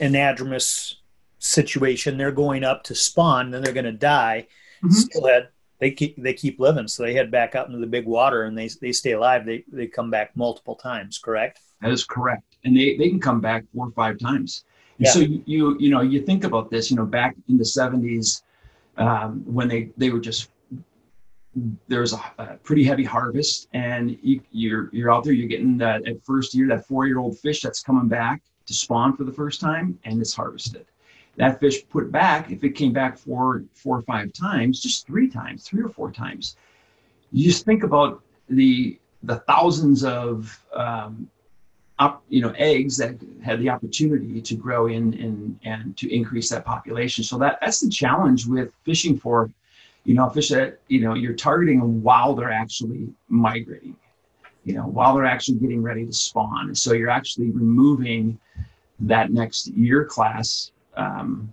anadromous 0.00 0.94
situation. 1.38 2.16
They're 2.16 2.32
going 2.32 2.64
up 2.64 2.84
to 2.84 2.94
spawn, 2.94 3.50
then 3.50 3.62
they're 3.62 3.74
going 3.74 3.84
to 3.84 3.92
die. 3.92 4.46
Mm-hmm. 4.84 4.90
Steelhead, 4.90 5.48
they 5.78 5.90
keep 5.90 6.22
they 6.22 6.34
keep 6.34 6.60
living, 6.60 6.88
so 6.88 7.02
they 7.02 7.14
head 7.14 7.30
back 7.30 7.54
out 7.54 7.66
into 7.66 7.78
the 7.78 7.86
big 7.86 8.06
water 8.06 8.44
and 8.44 8.56
they 8.56 8.68
they 8.80 8.92
stay 8.92 9.12
alive. 9.12 9.46
They 9.46 9.64
they 9.72 9.86
come 9.86 10.10
back 10.10 10.36
multiple 10.36 10.74
times. 10.74 11.18
Correct? 11.18 11.60
That 11.80 11.90
is 11.90 12.04
correct, 12.04 12.56
and 12.64 12.76
they 12.76 12.96
they 12.96 13.08
can 13.08 13.20
come 13.20 13.40
back 13.40 13.64
four 13.74 13.88
or 13.88 13.92
five 13.92 14.18
times. 14.18 14.64
And 14.98 15.06
yeah. 15.06 15.12
so 15.12 15.20
you, 15.20 15.42
you 15.46 15.76
you 15.80 15.90
know 15.90 16.02
you 16.02 16.20
think 16.20 16.44
about 16.44 16.70
this. 16.70 16.90
You 16.90 16.96
know, 16.96 17.06
back 17.06 17.36
in 17.48 17.56
the 17.56 17.64
seventies, 17.64 18.42
um, 18.98 19.42
when 19.46 19.68
they 19.68 19.90
they 19.96 20.10
were 20.10 20.20
just 20.20 20.50
there's 21.88 22.12
a, 22.12 22.22
a, 22.38 22.46
pretty 22.62 22.84
heavy 22.84 23.02
harvest 23.02 23.66
and 23.72 24.16
you, 24.22 24.40
you're 24.52 24.88
you're 24.92 25.12
out 25.12 25.24
there 25.24 25.32
you're 25.32 25.48
getting 25.48 25.76
that 25.76 26.06
at 26.06 26.24
first 26.24 26.54
year 26.54 26.68
that 26.68 26.86
four 26.86 27.06
year 27.06 27.18
old 27.18 27.36
fish 27.40 27.60
that's 27.60 27.82
coming 27.82 28.06
back 28.06 28.40
to 28.66 28.72
spawn 28.72 29.16
for 29.16 29.24
the 29.24 29.32
first 29.32 29.60
time 29.60 29.98
and 30.04 30.20
it's 30.20 30.34
harvested. 30.34 30.86
That 31.36 31.60
fish 31.60 31.88
put 31.88 32.10
back, 32.12 32.50
if 32.50 32.64
it 32.64 32.70
came 32.70 32.92
back 32.92 33.16
four, 33.16 33.64
four 33.72 33.98
or 33.98 34.02
five 34.02 34.32
times, 34.32 34.80
just 34.80 35.06
three 35.06 35.28
times, 35.28 35.66
three 35.66 35.82
or 35.82 35.88
four 35.88 36.10
times, 36.10 36.56
you 37.32 37.44
just 37.44 37.64
think 37.64 37.82
about 37.82 38.22
the 38.48 38.98
the 39.22 39.36
thousands 39.40 40.02
of 40.02 40.62
um, 40.74 41.30
up, 41.98 42.22
you 42.28 42.40
know 42.42 42.52
eggs 42.56 42.96
that 42.96 43.14
had 43.42 43.60
the 43.60 43.68
opportunity 43.68 44.40
to 44.40 44.54
grow 44.54 44.86
in 44.86 45.14
and 45.14 45.58
and 45.64 45.96
to 45.98 46.12
increase 46.12 46.48
that 46.50 46.64
population. 46.64 47.22
So 47.24 47.38
that 47.38 47.58
that's 47.60 47.80
the 47.80 47.90
challenge 47.90 48.46
with 48.46 48.74
fishing 48.84 49.18
for, 49.18 49.50
you 50.04 50.14
know, 50.14 50.28
fish 50.28 50.48
that 50.48 50.80
you 50.88 51.00
know 51.00 51.14
you're 51.14 51.34
targeting 51.34 52.02
while 52.02 52.34
they're 52.34 52.52
actually 52.52 53.08
migrating 53.28 53.96
you 54.64 54.74
know, 54.74 54.86
while 54.86 55.14
they're 55.14 55.24
actually 55.24 55.58
getting 55.58 55.82
ready 55.82 56.04
to 56.04 56.12
spawn. 56.12 56.74
So 56.74 56.92
you're 56.92 57.10
actually 57.10 57.50
removing 57.50 58.38
that 59.00 59.32
next 59.32 59.68
year 59.68 60.04
class 60.04 60.72
um, 60.96 61.52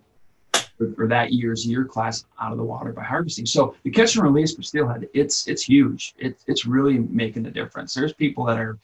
or, 0.79 0.93
or, 0.97 1.07
that 1.07 1.33
year's 1.33 1.65
year 1.65 1.85
class 1.85 2.25
out 2.41 2.51
of 2.51 2.57
the 2.57 2.63
water 2.63 2.91
by 2.91 3.03
harvesting. 3.03 3.45
So 3.45 3.75
the 3.83 3.91
catch 3.91 4.15
and 4.15 4.23
release 4.23 4.55
for 4.55 4.63
steelhead, 4.63 5.07
it's 5.13 5.47
it's 5.47 5.63
huge. 5.63 6.13
It, 6.17 6.37
it's 6.47 6.65
really 6.65 6.99
making 6.99 7.45
a 7.45 7.51
difference. 7.51 7.93
There's 7.93 8.13
people 8.13 8.45
that 8.45 8.59
are 8.59 8.77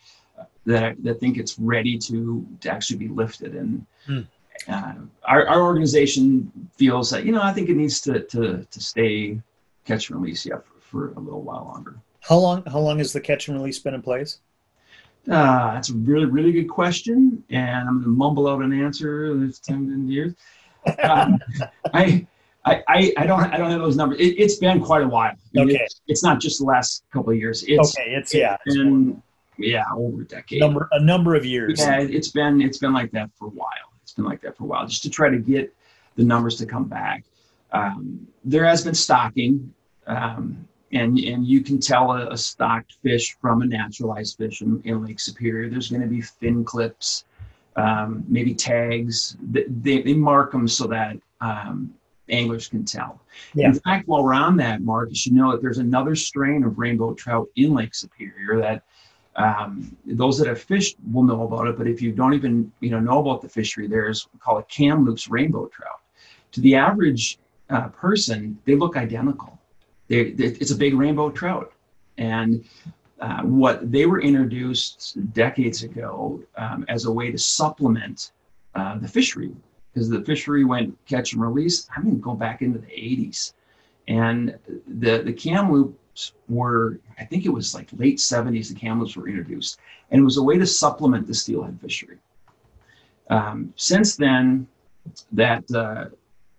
that 0.66 1.02
that 1.04 1.20
think 1.20 1.38
it's 1.38 1.60
ready 1.60 1.98
to 1.98 2.46
to 2.62 2.72
actually 2.72 2.98
be 2.98 3.08
lifted, 3.08 3.56
and 3.56 3.86
hmm. 4.06 4.22
uh, 4.68 4.94
our 5.26 5.48
our 5.48 5.62
organization 5.62 6.52
feels 6.78 7.10
that 7.12 7.26
you 7.26 7.32
know 7.32 7.42
I 7.42 7.54
think 7.54 7.70
it 7.70 7.76
needs 7.76 8.02
to 8.02 8.22
to 8.22 8.66
to 8.70 8.80
stay 8.80 9.40
catch 9.86 10.10
and 10.10 10.22
release 10.22 10.46
yeah 10.46 10.58
for, 10.58 10.80
for 10.80 11.14
a 11.14 11.20
little 11.20 11.42
while 11.42 11.66
longer. 11.66 11.96
How 12.22 12.38
long 12.38 12.64
how 12.66 12.80
long 12.80 13.00
has 13.00 13.14
the 13.14 13.22
catch 13.22 13.48
and 13.48 13.58
release 13.58 13.80
been 13.80 13.94
in 13.94 14.02
place? 14.02 14.40
Uh, 15.30 15.74
that's 15.74 15.90
a 15.90 15.94
really, 15.94 16.26
really 16.26 16.52
good 16.52 16.68
question, 16.70 17.44
and 17.50 17.88
I'm 17.88 17.96
going 17.96 18.04
to 18.04 18.10
mumble 18.10 18.48
out 18.48 18.62
an 18.62 18.74
answer. 18.74 19.44
It's 19.46 19.60
ten 19.60 20.08
years. 20.08 20.34
Uh, 20.86 21.38
I 21.94 22.28
I, 22.66 22.84
I, 22.88 23.14
I, 23.18 23.26
don't 23.26 23.44
I 23.54 23.58
don't 23.58 23.72
have 23.72 23.82
those 23.82 23.96
numbers. 23.96 24.20
It, 24.20 24.40
has 24.40 24.58
been 24.58 24.82
quite 24.82 25.02
a 25.02 25.08
while. 25.08 25.34
Okay. 25.58 25.76
It's, 25.76 26.02
it's, 26.08 26.24
not 26.24 26.40
just 26.40 26.60
the 26.60 26.66
last 26.66 27.04
couple 27.12 27.32
of 27.32 27.38
years. 27.38 27.64
It's, 27.68 27.98
okay. 27.98 28.12
It's, 28.12 28.34
yeah. 28.34 28.58
It's 28.66 28.78
been, 28.78 29.22
yeah, 29.58 29.84
over 29.96 30.22
a 30.22 30.26
decade. 30.26 30.62
Number, 30.62 30.88
a 30.94 31.02
number 31.02 31.36
of 31.36 31.46
years. 31.46 31.80
Yeah, 31.80 32.00
it's 32.00 32.30
been 32.30 32.62
it's 32.62 32.78
been 32.78 32.94
like 32.94 33.12
that 33.12 33.30
for 33.38 33.46
a 33.46 33.52
while. 33.52 33.68
It's 34.02 34.14
been 34.14 34.26
like 34.26 34.42
that 34.42 34.58
for 34.58 34.64
a 34.64 34.68
while, 34.68 34.88
just 34.88 35.04
to 35.04 35.10
try 35.10 35.30
to 35.30 35.38
get 35.38 35.74
the 36.16 36.24
numbers 36.24 36.58
to 36.58 36.66
come 36.66 36.86
back. 36.86 37.24
Um, 37.72 38.28
there 38.44 38.66
has 38.66 38.84
been 38.84 38.96
stocking, 38.96 39.74
um, 40.08 40.68
and 40.94 41.18
and 41.20 41.46
you 41.46 41.62
can 41.62 41.80
tell 41.80 42.12
a, 42.12 42.30
a, 42.30 42.38
stocked 42.38 42.98
fish 43.02 43.36
from 43.42 43.62
a 43.62 43.66
naturalized 43.66 44.38
fish 44.38 44.62
in, 44.62 44.82
in 44.86 45.04
Lake 45.04 45.20
Superior. 45.20 45.70
There's 45.70 45.90
going 45.90 46.02
to 46.02 46.08
be 46.08 46.22
fin 46.22 46.64
clips, 46.64 47.26
um, 47.76 48.24
maybe 48.28 48.54
tags. 48.54 49.36
They, 49.42 50.02
they 50.02 50.14
mark 50.14 50.52
them 50.52 50.68
so 50.68 50.88
that 50.88 51.18
um, 51.42 51.94
anglers 52.30 52.68
can 52.68 52.86
tell. 52.86 53.20
Yeah. 53.54 53.68
In 53.68 53.74
fact, 53.74 54.08
while 54.08 54.24
we're 54.24 54.34
on 54.34 54.56
that, 54.58 54.82
Mark, 54.82 55.10
you 55.10 55.16
should 55.16 55.34
know 55.34 55.52
that 55.52 55.62
there's 55.62 55.80
another 55.80 56.16
strain 56.16 56.64
of 56.64 56.78
rainbow 56.78 57.14
trout 57.14 57.48
in 57.56 57.74
Lake 57.74 57.96
Superior 57.96 58.60
that 58.62 58.84
um, 59.36 59.98
those 60.06 60.38
that 60.38 60.48
have 60.48 60.62
fished 60.62 60.98
will 61.12 61.24
know 61.24 61.44
about 61.44 61.68
it. 61.68 61.78
But 61.78 61.88
if 61.88 62.02
you 62.02 62.12
don't 62.12 62.36
even 62.36 62.72
you 62.80 62.92
know 62.92 63.00
know 63.00 63.20
about 63.20 63.42
the 63.42 63.50
fishery, 63.50 63.88
there's 63.88 64.28
called 64.40 64.62
a 64.62 64.66
Kamloops 64.66 65.28
rainbow 65.28 65.68
trout. 65.68 66.02
To 66.52 66.62
the 66.62 66.76
average 66.76 67.40
uh, 67.70 67.88
person, 67.88 68.60
they 68.66 68.76
look 68.76 68.96
identical. 68.96 69.60
They, 70.22 70.46
it's 70.46 70.72
a 70.72 70.76
big 70.76 70.94
rainbow 70.94 71.32
trout, 71.32 71.74
and 72.18 72.64
uh, 73.20 73.42
what 73.44 73.92
they 73.92 74.06
were 74.06 74.22
introduced 74.22 75.18
decades 75.34 75.84
ago 75.84 76.42
um, 76.58 76.86
as 76.90 77.06
a 77.06 77.12
way 77.12 77.32
to 77.32 77.38
supplement 77.38 78.32
uh, 78.76 78.98
the 78.98 79.08
fishery 79.08 79.52
because 79.94 80.10
the 80.10 80.22
fishery 80.24 80.66
went 80.66 80.98
catch 81.08 81.34
and 81.34 81.42
release. 81.42 81.88
I 81.96 82.02
mean, 82.02 82.20
go 82.20 82.34
back 82.34 82.62
into 82.62 82.80
the 82.80 82.88
80s, 82.88 83.54
and 84.08 84.58
the 84.88 85.20
the 85.20 85.34
Kamloops 85.34 86.34
were 86.48 87.00
I 87.18 87.26
think 87.26 87.46
it 87.46 87.50
was 87.50 87.74
like 87.74 87.90
late 87.94 88.18
70s. 88.18 88.70
The 88.70 88.76
Kamloops 88.76 89.16
were 89.16 89.28
introduced, 89.28 89.80
and 90.12 90.20
it 90.20 90.24
was 90.24 90.38
a 90.38 90.44
way 90.44 90.58
to 90.58 90.66
supplement 90.66 91.26
the 91.26 91.34
steelhead 91.34 91.80
fishery. 91.82 92.18
Um, 93.30 93.74
since 93.78 94.16
then, 94.16 94.68
that 95.32 95.64
uh, 95.74 96.06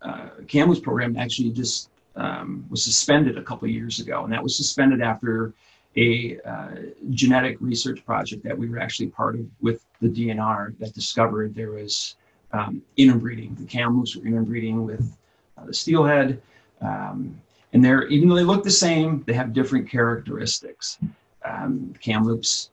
uh, 0.03 0.29
Kamloops 0.49 0.81
program 0.81 1.17
actually 1.17 1.51
just 1.51 1.91
um, 2.17 2.65
was 2.71 2.83
suspended 2.83 3.39
a 3.39 3.43
couple 3.43 3.69
years 3.69 4.01
ago, 4.01 4.25
and 4.25 4.33
that 4.33 4.43
was 4.43 4.57
suspended 4.57 5.01
after 5.01 5.53
a 5.97 6.39
uh, 6.45 6.75
genetic 7.11 7.57
research 7.61 8.05
project 8.05 8.43
that 8.45 8.57
we 8.57 8.69
were 8.69 8.79
actually 8.79 9.09
part 9.09 9.37
of 9.37 9.47
with 9.61 9.85
the 10.01 10.09
DNR 10.09 10.77
that 10.79 10.93
discovered 10.93 11.55
there 11.55 11.71
was 11.71 12.17
um, 12.53 12.83
interbreeding. 12.97 13.55
The 13.55 13.67
Kamloops 13.67 14.17
were 14.17 14.27
interbreeding 14.27 14.85
with 14.85 15.17
uh, 15.57 15.67
the 15.67 15.75
steelhead. 15.75 16.41
Um, 16.81 17.41
and 17.73 17.85
they're, 17.85 18.07
even 18.07 18.29
though 18.29 18.37
they 18.37 18.45
look 18.45 18.63
the 18.63 18.71
same, 18.71 19.25
they 19.27 19.33
have 19.35 19.53
different 19.53 19.89
characteristics. 19.89 20.99
Um, 21.45 21.93
Kamloops 22.01 22.71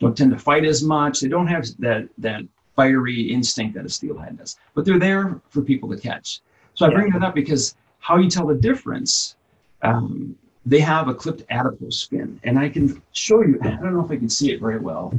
don't 0.00 0.16
tend 0.16 0.30
to 0.32 0.38
fight 0.38 0.64
as 0.64 0.82
much. 0.82 1.20
They 1.20 1.28
don't 1.28 1.46
have 1.46 1.66
that, 1.78 2.08
that 2.18 2.42
fiery 2.76 3.22
instinct 3.22 3.74
that 3.74 3.86
a 3.86 3.88
steelhead 3.88 4.38
does, 4.38 4.56
but 4.74 4.84
they're 4.84 4.98
there 4.98 5.40
for 5.48 5.62
people 5.62 5.88
to 5.88 5.96
catch. 5.96 6.40
So 6.74 6.86
I 6.86 6.90
bring 6.90 7.10
that 7.10 7.24
up 7.24 7.34
because 7.34 7.74
how 8.08 8.16
you 8.16 8.30
tell 8.30 8.46
the 8.46 8.54
difference, 8.54 9.36
um, 9.82 10.34
they 10.64 10.80
have 10.80 11.08
a 11.08 11.14
clipped 11.14 11.42
adipose 11.50 12.04
fin. 12.04 12.40
And 12.42 12.58
I 12.58 12.70
can 12.70 13.02
show 13.12 13.42
you, 13.42 13.58
I 13.60 13.68
don't 13.68 13.92
know 13.92 14.02
if 14.02 14.10
I 14.10 14.16
can 14.16 14.30
see 14.30 14.50
it 14.50 14.60
very 14.60 14.78
well. 14.78 15.12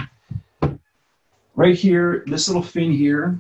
Right 1.54 1.76
here, 1.76 2.24
this 2.26 2.48
little 2.48 2.64
fin 2.64 2.92
here 2.92 3.40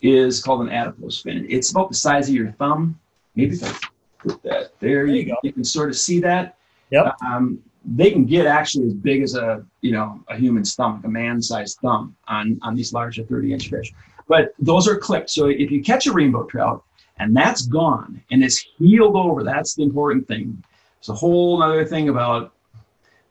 is 0.00 0.40
called 0.40 0.60
an 0.60 0.68
adipose 0.68 1.20
fin. 1.20 1.44
It's 1.50 1.72
about 1.72 1.88
the 1.88 1.96
size 1.96 2.28
of 2.28 2.36
your 2.36 2.52
thumb. 2.52 2.96
Maybe 3.34 3.56
if 3.56 3.64
I 3.64 3.88
put 4.20 4.40
that 4.44 4.78
there, 4.78 5.04
there 5.04 5.06
you, 5.06 5.22
you, 5.22 5.36
you, 5.42 5.52
can 5.52 5.64
sort 5.64 5.88
of 5.90 5.96
see 5.96 6.20
that. 6.20 6.56
Yep. 6.90 7.16
Um, 7.26 7.58
they 7.84 8.12
can 8.12 8.26
get 8.26 8.46
actually 8.46 8.86
as 8.86 8.94
big 8.94 9.22
as 9.22 9.34
a 9.34 9.64
you 9.80 9.92
know 9.92 10.22
a 10.28 10.36
human's 10.36 10.74
thumb, 10.76 10.96
like 10.96 11.04
a 11.04 11.08
man-sized 11.08 11.78
thumb 11.80 12.14
on 12.28 12.58
on 12.62 12.76
these 12.76 12.92
larger 12.92 13.22
30-inch 13.24 13.70
fish. 13.70 13.92
But 14.28 14.52
those 14.58 14.86
are 14.86 14.96
clipped. 14.96 15.30
So 15.30 15.46
if 15.46 15.70
you 15.70 15.82
catch 15.82 16.06
a 16.06 16.12
rainbow 16.12 16.44
trout 16.44 16.84
and 17.18 17.36
that's 17.36 17.66
gone 17.66 18.22
and 18.30 18.42
it's 18.44 18.58
healed 18.78 19.16
over, 19.16 19.42
that's 19.42 19.74
the 19.74 19.82
important 19.82 20.26
thing. 20.26 20.62
It's 20.98 21.08
a 21.08 21.14
whole 21.14 21.62
other 21.62 21.84
thing 21.84 22.08
about 22.08 22.52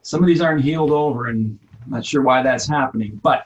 some 0.02 0.22
of 0.22 0.26
these 0.26 0.40
aren't 0.40 0.64
healed 0.64 0.90
over, 0.90 1.26
and 1.26 1.58
I'm 1.84 1.90
not 1.90 2.06
sure 2.06 2.22
why 2.22 2.42
that's 2.42 2.66
happening. 2.66 3.20
But 3.22 3.44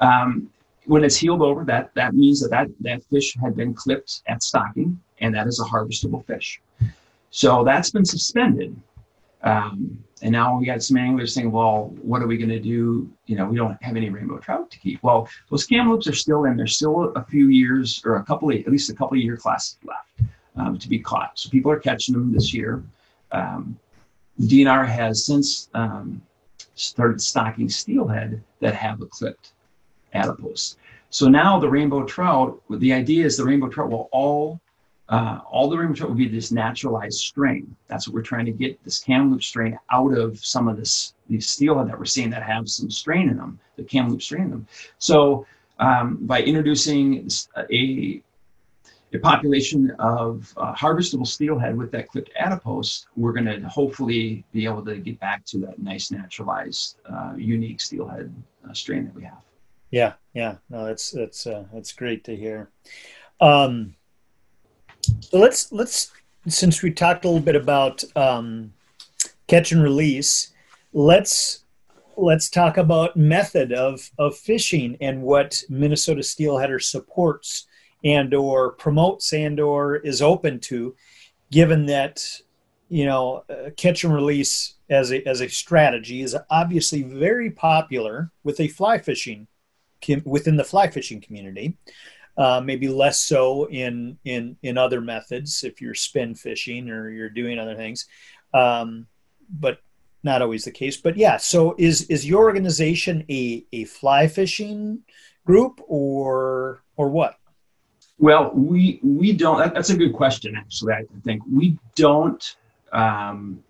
um, 0.00 0.50
when 0.84 1.02
it's 1.02 1.16
healed 1.16 1.40
over, 1.40 1.64
that 1.64 1.94
that 1.94 2.14
means 2.14 2.42
that, 2.42 2.50
that 2.50 2.68
that 2.80 3.04
fish 3.04 3.34
had 3.42 3.56
been 3.56 3.72
clipped 3.72 4.22
at 4.26 4.42
stocking, 4.42 5.00
and 5.20 5.34
that 5.34 5.46
is 5.46 5.60
a 5.60 5.64
harvestable 5.64 6.26
fish. 6.26 6.60
So 7.30 7.64
that's 7.64 7.90
been 7.90 8.04
suspended. 8.04 8.76
Um, 9.42 10.03
and 10.24 10.32
now 10.32 10.58
we 10.58 10.64
got 10.64 10.82
some 10.82 10.96
anglers 10.96 11.34
saying, 11.34 11.52
well, 11.52 11.92
what 12.00 12.22
are 12.22 12.26
we 12.26 12.38
going 12.38 12.48
to 12.48 12.58
do? 12.58 13.12
You 13.26 13.36
know, 13.36 13.44
we 13.44 13.56
don't 13.56 13.80
have 13.82 13.94
any 13.94 14.08
rainbow 14.08 14.38
trout 14.38 14.70
to 14.70 14.78
keep. 14.78 15.02
Well, 15.02 15.28
those 15.50 15.66
kamloops 15.66 16.06
are 16.08 16.14
still 16.14 16.46
in. 16.46 16.56
There's 16.56 16.76
still 16.76 17.12
a 17.14 17.22
few 17.22 17.48
years 17.48 18.00
or 18.06 18.16
a 18.16 18.24
couple 18.24 18.48
of, 18.48 18.56
at 18.56 18.68
least 18.68 18.88
a 18.88 18.94
couple 18.94 19.18
of 19.18 19.22
year 19.22 19.36
classes 19.36 19.76
left 19.84 20.22
um, 20.56 20.78
to 20.78 20.88
be 20.88 20.98
caught. 20.98 21.38
So 21.38 21.50
people 21.50 21.70
are 21.70 21.78
catching 21.78 22.14
them 22.14 22.32
this 22.32 22.54
year. 22.54 22.82
Um, 23.32 23.78
DNR 24.40 24.88
has 24.88 25.26
since 25.26 25.68
um, 25.74 26.22
started 26.74 27.20
stocking 27.20 27.68
steelhead 27.68 28.42
that 28.60 28.74
have 28.74 29.02
a 29.02 29.06
clipped 29.06 29.52
adipose. 30.14 30.78
So 31.10 31.28
now 31.28 31.60
the 31.60 31.68
rainbow 31.68 32.02
trout, 32.04 32.62
the 32.70 32.94
idea 32.94 33.26
is 33.26 33.36
the 33.36 33.44
rainbow 33.44 33.68
trout 33.68 33.90
will 33.90 34.08
all, 34.10 34.58
uh, 35.08 35.40
all 35.50 35.68
the 35.68 35.76
trout 35.76 36.08
will 36.08 36.16
be 36.16 36.28
this 36.28 36.50
naturalized 36.50 37.18
strain. 37.18 37.74
That's 37.88 38.08
what 38.08 38.14
we're 38.14 38.22
trying 38.22 38.46
to 38.46 38.52
get 38.52 38.82
this 38.84 39.00
Kamloops 39.00 39.46
strain 39.46 39.78
out 39.90 40.16
of 40.16 40.42
some 40.44 40.68
of 40.68 40.76
this 40.76 41.14
these 41.28 41.48
steelhead 41.48 41.88
that 41.88 41.98
we're 41.98 42.04
seeing 42.04 42.30
that 42.30 42.42
have 42.42 42.68
some 42.68 42.90
strain 42.90 43.28
in 43.28 43.36
them, 43.36 43.58
the 43.76 43.82
Kamloops 43.82 44.24
strain 44.24 44.44
in 44.44 44.50
them. 44.50 44.66
So 44.98 45.46
um, 45.78 46.18
by 46.22 46.42
introducing 46.42 47.28
a 47.70 48.22
a 49.12 49.18
population 49.18 49.92
of 50.00 50.52
uh, 50.56 50.74
harvestable 50.74 51.26
steelhead 51.26 51.76
with 51.76 51.92
that 51.92 52.08
clipped 52.08 52.30
adipose, 52.36 53.06
we're 53.16 53.32
going 53.32 53.44
to 53.44 53.60
hopefully 53.68 54.44
be 54.52 54.64
able 54.64 54.84
to 54.84 54.96
get 54.96 55.20
back 55.20 55.44
to 55.44 55.58
that 55.58 55.78
nice 55.78 56.10
naturalized, 56.10 56.96
uh, 57.08 57.32
unique 57.36 57.80
steelhead 57.80 58.34
uh, 58.68 58.72
strain 58.72 59.04
that 59.04 59.14
we 59.14 59.22
have. 59.22 59.40
Yeah, 59.92 60.14
yeah, 60.32 60.56
no, 60.68 60.84
that's 60.84 61.12
that's 61.12 61.46
uh, 61.46 61.64
that's 61.72 61.92
great 61.92 62.24
to 62.24 62.34
hear. 62.34 62.70
Um, 63.40 63.94
so 65.20 65.38
let's 65.38 65.72
let's 65.72 66.12
since 66.48 66.82
we 66.82 66.90
talked 66.90 67.24
a 67.24 67.28
little 67.28 67.42
bit 67.42 67.56
about 67.56 68.04
um, 68.16 68.72
catch 69.46 69.72
and 69.72 69.82
release, 69.82 70.52
let's 70.92 71.64
let's 72.16 72.48
talk 72.48 72.76
about 72.76 73.16
method 73.16 73.72
of 73.72 74.10
of 74.18 74.36
fishing 74.36 74.96
and 75.00 75.22
what 75.22 75.62
Minnesota 75.68 76.20
Steelheader 76.20 76.82
supports 76.82 77.66
and 78.04 78.34
or 78.34 78.72
promotes 78.72 79.32
and 79.32 79.58
or 79.58 79.96
is 79.96 80.22
open 80.22 80.60
to, 80.60 80.94
given 81.50 81.86
that 81.86 82.24
you 82.88 83.06
know 83.06 83.44
uh, 83.48 83.70
catch 83.76 84.04
and 84.04 84.14
release 84.14 84.74
as 84.90 85.12
a 85.12 85.26
as 85.26 85.40
a 85.40 85.48
strategy 85.48 86.22
is 86.22 86.36
obviously 86.50 87.02
very 87.02 87.50
popular 87.50 88.30
with 88.44 88.60
a 88.60 88.68
fly 88.68 88.98
fishing 88.98 89.46
within 90.24 90.56
the 90.56 90.64
fly 90.64 90.88
fishing 90.88 91.20
community. 91.20 91.76
Uh, 92.36 92.60
maybe 92.60 92.88
less 92.88 93.20
so 93.20 93.68
in 93.68 94.18
in 94.24 94.56
in 94.62 94.76
other 94.76 95.00
methods 95.00 95.62
if 95.62 95.80
you're 95.80 95.94
spin 95.94 96.34
fishing 96.34 96.90
or 96.90 97.08
you're 97.08 97.30
doing 97.30 97.60
other 97.60 97.76
things, 97.76 98.06
um, 98.52 99.06
but 99.48 99.78
not 100.24 100.42
always 100.42 100.64
the 100.64 100.72
case. 100.72 100.96
But 100.96 101.16
yeah, 101.16 101.36
so 101.36 101.76
is 101.78 102.02
is 102.10 102.26
your 102.26 102.42
organization 102.42 103.24
a 103.30 103.64
a 103.72 103.84
fly 103.84 104.26
fishing 104.26 105.02
group 105.44 105.80
or 105.86 106.82
or 106.96 107.08
what? 107.08 107.38
Well, 108.18 108.50
we 108.54 109.00
we 109.02 109.32
don't. 109.32 109.58
That, 109.58 109.74
that's 109.74 109.90
a 109.90 109.96
good 109.96 110.12
question. 110.12 110.56
Actually, 110.56 110.94
I 110.94 111.04
think 111.24 111.42
we 111.50 111.78
don't. 111.94 112.56
Um, 112.92 113.62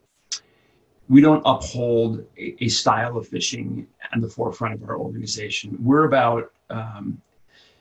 we 1.09 1.21
don't 1.21 1.43
uphold 1.45 2.25
a, 2.39 2.65
a, 2.65 2.69
style 2.69 3.19
of 3.19 3.29
fishing 3.29 3.87
at 4.13 4.21
the 4.21 4.29
forefront 4.29 4.75
of 4.75 4.89
our 4.89 4.97
organization. 4.97 5.77
We're 5.83 6.05
about 6.05 6.51
um, 6.71 7.21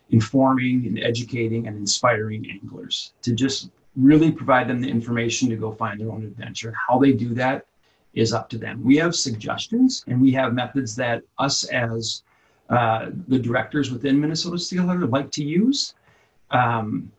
informing 0.10 0.86
and 0.86 1.00
educating 1.00 1.68
and 1.68 1.78
inspiring 1.78 2.50
anglers 2.50 3.14
to 3.22 3.34
just 3.34 3.70
really 3.96 4.32
provide 4.32 4.68
them 4.68 4.82
the 4.82 4.90
information 4.90 5.50
to 5.50 5.56
go 5.56 5.72
find 5.72 6.00
their 6.00 6.12
own 6.12 6.24
adventure. 6.24 6.74
How 6.88 6.98
they 6.98 7.14
do 7.14 7.34
that 7.36 7.66
is 8.14 8.34
up 8.34 8.50
to 8.50 8.58
them. 8.58 8.84
We 8.84 8.98
have 8.98 9.16
suggestions 9.16 10.04
and 10.08 10.22
we 10.22 10.32
have 10.34 10.54
methods 10.54 10.96
that 10.96 11.24
us 11.40 11.64
as 11.66 12.24
uh, 12.70 13.10
the 13.28 13.40
directors 13.40 13.92
within 13.92 14.20
Minnesota 14.20 14.58
Steelhead 14.58 15.02
like 15.10 15.32
to 15.32 15.44
use. 15.44 15.96
Um, 16.52 17.12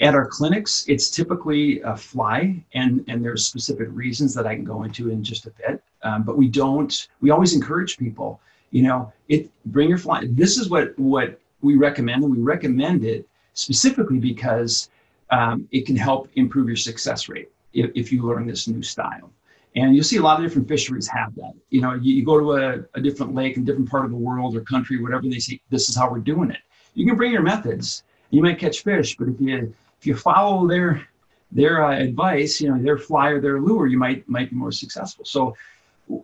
at 0.00 0.14
our 0.14 0.26
clinics, 0.26 0.84
it's 0.88 1.10
typically 1.10 1.80
a 1.82 1.96
fly, 1.96 2.64
and 2.74 3.04
and 3.08 3.24
there's 3.24 3.46
specific 3.46 3.88
reasons 3.92 4.34
that 4.34 4.46
I 4.46 4.54
can 4.54 4.64
go 4.64 4.82
into 4.82 5.10
in 5.10 5.22
just 5.22 5.46
a 5.46 5.50
bit. 5.50 5.82
Um, 6.02 6.24
but 6.24 6.36
we 6.36 6.48
don't. 6.48 7.08
We 7.20 7.30
always 7.30 7.54
encourage 7.54 7.98
people. 7.98 8.40
You 8.70 8.82
know, 8.82 9.12
it 9.28 9.50
bring 9.66 9.88
your 9.88 9.98
fly. 9.98 10.26
This 10.30 10.56
is 10.58 10.68
what 10.70 10.98
what 10.98 11.38
we 11.62 11.76
recommend, 11.76 12.22
and 12.24 12.32
we 12.32 12.42
recommend 12.42 13.04
it 13.04 13.26
specifically 13.54 14.18
because 14.18 14.90
um, 15.30 15.66
it 15.70 15.86
can 15.86 15.96
help 15.96 16.28
improve 16.34 16.68
your 16.68 16.76
success 16.76 17.28
rate 17.28 17.50
if, 17.72 17.90
if 17.94 18.12
you 18.12 18.22
learn 18.22 18.46
this 18.46 18.68
new 18.68 18.82
style. 18.82 19.30
And 19.74 19.94
you'll 19.94 20.04
see 20.04 20.18
a 20.18 20.22
lot 20.22 20.38
of 20.38 20.44
different 20.44 20.68
fisheries 20.68 21.08
have 21.08 21.34
that. 21.36 21.54
You 21.70 21.80
know, 21.80 21.94
you, 21.94 22.16
you 22.16 22.24
go 22.24 22.38
to 22.38 22.52
a, 22.52 22.84
a, 22.94 23.00
different 23.00 23.34
lake 23.34 23.56
in 23.56 23.62
a 23.62 23.64
different 23.64 23.88
part 23.88 24.04
of 24.04 24.10
the 24.10 24.18
world 24.18 24.54
or 24.54 24.60
country, 24.60 25.00
whatever, 25.00 25.22
they 25.22 25.38
say, 25.38 25.60
this 25.70 25.88
is 25.88 25.96
how 25.96 26.10
we're 26.10 26.18
doing 26.18 26.50
it. 26.50 26.58
You 26.92 27.06
can 27.06 27.16
bring 27.16 27.32
your 27.32 27.42
methods. 27.42 28.04
You 28.28 28.42
might 28.42 28.58
catch 28.58 28.82
fish, 28.82 29.16
but 29.16 29.28
if 29.28 29.40
you 29.40 29.74
if 29.98 30.06
you 30.06 30.16
follow 30.16 30.66
their 30.66 31.06
their 31.50 31.84
uh, 31.84 31.96
advice, 31.96 32.60
you 32.60 32.70
know, 32.70 32.82
their 32.82 32.98
fly 32.98 33.28
or 33.28 33.40
their 33.40 33.60
lure, 33.60 33.86
you 33.86 33.98
might 33.98 34.28
might 34.28 34.50
be 34.50 34.56
more 34.56 34.72
successful. 34.72 35.24
So, 35.24 35.56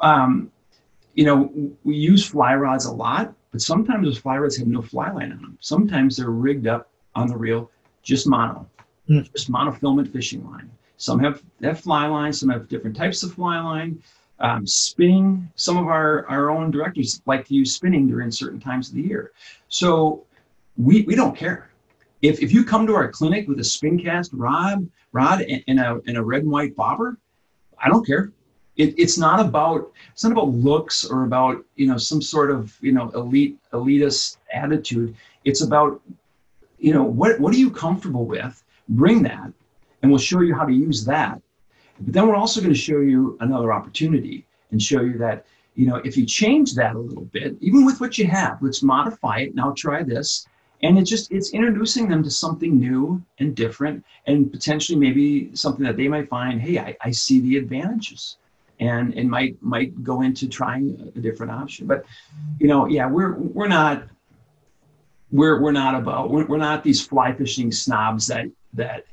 um, 0.01 0.51
you 1.14 1.24
know, 1.24 1.72
we 1.85 1.96
use 1.96 2.27
fly 2.27 2.55
rods 2.55 2.87
a 2.87 2.92
lot, 2.92 3.35
but 3.51 3.61
sometimes 3.61 4.07
those 4.07 4.19
fly 4.19 4.37
rods 4.37 4.57
have 4.57 4.69
no 4.69 4.83
fly 4.83 5.11
line 5.11 5.33
on 5.33 5.41
them. 5.41 5.59
Sometimes 5.61 6.17
they're 6.17 6.31
rigged 6.31 6.67
up 6.67 6.91
on 7.15 7.29
the 7.29 7.37
reel, 7.37 7.71
just 8.03 8.27
mono, 8.27 8.67
mm. 9.09 9.31
just 9.33 9.51
monofilament 9.51 10.13
fishing 10.13 10.45
line. 10.51 10.71
Some 10.97 11.21
have, 11.21 11.43
have 11.63 11.81
fly 11.81 12.07
lines, 12.07 12.41
some 12.41 12.49
have 12.49 12.69
different 12.69 12.97
types 12.97 13.23
of 13.23 13.35
fly 13.35 13.61
line. 13.61 14.03
Um, 14.41 14.65
spinning, 14.65 15.51
some 15.57 15.77
of 15.77 15.89
our, 15.89 16.25
our 16.27 16.51
own 16.51 16.71
directors 16.71 17.21
like 17.27 17.45
to 17.47 17.55
use 17.55 17.75
spinning 17.75 18.07
during 18.07 18.31
certain 18.31 18.61
times 18.61 18.89
of 18.89 18.95
the 18.95 19.03
year. 19.03 19.33
So 19.69 20.27
we, 20.77 21.03
we 21.03 21.17
don't 21.17 21.37
care. 21.37 21.71
If, 22.23 22.41
if 22.41 22.53
you 22.53 22.65
come 22.65 22.87
to 22.87 22.95
our 22.95 23.11
clinic 23.11 23.49
with 23.49 23.59
a 23.59 23.65
spin 23.65 24.01
cast 24.01 24.33
rod, 24.33 24.89
rod 25.11 25.43
and, 25.43 25.81
a, 25.81 26.01
and 26.07 26.17
a 26.17 26.23
red 26.23 26.43
and 26.43 26.53
white 26.53 26.77
bobber, 26.77 27.19
I 27.83 27.89
don't 27.89 28.07
care. 28.07 28.33
It, 28.79 28.95
it's 28.97 29.19
not 29.19 29.41
about 29.41 29.91
it's 30.12 30.25
not 30.25 30.33
about 30.33 30.49
looks 30.49 31.05
or 31.05 31.25
about 31.25 31.64
you 31.77 31.87
know 31.88 31.99
some 31.99 32.23
sort 32.23 32.51
of 32.51 32.77
you 32.81 32.93
know 32.93 33.11
elite 33.11 33.59
elitist 33.73 34.38
attitude. 34.53 35.14
It's 35.45 35.62
about 35.62 36.01
you 36.79 36.93
know 36.95 37.03
what 37.03 37.38
what 37.41 37.53
are 37.53 37.59
you 37.59 37.71
comfortable 37.71 38.25
with? 38.25 38.62
Bring 38.88 39.23
that, 39.25 39.53
and 40.01 40.11
we'll 40.11 40.21
show 40.21 40.41
you 40.41 40.55
how 40.55 40.64
to 40.64 40.73
use 40.73 41.05
that. 41.05 41.43
But 42.01 42.12
then 42.14 42.29
we're 42.29 42.37
also 42.37 42.61
going 42.61 42.73
to 42.73 42.79
show 42.79 43.01
you 43.01 43.37
another 43.41 43.73
opportunity 43.73 44.47
and 44.71 44.81
show 44.81 45.01
you 45.01 45.19
that, 45.19 45.47
you 45.75 45.87
know, 45.87 45.97
if 45.97 46.17
you 46.17 46.25
change 46.25 46.75
that 46.75 46.95
a 46.95 46.99
little 46.99 47.25
bit, 47.25 47.57
even 47.61 47.85
with 47.85 48.01
what 48.01 48.19
you 48.19 48.27
have, 48.27 48.62
let's 48.62 48.83
modify 48.83 49.38
it. 49.41 49.55
Now 49.55 49.73
try 49.77 50.03
this. 50.03 50.47
And 50.83 50.97
it 50.97 51.03
just 51.03 51.33
it's 51.33 51.51
introducing 51.51 52.09
them 52.09 52.23
to 52.23 52.31
something 52.31 52.79
new 52.79 53.21
and 53.41 53.57
different 53.57 54.05
and 54.27 54.53
potentially 54.53 54.97
maybe 54.97 55.51
something 55.57 55.85
that 55.85 55.97
they 55.97 56.07
might 56.07 56.29
find, 56.29 56.61
hey, 56.61 56.79
I, 56.79 56.97
I 57.01 57.11
see 57.11 57.41
the 57.41 57.57
advantages. 57.57 58.37
And 58.81 59.14
it 59.14 59.25
might 59.25 59.61
might 59.62 60.03
go 60.05 60.23
into 60.23 60.49
trying 60.49 61.12
a 61.17 61.21
different 61.21 61.53
option. 61.53 61.87
But 61.87 62.05
you 62.59 62.69
know, 62.69 62.87
yeah, 62.87 63.07
we're 63.07 63.35
we're 63.35 63.69
not 63.69 64.05
we're 65.31 65.61
we're 65.61 65.73
not 65.73 65.95
about 65.95 66.31
we're, 66.31 66.47
we're 66.47 66.59
not 66.59 66.85
these 66.85 67.05
fly 67.05 67.33
fishing 67.33 67.73
snobs 67.73 68.27
that 68.29 68.47
that 68.75 69.05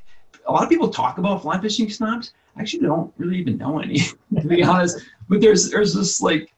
a 0.46 0.52
lot 0.52 0.62
of 0.62 0.68
people 0.68 0.88
talk 0.88 1.18
about 1.18 1.42
fly 1.42 1.60
fishing 1.60 1.90
snobs. 1.90 2.32
I 2.56 2.60
actually 2.60 2.86
don't 2.86 3.12
really 3.18 3.38
even 3.38 3.58
know 3.58 3.80
any, 3.80 3.98
to 4.40 4.46
be 4.46 4.62
honest. 4.62 5.04
But 5.28 5.40
there's 5.40 5.70
there's 5.70 5.94
this 5.94 6.20
like 6.20 6.52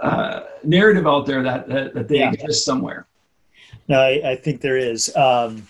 uh, 0.00 0.44
narrative 0.62 1.06
out 1.06 1.26
there 1.26 1.42
that 1.42 1.68
that, 1.68 1.94
that 1.94 2.08
they 2.08 2.18
yeah. 2.18 2.32
exist 2.32 2.64
somewhere. 2.64 3.06
No, 3.88 4.00
I, 4.00 4.32
I 4.32 4.36
think 4.36 4.60
there 4.60 4.76
is, 4.76 5.14
um, 5.16 5.66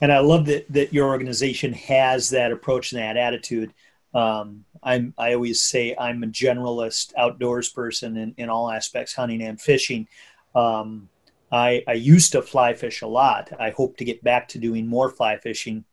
and 0.00 0.12
I 0.12 0.18
love 0.18 0.46
that 0.46 0.70
that 0.72 0.92
your 0.92 1.08
organization 1.08 1.72
has 1.74 2.30
that 2.30 2.52
approach 2.52 2.92
and 2.92 3.00
that 3.00 3.16
attitude. 3.16 3.72
Um, 4.12 4.64
I'm 4.82 5.14
I 5.18 5.34
always 5.34 5.62
say 5.62 5.94
I'm 5.98 6.22
a 6.22 6.26
generalist 6.26 7.12
outdoors 7.16 7.68
person 7.68 8.16
in, 8.16 8.34
in 8.36 8.48
all 8.48 8.70
aspects, 8.70 9.14
hunting 9.14 9.42
and 9.42 9.60
fishing. 9.60 10.08
Um, 10.54 11.08
I, 11.52 11.82
I 11.88 11.94
used 11.94 12.32
to 12.32 12.42
fly 12.42 12.74
fish 12.74 13.02
a 13.02 13.08
lot. 13.08 13.52
I 13.58 13.70
hope 13.70 13.96
to 13.96 14.04
get 14.04 14.22
back 14.22 14.48
to 14.48 14.58
doing 14.58 14.86
more 14.86 15.10
fly 15.10 15.36
fishing 15.36 15.84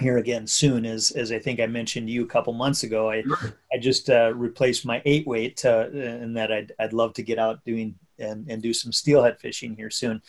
here 0.00 0.18
again 0.18 0.46
soon 0.46 0.86
as 0.86 1.10
as 1.10 1.32
I 1.32 1.38
think 1.38 1.58
I 1.58 1.66
mentioned 1.66 2.06
to 2.06 2.12
you 2.12 2.24
a 2.24 2.28
couple 2.28 2.52
months 2.52 2.82
ago. 2.82 3.10
I. 3.10 3.24
I 3.70 3.76
just 3.78 4.08
uh, 4.08 4.32
replaced 4.34 4.86
my 4.86 5.02
eight 5.04 5.26
weight 5.26 5.62
uh, 5.64 5.88
and 5.92 6.36
that 6.36 6.50
I'd 6.50 6.72
I'd 6.78 6.94
love 6.94 7.12
to 7.14 7.22
get 7.22 7.38
out 7.38 7.62
doing 7.64 7.94
and, 8.18 8.48
and 8.48 8.62
do 8.62 8.72
some 8.72 8.92
steelhead 8.92 9.38
fishing 9.38 9.76
here 9.76 9.90
soon 9.90 10.22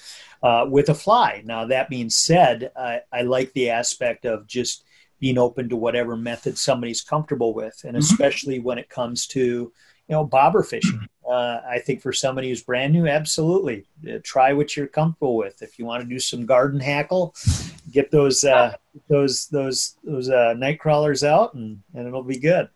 uh, 0.44 0.66
with 0.70 0.90
a 0.90 0.94
fly. 0.94 1.42
Now 1.46 1.66
that 1.66 1.90
being 1.90 2.10
said, 2.10 2.72
I, 2.76 3.02
I 3.12 3.22
like 3.22 3.54
the 3.54 3.70
aspect 3.70 4.26
of 4.26 4.48
just 4.48 4.84
being 5.20 5.38
open 5.38 5.70
to 5.70 5.76
whatever 5.76 6.16
method 6.16 6.58
somebody's 6.58 7.02
comfortable 7.02 7.54
with, 7.54 7.82
and 7.84 7.94
mm-hmm. 7.94 8.00
especially 8.00 8.60
when 8.60 8.78
it 8.78 8.90
comes 8.90 9.28
to 9.28 9.40
you 9.40 9.72
know 10.10 10.24
bobber 10.24 10.64
fishing. 10.64 11.08
Uh, 11.30 11.62
I 11.70 11.78
think 11.78 12.02
for 12.02 12.12
somebody 12.12 12.50
who's 12.50 12.64
brand 12.64 12.92
new, 12.92 13.08
absolutely 13.08 13.86
uh, 14.12 14.18
try 14.24 14.52
what 14.54 14.76
you're 14.76 14.88
comfortable 14.88 15.38
with. 15.38 15.62
If 15.62 15.78
you 15.78 15.86
want 15.86 16.02
to 16.02 16.10
do 16.10 16.20
some 16.20 16.48
garden 16.48 16.80
hackle, 16.80 17.36
get 17.92 18.10
those 18.10 18.44
uh, 18.44 18.76
those 19.08 19.46
those 19.48 19.96
those 20.04 20.30
uh, 20.30 20.56
night 20.58 20.80
crawlers 20.80 21.24
out, 21.24 21.54
and 21.54 21.82
and 21.94 22.08
it'll 22.08 22.24
be 22.24 22.40
good. 22.40 22.70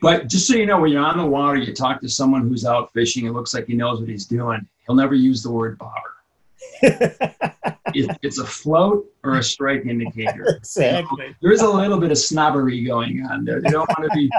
But 0.00 0.26
just 0.28 0.46
so 0.46 0.54
you 0.54 0.66
know, 0.66 0.80
when 0.80 0.90
you're 0.90 1.04
on 1.04 1.18
the 1.18 1.26
water, 1.26 1.58
you 1.58 1.74
talk 1.74 2.00
to 2.00 2.08
someone 2.08 2.48
who's 2.48 2.64
out 2.64 2.92
fishing. 2.92 3.26
It 3.26 3.32
looks 3.32 3.54
like 3.54 3.66
he 3.66 3.74
knows 3.74 4.00
what 4.00 4.08
he's 4.08 4.26
doing. 4.26 4.66
He'll 4.86 4.96
never 4.96 5.14
use 5.14 5.42
the 5.42 5.50
word 5.50 5.78
bobber. 5.78 6.14
It, 6.82 8.18
it's 8.22 8.38
a 8.38 8.46
float 8.46 9.06
or 9.24 9.36
a 9.36 9.42
strike 9.42 9.86
indicator. 9.86 10.46
Exactly. 10.58 11.34
there 11.40 11.50
is 11.50 11.62
a 11.62 11.68
little 11.68 11.98
bit 11.98 12.10
of 12.10 12.18
snobbery 12.18 12.84
going 12.84 13.24
on 13.26 13.44
there. 13.44 13.60
They 13.60 13.70
don't 13.70 13.88
want 13.88 14.10
to 14.10 14.16
be. 14.16 14.30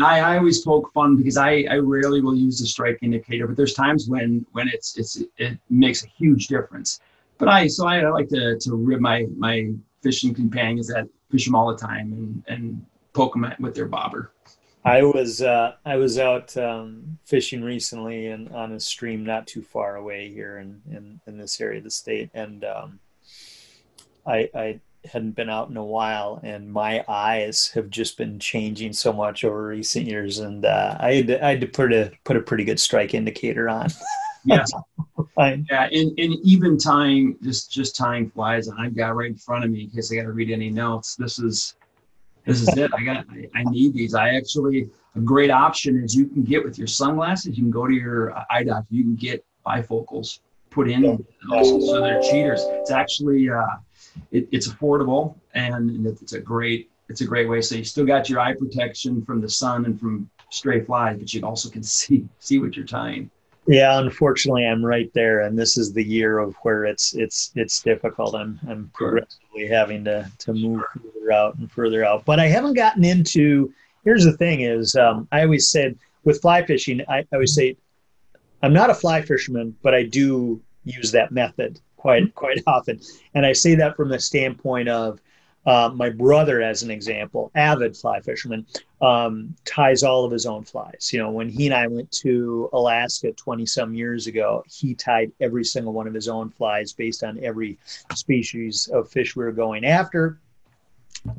I, 0.00 0.20
I 0.20 0.38
always 0.38 0.60
poke 0.60 0.92
fun 0.92 1.16
because 1.16 1.36
I, 1.36 1.66
I 1.70 1.76
rarely 1.76 2.20
will 2.20 2.36
use 2.36 2.60
the 2.60 2.66
strike 2.66 2.98
indicator, 3.02 3.46
but 3.46 3.56
there's 3.56 3.74
times 3.74 4.08
when 4.08 4.46
when 4.52 4.68
it's 4.68 4.96
it's 4.96 5.22
it 5.38 5.58
makes 5.70 6.04
a 6.04 6.08
huge 6.08 6.48
difference. 6.48 7.00
But 7.38 7.48
I 7.48 7.66
so 7.66 7.86
I, 7.86 8.00
I 8.00 8.10
like 8.10 8.28
to 8.28 8.58
to 8.58 8.74
rib 8.74 9.00
my 9.00 9.26
my 9.36 9.72
fishing 10.02 10.34
companions 10.34 10.86
that 10.88 11.08
fish 11.30 11.46
them 11.46 11.54
all 11.54 11.68
the 11.68 11.78
time 11.78 12.12
and 12.12 12.44
and 12.48 12.86
poke 13.12 13.32
them 13.32 13.44
at, 13.44 13.58
with 13.60 13.74
their 13.74 13.86
bobber. 13.86 14.32
I 14.86 15.02
was 15.02 15.42
uh, 15.42 15.72
I 15.84 15.96
was 15.96 16.16
out 16.16 16.56
um, 16.56 17.18
fishing 17.24 17.62
recently 17.64 18.28
and 18.28 18.48
on 18.50 18.70
a 18.70 18.78
stream 18.78 19.24
not 19.24 19.48
too 19.48 19.62
far 19.62 19.96
away 19.96 20.32
here 20.32 20.58
in, 20.58 20.80
in, 20.88 21.20
in 21.26 21.36
this 21.36 21.60
area 21.60 21.78
of 21.78 21.84
the 21.84 21.90
state, 21.90 22.30
and 22.34 22.64
um, 22.64 23.00
I, 24.24 24.48
I 24.54 24.80
hadn't 25.04 25.34
been 25.34 25.50
out 25.50 25.70
in 25.70 25.76
a 25.76 25.84
while, 25.84 26.38
and 26.44 26.72
my 26.72 27.04
eyes 27.08 27.68
have 27.74 27.90
just 27.90 28.16
been 28.16 28.38
changing 28.38 28.92
so 28.92 29.12
much 29.12 29.42
over 29.42 29.66
recent 29.66 30.06
years, 30.06 30.38
and 30.38 30.64
uh, 30.64 30.96
I 31.00 31.14
had 31.14 31.26
to, 31.26 31.44
I 31.44 31.50
had 31.50 31.60
to 31.62 31.66
put 31.66 31.92
a 31.92 32.12
put 32.22 32.36
a 32.36 32.40
pretty 32.40 32.62
good 32.62 32.78
strike 32.78 33.12
indicator 33.12 33.68
on. 33.68 33.88
yes. 34.44 34.70
yeah, 35.36 35.88
and, 35.90 36.16
and 36.16 36.34
even 36.44 36.78
tying 36.78 37.36
just 37.42 37.72
just 37.72 37.96
tying 37.96 38.30
flies, 38.30 38.68
and 38.68 38.78
I've 38.78 38.96
got 38.96 39.16
right 39.16 39.30
in 39.30 39.36
front 39.36 39.64
of 39.64 39.70
me 39.72 39.82
in 39.82 39.90
case 39.90 40.12
I 40.12 40.14
got 40.14 40.22
to 40.22 40.32
read 40.32 40.52
any 40.52 40.70
notes. 40.70 41.16
This 41.16 41.40
is 41.40 41.74
this 42.46 42.62
is 42.62 42.68
it. 42.76 42.90
I 42.96 43.02
got, 43.02 43.26
I, 43.30 43.48
I, 43.54 43.64
need 43.64 43.92
these. 43.92 44.14
I 44.14 44.30
actually, 44.30 44.88
a 45.16 45.20
great 45.20 45.50
option 45.50 46.02
is 46.02 46.14
you 46.14 46.26
can 46.26 46.44
get 46.44 46.64
with 46.64 46.78
your 46.78 46.86
sunglasses, 46.86 47.58
you 47.58 47.64
can 47.64 47.70
go 47.70 47.86
to 47.86 47.92
your 47.92 48.32
eye 48.50 48.62
doctor, 48.62 48.94
you 48.94 49.02
can 49.02 49.16
get 49.16 49.44
bifocals 49.66 50.38
put 50.70 50.88
in 50.88 51.24
also, 51.50 51.80
so 51.80 52.00
they're 52.00 52.22
cheaters. 52.22 52.62
It's 52.64 52.90
actually, 52.90 53.50
uh, 53.50 53.66
it, 54.30 54.48
it's 54.52 54.68
affordable 54.68 55.34
and 55.54 56.06
it's 56.06 56.34
a 56.34 56.40
great, 56.40 56.90
it's 57.08 57.20
a 57.20 57.26
great 57.26 57.48
way. 57.48 57.60
So 57.60 57.74
you 57.74 57.84
still 57.84 58.06
got 58.06 58.30
your 58.30 58.40
eye 58.40 58.54
protection 58.54 59.24
from 59.24 59.40
the 59.40 59.48
sun 59.48 59.84
and 59.84 59.98
from 59.98 60.30
stray 60.50 60.80
flies, 60.82 61.18
but 61.18 61.34
you 61.34 61.44
also 61.44 61.68
can 61.68 61.82
see, 61.98 62.28
see 62.38 62.60
what 62.60 62.76
you're 62.76 62.86
tying. 62.86 63.30
Yeah, 63.66 63.98
unfortunately, 63.98 64.64
I'm 64.64 64.84
right 64.84 65.12
there, 65.12 65.40
and 65.40 65.58
this 65.58 65.76
is 65.76 65.92
the 65.92 66.04
year 66.04 66.38
of 66.38 66.54
where 66.62 66.84
it's 66.84 67.14
it's 67.14 67.50
it's 67.56 67.82
difficult. 67.82 68.34
I'm 68.34 68.60
I'm 68.68 68.90
progressively 68.94 69.66
having 69.66 70.04
to 70.04 70.30
to 70.38 70.52
move 70.52 70.82
further 70.92 71.32
out 71.32 71.56
and 71.56 71.70
further 71.70 72.04
out, 72.04 72.24
but 72.24 72.38
I 72.38 72.46
haven't 72.46 72.74
gotten 72.74 73.04
into. 73.04 73.72
Here's 74.04 74.24
the 74.24 74.36
thing: 74.36 74.60
is 74.60 74.94
um, 74.94 75.26
I 75.32 75.42
always 75.42 75.68
said 75.68 75.98
with 76.22 76.40
fly 76.40 76.64
fishing, 76.64 77.02
I, 77.08 77.18
I 77.18 77.26
always 77.32 77.54
say 77.54 77.76
I'm 78.62 78.72
not 78.72 78.90
a 78.90 78.94
fly 78.94 79.20
fisherman, 79.22 79.76
but 79.82 79.94
I 79.94 80.04
do 80.04 80.62
use 80.84 81.10
that 81.10 81.32
method 81.32 81.80
quite 81.96 82.32
quite 82.36 82.62
often, 82.68 83.00
and 83.34 83.44
I 83.44 83.52
say 83.52 83.74
that 83.74 83.96
from 83.96 84.10
the 84.10 84.20
standpoint 84.20 84.88
of 84.88 85.20
uh, 85.66 85.90
my 85.92 86.08
brother, 86.08 86.62
as 86.62 86.82
an 86.84 86.90
example, 86.90 87.50
avid 87.56 87.96
fly 87.96 88.20
fisherman, 88.20 88.64
um, 89.00 89.54
ties 89.64 90.04
all 90.04 90.24
of 90.24 90.30
his 90.30 90.46
own 90.46 90.62
flies. 90.62 91.10
You 91.12 91.18
know, 91.18 91.30
when 91.30 91.48
he 91.48 91.66
and 91.66 91.74
I 91.74 91.88
went 91.88 92.10
to 92.22 92.70
Alaska 92.72 93.32
20 93.32 93.66
some 93.66 93.92
years 93.92 94.28
ago, 94.28 94.64
he 94.68 94.94
tied 94.94 95.32
every 95.40 95.64
single 95.64 95.92
one 95.92 96.06
of 96.06 96.14
his 96.14 96.28
own 96.28 96.50
flies 96.50 96.92
based 96.92 97.24
on 97.24 97.42
every 97.42 97.78
species 98.14 98.88
of 98.92 99.10
fish 99.10 99.34
we 99.34 99.44
were 99.44 99.52
going 99.52 99.84
after. 99.84 100.38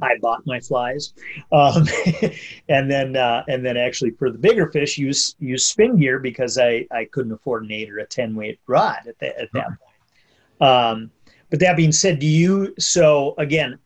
I 0.02 0.18
bought 0.22 0.46
my 0.46 0.60
flies, 0.60 1.14
um, 1.54 1.86
and 2.70 2.92
then 2.92 3.16
uh, 3.16 3.44
and 3.48 3.66
then 3.66 3.78
actually 3.78 4.12
for 4.12 4.30
the 4.30 4.38
bigger 4.38 4.68
fish, 4.68 4.98
use 4.98 5.36
use 5.40 5.66
spin 5.66 5.98
gear 5.98 6.20
because 6.20 6.58
I, 6.58 6.86
I 6.92 7.06
couldn't 7.06 7.32
afford 7.32 7.64
an 7.64 7.72
eight 7.72 7.90
or 7.90 8.00
a 8.00 8.06
ten 8.06 8.36
weight 8.36 8.60
rod 8.68 9.08
at, 9.08 9.18
the, 9.20 9.40
at 9.40 9.50
that 9.54 9.68
point. 9.68 10.70
Um, 10.70 11.12
but 11.50 11.62
that 11.62 11.78
being 11.78 11.94
said, 11.94 12.20
do 12.20 12.26
you? 12.26 12.74
So 12.78 13.34
again, 13.38 13.80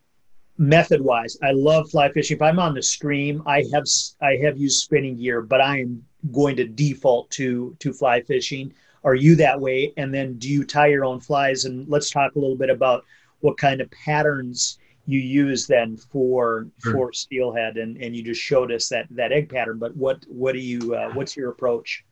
method 0.61 1.01
wise 1.01 1.37
i 1.41 1.51
love 1.51 1.89
fly 1.89 2.11
fishing 2.11 2.35
if 2.35 2.41
i'm 2.41 2.59
on 2.59 2.73
the 2.73 2.81
stream 2.81 3.41
i 3.45 3.63
have 3.73 3.85
i 4.21 4.35
have 4.35 4.57
used 4.57 4.83
spinning 4.83 5.17
gear 5.17 5.41
but 5.41 5.59
i 5.59 5.79
am 5.79 6.03
going 6.31 6.55
to 6.55 6.65
default 6.65 7.29
to 7.31 7.75
to 7.79 7.91
fly 7.91 8.21
fishing 8.21 8.71
are 9.03 9.15
you 9.15 9.35
that 9.35 9.59
way 9.59 9.91
and 9.97 10.13
then 10.13 10.37
do 10.37 10.47
you 10.47 10.63
tie 10.63 10.87
your 10.87 11.03
own 11.03 11.19
flies 11.19 11.65
and 11.65 11.87
let's 11.89 12.11
talk 12.11 12.35
a 12.35 12.39
little 12.39 12.55
bit 12.55 12.69
about 12.69 13.03
what 13.39 13.57
kind 13.57 13.81
of 13.81 13.89
patterns 13.89 14.77
you 15.07 15.19
use 15.19 15.67
then 15.67 15.97
for 15.97 16.67
sure. 16.81 16.93
for 16.93 17.13
steelhead, 17.13 17.77
and 17.77 17.97
and 17.97 18.15
you 18.15 18.23
just 18.23 18.41
showed 18.41 18.71
us 18.71 18.87
that 18.89 19.07
that 19.11 19.31
egg 19.31 19.49
pattern. 19.49 19.77
But 19.77 19.95
what 19.95 20.23
what 20.27 20.53
do 20.53 20.59
you 20.59 20.95
uh, 20.95 21.11
what's 21.13 21.35
your 21.35 21.49
approach? 21.49 22.05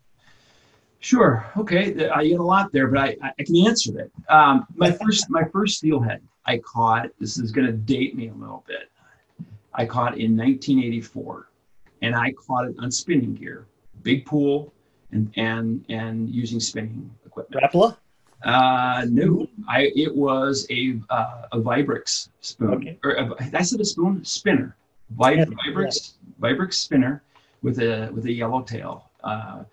Sure. 1.01 1.45
Okay. 1.55 2.09
I 2.09 2.27
get 2.27 2.39
a 2.39 2.43
lot 2.43 2.73
there, 2.73 2.87
but 2.87 2.99
I, 2.99 3.17
I 3.39 3.43
can 3.43 3.55
answer 3.65 3.99
it. 3.99 4.11
Um, 4.27 4.65
my 4.75 4.91
first 4.91 5.29
my 5.29 5.43
first 5.45 5.77
steelhead 5.77 6.21
I 6.49 6.57
caught. 6.57 7.11
This 7.19 7.37
is 7.37 7.51
going 7.51 7.67
to 7.67 7.73
date 7.73 8.15
me 8.15 8.29
a 8.29 8.33
little 8.33 8.63
bit. 8.67 8.89
I 9.75 9.85
caught 9.85 10.17
in 10.17 10.35
1984, 10.35 11.49
and 12.01 12.15
I 12.15 12.33
caught 12.33 12.65
it 12.67 12.75
on 12.79 12.89
spinning 12.89 13.35
gear, 13.35 13.67
big 14.01 14.25
pool, 14.25 14.73
and 15.11 15.31
and 15.35 15.85
and 15.89 16.27
using 16.27 16.59
spinning 16.59 17.11
equipment. 17.23 17.63
Rapala? 17.63 17.97
Uh, 18.43 19.05
no, 19.09 19.47
I 19.67 19.91
it 19.95 20.15
was 20.15 20.65
a 20.71 20.99
uh, 21.11 21.43
a 21.51 21.59
Vibrax 21.59 22.29
spoon. 22.41 22.73
Okay. 22.73 22.99
Or 23.03 23.11
a, 23.11 23.35
I 23.53 23.61
said 23.61 23.79
a 23.79 23.85
spoon 23.85 24.25
spinner. 24.25 24.75
Vib- 25.15 25.37
yeah, 25.37 25.45
Vibrax 25.45 26.15
yeah. 26.41 26.49
Vibrax 26.49 26.73
spinner 26.73 27.21
with 27.61 27.79
a 27.79 28.09
with 28.11 28.25
a 28.25 28.31
yellow 28.31 28.63
tail. 28.63 29.11
Uh, 29.23 29.63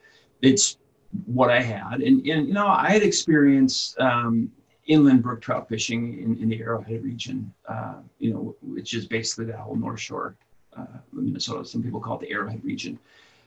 it's 0.43 0.77
what 1.25 1.49
I 1.49 1.63
had, 1.63 2.03
and 2.03 2.27
and 2.27 2.49
you 2.49 2.53
know 2.53 2.67
I 2.67 2.91
had 2.91 3.03
experienced 3.03 3.99
um, 3.99 4.53
inland 4.87 5.23
brook 5.23 5.41
trout 5.41 5.69
fishing 5.69 6.21
in, 6.23 6.37
in 6.43 6.49
the 6.49 6.61
Arrowhead 6.61 7.03
region, 7.03 7.53
uh, 7.69 7.97
you 8.19 8.33
know, 8.33 8.55
which 8.63 8.95
is 8.95 9.07
basically 9.07 9.47
the 9.47 9.57
whole 9.57 9.77
North 9.77 10.01
Shore, 10.01 10.37
uh, 10.77 10.87
Minnesota. 11.13 11.65
Some 11.65 11.83
people 11.83 12.01
call 12.01 12.19
it 12.19 12.21
the 12.21 12.31
Arrowhead 12.31 12.65
region. 12.65 12.99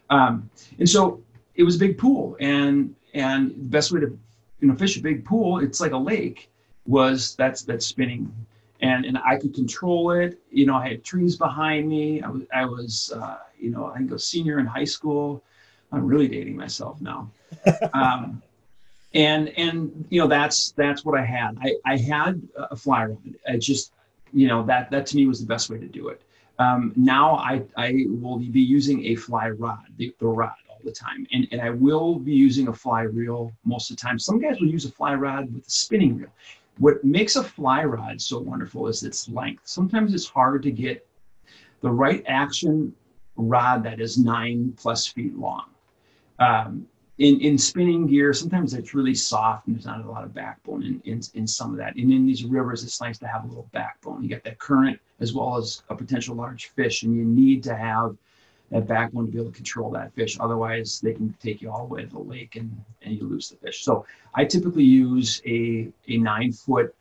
Um, 0.10 0.50
and 0.80 0.90
so 0.90 1.22
it 1.56 1.64
was 1.64 1.76
a 1.76 1.80
big 1.80 1.98
pool, 1.98 2.36
and 2.40 2.96
and 3.14 3.52
the 3.52 3.70
best 3.70 3.92
way 3.92 4.00
to 4.02 4.18
you 4.60 4.68
know 4.68 4.76
fish 4.76 4.98
a 4.98 5.02
big 5.02 5.26
pool, 5.26 5.60
it's 5.60 5.80
like 5.80 5.92
a 5.92 5.98
lake, 5.98 6.50
was 6.86 7.36
that's 7.36 7.62
that's 7.62 7.86
spinning, 7.86 8.34
and 8.82 9.06
and 9.06 9.18
I 9.18 9.38
could 9.38 9.54
control 9.54 10.12
it. 10.12 10.40
You 10.52 10.66
know, 10.66 10.76
I 10.76 10.90
had 10.90 11.04
trees 11.04 11.38
behind 11.38 11.88
me. 11.88 12.22
I 12.22 12.30
was 12.30 12.44
I 12.54 12.66
was 12.66 13.12
uh, 13.16 13.38
you 13.58 13.70
know 13.70 13.86
I 13.86 13.98
think 13.98 14.12
a 14.12 14.20
senior 14.20 14.60
in 14.60 14.66
high 14.66 14.86
school. 14.86 15.44
I'm 15.92 16.06
really 16.06 16.28
dating 16.28 16.56
myself 16.56 17.02
now. 17.02 17.30
Um, 17.94 18.44
and 19.14 19.50
and 19.58 20.06
you 20.10 20.20
know 20.22 20.28
that's 20.28 20.72
that's 20.72 21.04
what 21.04 21.20
I 21.20 21.26
had. 21.26 21.58
I 21.62 21.76
I 21.86 21.98
had 21.98 22.42
a 22.56 22.76
fly 22.76 23.06
rod. 23.06 23.36
I 23.48 23.58
just 23.58 23.94
you 24.34 24.48
know 24.48 24.64
that 24.66 24.92
that 24.92 25.06
to 25.08 25.16
me 25.16 25.26
was 25.26 25.40
the 25.40 25.48
best 25.48 25.70
way 25.70 25.78
to 25.80 25.88
do 25.88 26.10
it. 26.10 26.22
Um, 26.60 26.94
now 26.96 27.36
I 27.36 27.64
I 27.78 28.06
will 28.08 28.38
be 28.38 28.62
using 28.62 29.06
a 29.06 29.16
fly 29.16 29.50
rod, 29.50 29.86
the, 29.98 30.14
the 30.20 30.28
rod 30.28 30.54
all 30.70 30.80
the 30.84 30.92
time, 30.92 31.26
and 31.34 31.48
and 31.52 31.62
I 31.62 31.70
will 31.70 32.20
be 32.20 32.34
using 32.34 32.68
a 32.68 32.74
fly 32.74 33.02
reel 33.02 33.52
most 33.66 33.90
of 33.90 33.98
the 33.98 34.02
time. 34.02 34.20
Some 34.20 34.40
guys 34.40 34.60
will 34.60 34.70
use 34.70 34.86
a 34.86 34.92
fly 34.92 35.16
rod 35.16 35.54
with 35.54 35.66
a 35.66 35.72
spinning 35.72 36.18
reel. 36.18 36.30
What 36.78 37.04
makes 37.04 37.36
a 37.36 37.44
fly 37.44 37.84
rod 37.84 38.22
so 38.22 38.40
wonderful 38.40 38.88
is 38.88 39.04
its 39.04 39.28
length. 39.28 39.64
Sometimes 39.66 40.14
it's 40.14 40.28
hard 40.30 40.64
to 40.64 40.72
get 40.72 41.06
the 41.82 41.90
right 41.92 42.24
action 42.28 42.94
rod 43.36 43.84
that 43.84 44.00
is 44.00 44.18
nine 44.18 44.74
plus 44.78 45.08
feet 45.08 45.38
long. 45.38 45.66
Um, 46.40 46.88
in, 47.20 47.42
in 47.42 47.58
spinning 47.58 48.08
gear, 48.08 48.34
sometimes 48.34 48.74
it's 48.74 48.94
really 48.94 49.14
soft 49.14 49.68
and 49.68 49.76
there's 49.76 49.86
not 49.86 50.04
a 50.04 50.10
lot 50.10 50.24
of 50.24 50.34
backbone 50.34 50.84
in, 50.84 51.02
in, 51.04 51.22
in 51.34 51.46
some 51.46 51.72
of 51.72 51.78
that. 51.78 51.96
And 51.98 52.12
in 52.12 52.26
these 52.26 52.46
rivers, 52.46 52.84
it's 52.84 53.02
nice 53.02 53.18
to 53.20 53.28
have 53.28 53.44
a 53.44 53.48
little 53.48 53.68
backbone. 53.74 54.24
You 54.24 54.30
get 54.30 54.44
that 54.46 54.58
current 54.58 54.98
as 55.20 55.34
well 55.34 55.58
as 55.58 55.84
a 55.90 55.96
potential 55.96 56.34
large 56.34 56.70
fish, 56.70 57.04
and 57.04 57.14
you 57.14 57.26
need 57.26 57.62
to 57.64 57.76
have 57.76 58.16
that 58.72 58.88
backbone 58.88 59.26
to 59.26 59.32
be 59.32 59.38
able 59.38 59.52
to 59.52 59.56
control 59.56 59.92
that 59.92 60.14
fish. 60.14 60.38
Otherwise, 60.40 61.02
they 61.02 61.12
can 61.12 61.36
take 61.42 61.62
you 61.62 61.70
all 61.70 61.88
the 61.88 61.94
way 61.94 62.04
to 62.04 62.10
the 62.10 62.20
lake 62.20 62.56
and, 62.56 62.72
and 63.02 63.16
you 63.16 63.28
lose 63.28 63.50
the 63.50 63.58
fish. 63.58 63.84
So 63.84 64.06
I 64.34 64.46
typically 64.46 64.86
use 64.86 65.42
a, 65.46 65.90
a 66.08 66.18
nine 66.18 66.54
foot, 66.54 66.96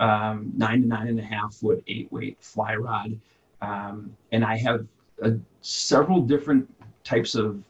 um, 0.00 0.52
nine 0.54 0.82
to 0.82 0.88
nine 0.88 1.08
and 1.08 1.18
a 1.18 1.24
half 1.24 1.54
foot, 1.54 1.82
eight 1.86 2.12
weight 2.12 2.36
fly 2.40 2.74
rod. 2.74 3.18
Um, 3.62 4.14
and 4.32 4.44
I 4.44 4.58
have 4.58 4.86
a, 5.22 5.32
several 5.62 6.20
different 6.20 6.68
types 7.04 7.34
of 7.34 7.62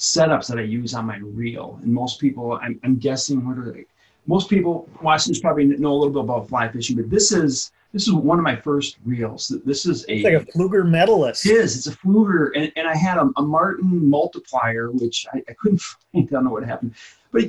setups 0.00 0.48
that 0.48 0.58
I 0.58 0.62
use 0.62 0.94
on 0.94 1.06
my 1.06 1.18
reel. 1.18 1.78
And 1.82 1.92
most 1.92 2.18
people, 2.18 2.58
I'm, 2.62 2.80
I'm 2.82 2.96
guessing, 2.96 3.46
what 3.46 3.58
are 3.58 3.70
they? 3.70 3.84
Most 4.26 4.48
people 4.48 4.88
watching 5.02 5.32
this 5.32 5.40
probably 5.40 5.64
know 5.64 5.92
a 5.92 5.98
little 5.98 6.12
bit 6.12 6.22
about 6.22 6.48
fly 6.48 6.68
fishing, 6.68 6.96
but 6.96 7.10
this 7.10 7.32
is 7.32 7.72
this 7.92 8.06
is 8.06 8.12
one 8.12 8.38
of 8.38 8.44
my 8.44 8.54
first 8.54 8.98
reels. 9.04 9.48
This 9.64 9.84
is 9.84 10.04
a 10.08 10.14
it's 10.14 10.24
like 10.24 10.34
a 10.34 10.58
Pflueger 10.58 10.88
medalist. 10.88 11.44
It 11.44 11.52
is. 11.52 11.76
It's 11.76 11.86
a 11.88 11.98
Pflueger, 11.98 12.50
and, 12.54 12.70
and 12.76 12.86
I 12.86 12.94
had 12.94 13.18
a, 13.18 13.28
a 13.36 13.42
Martin 13.42 14.08
multiplier, 14.08 14.92
which 14.92 15.26
I, 15.32 15.42
I 15.48 15.52
couldn't 15.54 15.80
find. 16.12 16.28
I 16.28 16.30
don't 16.30 16.44
know 16.44 16.50
what 16.50 16.64
happened, 16.64 16.94
but 17.32 17.44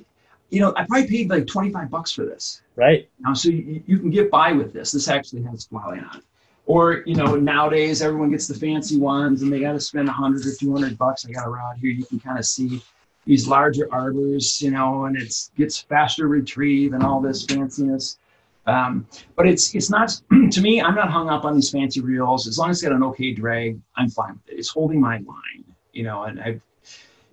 you 0.49 0.59
know, 0.59 0.73
I 0.75 0.85
probably 0.85 1.07
paid 1.07 1.29
like 1.29 1.47
25 1.47 1.89
bucks 1.89 2.11
for 2.11 2.25
this. 2.25 2.63
Right. 2.75 3.07
Now, 3.19 3.33
so 3.33 3.49
you, 3.49 3.83
you 3.85 3.99
can 3.99 4.09
get 4.09 4.31
by 4.31 4.51
with 4.51 4.73
this. 4.73 4.91
This 4.91 5.07
actually 5.07 5.43
has 5.43 5.65
fly 5.65 5.99
on 5.99 6.17
it. 6.17 6.23
Or, 6.71 7.03
you 7.05 7.15
know, 7.15 7.35
nowadays 7.35 8.01
everyone 8.01 8.31
gets 8.31 8.47
the 8.47 8.53
fancy 8.53 8.97
ones 8.97 9.41
and 9.41 9.51
they 9.51 9.59
got 9.59 9.73
to 9.73 9.79
spend 9.81 10.07
a 10.07 10.13
hundred 10.13 10.45
or 10.45 10.53
200 10.57 10.97
bucks. 10.97 11.25
I 11.25 11.31
got 11.33 11.45
a 11.45 11.49
rod 11.49 11.75
here. 11.81 11.91
You 11.91 12.05
can 12.05 12.17
kind 12.17 12.39
of 12.39 12.45
see 12.45 12.81
these 13.25 13.45
larger 13.45 13.89
arbors, 13.91 14.61
you 14.61 14.71
know, 14.71 15.03
and 15.03 15.17
it 15.17 15.35
gets 15.57 15.79
faster 15.81 16.29
retrieve 16.29 16.93
and 16.93 17.03
all 17.03 17.19
this 17.19 17.45
fanciness. 17.45 18.19
Um, 18.67 19.05
but 19.35 19.49
it's 19.49 19.75
it's 19.75 19.89
not 19.89 20.11
to 20.51 20.61
me. 20.61 20.81
I'm 20.81 20.95
not 20.95 21.09
hung 21.09 21.27
up 21.27 21.43
on 21.43 21.55
these 21.55 21.69
fancy 21.69 21.99
reels. 21.99 22.47
As 22.47 22.57
long 22.57 22.69
as 22.69 22.77
it's 22.77 22.87
got 22.87 22.95
an 22.95 23.03
okay 23.03 23.33
drag, 23.33 23.77
I'm 23.97 24.09
fine 24.09 24.35
with 24.35 24.53
it. 24.53 24.57
It's 24.57 24.69
holding 24.69 25.01
my 25.01 25.17
line, 25.17 25.65
you 25.91 26.03
know, 26.03 26.23
and 26.23 26.39
I've 26.39 26.61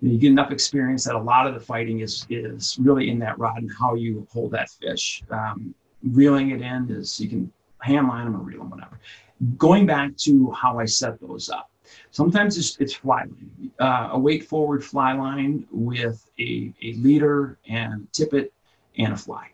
you, 0.01 0.11
you 0.11 0.17
get 0.17 0.31
enough 0.31 0.51
experience 0.51 1.05
that 1.05 1.15
a 1.15 1.21
lot 1.21 1.47
of 1.47 1.53
the 1.53 1.61
fighting 1.61 2.01
is 2.01 2.25
is 2.29 2.77
really 2.81 3.09
in 3.09 3.19
that 3.19 3.39
rod 3.39 3.61
and 3.61 3.71
how 3.79 3.95
you 3.95 4.27
hold 4.33 4.51
that 4.51 4.69
fish. 4.69 5.23
Um, 5.31 5.73
reeling 6.03 6.51
it 6.51 6.61
in 6.61 6.89
is 6.91 7.17
you 7.21 7.29
can 7.29 7.53
hand 7.79 8.07
line 8.07 8.25
them 8.25 8.35
or 8.35 8.39
reel 8.39 8.59
them, 8.59 8.69
whatever. 8.69 8.99
Going 9.57 9.85
back 9.85 10.15
to 10.17 10.51
how 10.51 10.79
I 10.79 10.85
set 10.85 11.19
those 11.19 11.49
up. 11.49 11.69
Sometimes 12.11 12.57
it's, 12.57 12.77
it's 12.79 12.93
fly 12.93 13.21
line, 13.21 13.71
uh, 13.79 14.09
a 14.11 14.19
weight 14.19 14.45
forward 14.47 14.83
fly 14.83 15.13
line 15.13 15.65
with 15.71 16.29
a, 16.39 16.73
a 16.83 16.93
leader 16.93 17.57
and 17.67 18.11
tippet 18.13 18.53
and 18.97 19.13
a 19.13 19.17
fly. 19.17 19.47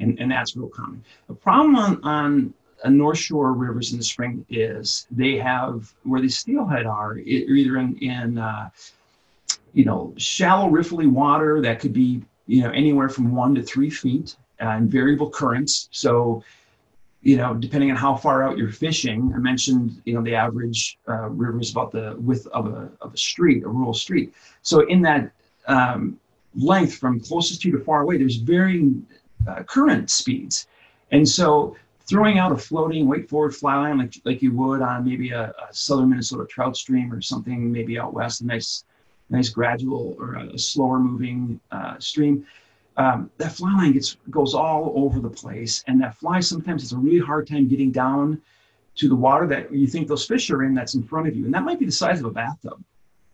And, 0.00 0.18
and 0.20 0.30
that's 0.30 0.56
real 0.56 0.68
common. 0.68 1.02
The 1.28 1.34
problem 1.34 1.76
on, 1.76 2.54
on 2.84 2.96
North 2.96 3.18
Shore 3.18 3.52
rivers 3.52 3.92
in 3.92 3.98
the 3.98 4.04
spring 4.04 4.44
is 4.48 5.06
they 5.10 5.36
have 5.36 5.92
where 6.04 6.20
the 6.20 6.28
steelhead 6.28 6.86
are, 6.86 7.18
either 7.18 7.78
in, 7.78 7.96
in 7.98 8.38
uh, 8.38 8.70
you 9.72 9.84
know, 9.84 10.12
shallow 10.16 10.68
riffly 10.70 11.10
water 11.10 11.60
that 11.62 11.80
could 11.80 11.92
be, 11.92 12.22
you 12.46 12.62
know, 12.62 12.70
anywhere 12.70 13.08
from 13.08 13.34
one 13.34 13.54
to 13.54 13.62
three 13.62 13.90
feet 13.90 14.36
and 14.60 14.90
variable 14.90 15.30
currents. 15.30 15.88
So 15.90 16.42
you 17.22 17.36
know, 17.36 17.54
depending 17.54 17.90
on 17.90 17.96
how 17.96 18.14
far 18.14 18.44
out 18.44 18.56
you're 18.56 18.70
fishing, 18.70 19.32
I 19.34 19.38
mentioned, 19.38 20.00
you 20.04 20.14
know, 20.14 20.22
the 20.22 20.34
average 20.34 20.98
uh, 21.08 21.28
river 21.28 21.60
is 21.60 21.70
about 21.70 21.90
the 21.90 22.16
width 22.18 22.46
of 22.48 22.66
a, 22.66 22.90
of 23.00 23.12
a 23.14 23.16
street, 23.16 23.64
a 23.64 23.68
rural 23.68 23.94
street. 23.94 24.32
So 24.62 24.86
in 24.86 25.02
that 25.02 25.32
um, 25.66 26.18
length 26.54 26.94
from 26.94 27.20
closest 27.20 27.60
to 27.62 27.72
to 27.72 27.80
far 27.80 28.02
away, 28.02 28.18
there's 28.18 28.36
varying 28.36 29.04
uh, 29.48 29.62
current 29.64 30.10
speeds. 30.10 30.68
And 31.10 31.28
so 31.28 31.76
throwing 32.08 32.38
out 32.38 32.52
a 32.52 32.56
floating 32.56 33.06
weight 33.06 33.28
forward 33.28 33.54
fly 33.54 33.76
line 33.76 33.98
like, 33.98 34.14
like 34.24 34.40
you 34.40 34.52
would 34.52 34.80
on 34.80 35.04
maybe 35.04 35.30
a, 35.30 35.52
a 35.68 35.72
southern 35.72 36.10
Minnesota 36.10 36.46
trout 36.46 36.76
stream 36.76 37.12
or 37.12 37.20
something 37.20 37.70
maybe 37.70 37.98
out 37.98 38.14
west, 38.14 38.40
a 38.42 38.46
nice, 38.46 38.84
nice 39.28 39.48
gradual 39.48 40.16
or 40.18 40.36
a 40.36 40.58
slower 40.58 40.98
moving 40.98 41.60
uh, 41.72 41.98
stream, 41.98 42.46
um, 42.98 43.30
that 43.38 43.52
fly 43.52 43.72
line 43.72 43.92
gets 43.92 44.16
goes 44.28 44.54
all 44.54 44.92
over 44.96 45.20
the 45.20 45.30
place, 45.30 45.84
and 45.86 46.00
that 46.02 46.16
fly 46.16 46.40
sometimes 46.40 46.82
has 46.82 46.92
a 46.92 46.98
really 46.98 47.20
hard 47.20 47.46
time 47.46 47.68
getting 47.68 47.92
down 47.92 48.42
to 48.96 49.08
the 49.08 49.14
water 49.14 49.46
that 49.46 49.72
you 49.72 49.86
think 49.86 50.08
those 50.08 50.26
fish 50.26 50.50
are 50.50 50.64
in 50.64 50.74
that's 50.74 50.94
in 50.94 51.04
front 51.04 51.28
of 51.28 51.36
you, 51.36 51.44
and 51.44 51.54
that 51.54 51.62
might 51.62 51.78
be 51.78 51.86
the 51.86 51.92
size 51.92 52.18
of 52.18 52.26
a 52.26 52.30
bathtub. 52.30 52.82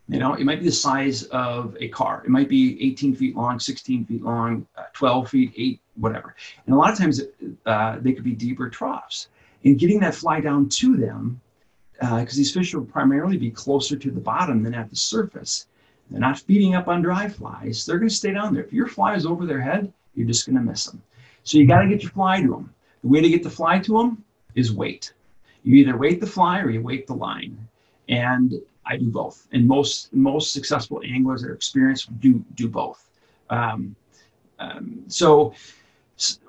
You 0.06 0.18
know, 0.18 0.34
it 0.34 0.44
might 0.44 0.60
be 0.60 0.66
the 0.66 0.72
size 0.72 1.22
of 1.24 1.74
a 1.80 1.88
car. 1.88 2.22
It 2.26 2.28
might 2.28 2.50
be 2.50 2.76
18 2.90 3.14
feet 3.14 3.34
long, 3.34 3.58
16 3.58 4.04
feet 4.04 4.22
long, 4.22 4.66
uh, 4.76 4.82
12 4.92 5.30
feet, 5.30 5.52
eight, 5.56 5.80
whatever. 5.94 6.36
And 6.66 6.74
a 6.74 6.78
lot 6.78 6.92
of 6.92 6.98
times 6.98 7.22
uh, 7.64 7.98
they 8.00 8.12
could 8.12 8.22
be 8.22 8.34
deeper 8.34 8.68
troughs. 8.68 9.28
And 9.64 9.78
getting 9.78 10.00
that 10.00 10.14
fly 10.14 10.40
down 10.40 10.68
to 10.68 10.98
them, 10.98 11.40
because 11.98 12.34
uh, 12.34 12.36
these 12.36 12.52
fish 12.52 12.74
will 12.74 12.84
primarily 12.84 13.38
be 13.38 13.50
closer 13.50 13.96
to 13.96 14.10
the 14.10 14.20
bottom 14.20 14.62
than 14.62 14.74
at 14.74 14.90
the 14.90 14.96
surface, 14.96 15.68
they're 16.11 16.20
not 16.20 16.38
feeding 16.38 16.74
up 16.74 16.88
on 16.88 17.02
dry 17.02 17.28
flies. 17.28 17.84
They're 17.84 17.98
going 17.98 18.09
to 18.09 18.14
stay 18.14 18.32
down 18.32 18.55
there. 18.55 18.64
If 18.64 18.72
your 18.72 18.86
fly 18.86 19.14
is 19.14 19.26
over 19.26 19.46
their 19.46 19.61
head, 19.61 19.92
you're 20.14 20.26
just 20.26 20.46
going 20.46 20.57
to 20.57 20.62
miss 20.62 20.86
them. 20.86 21.02
So 21.44 21.59
you 21.59 21.66
got 21.66 21.82
to 21.82 21.88
get 21.88 22.02
your 22.02 22.12
fly 22.12 22.40
to 22.40 22.48
them. 22.48 22.74
The 23.02 23.09
way 23.09 23.20
to 23.20 23.28
get 23.28 23.42
the 23.42 23.50
fly 23.50 23.78
to 23.80 23.98
them 23.98 24.24
is 24.55 24.72
weight. 24.72 25.12
You 25.62 25.76
either 25.76 25.96
weight 25.96 26.20
the 26.20 26.26
fly 26.26 26.61
or 26.61 26.70
you 26.70 26.82
weight 26.82 27.07
the 27.07 27.14
line. 27.14 27.57
And 28.09 28.55
I 28.86 28.96
do 28.96 29.11
both. 29.11 29.48
And 29.52 29.66
most 29.66 30.12
most 30.12 30.52
successful 30.52 31.00
anglers 31.05 31.42
that 31.42 31.50
are 31.50 31.55
experienced 31.55 32.18
do 32.20 32.44
do 32.55 32.68
both. 32.68 33.09
Um, 33.50 33.96
um, 34.59 35.02
so 35.09 35.55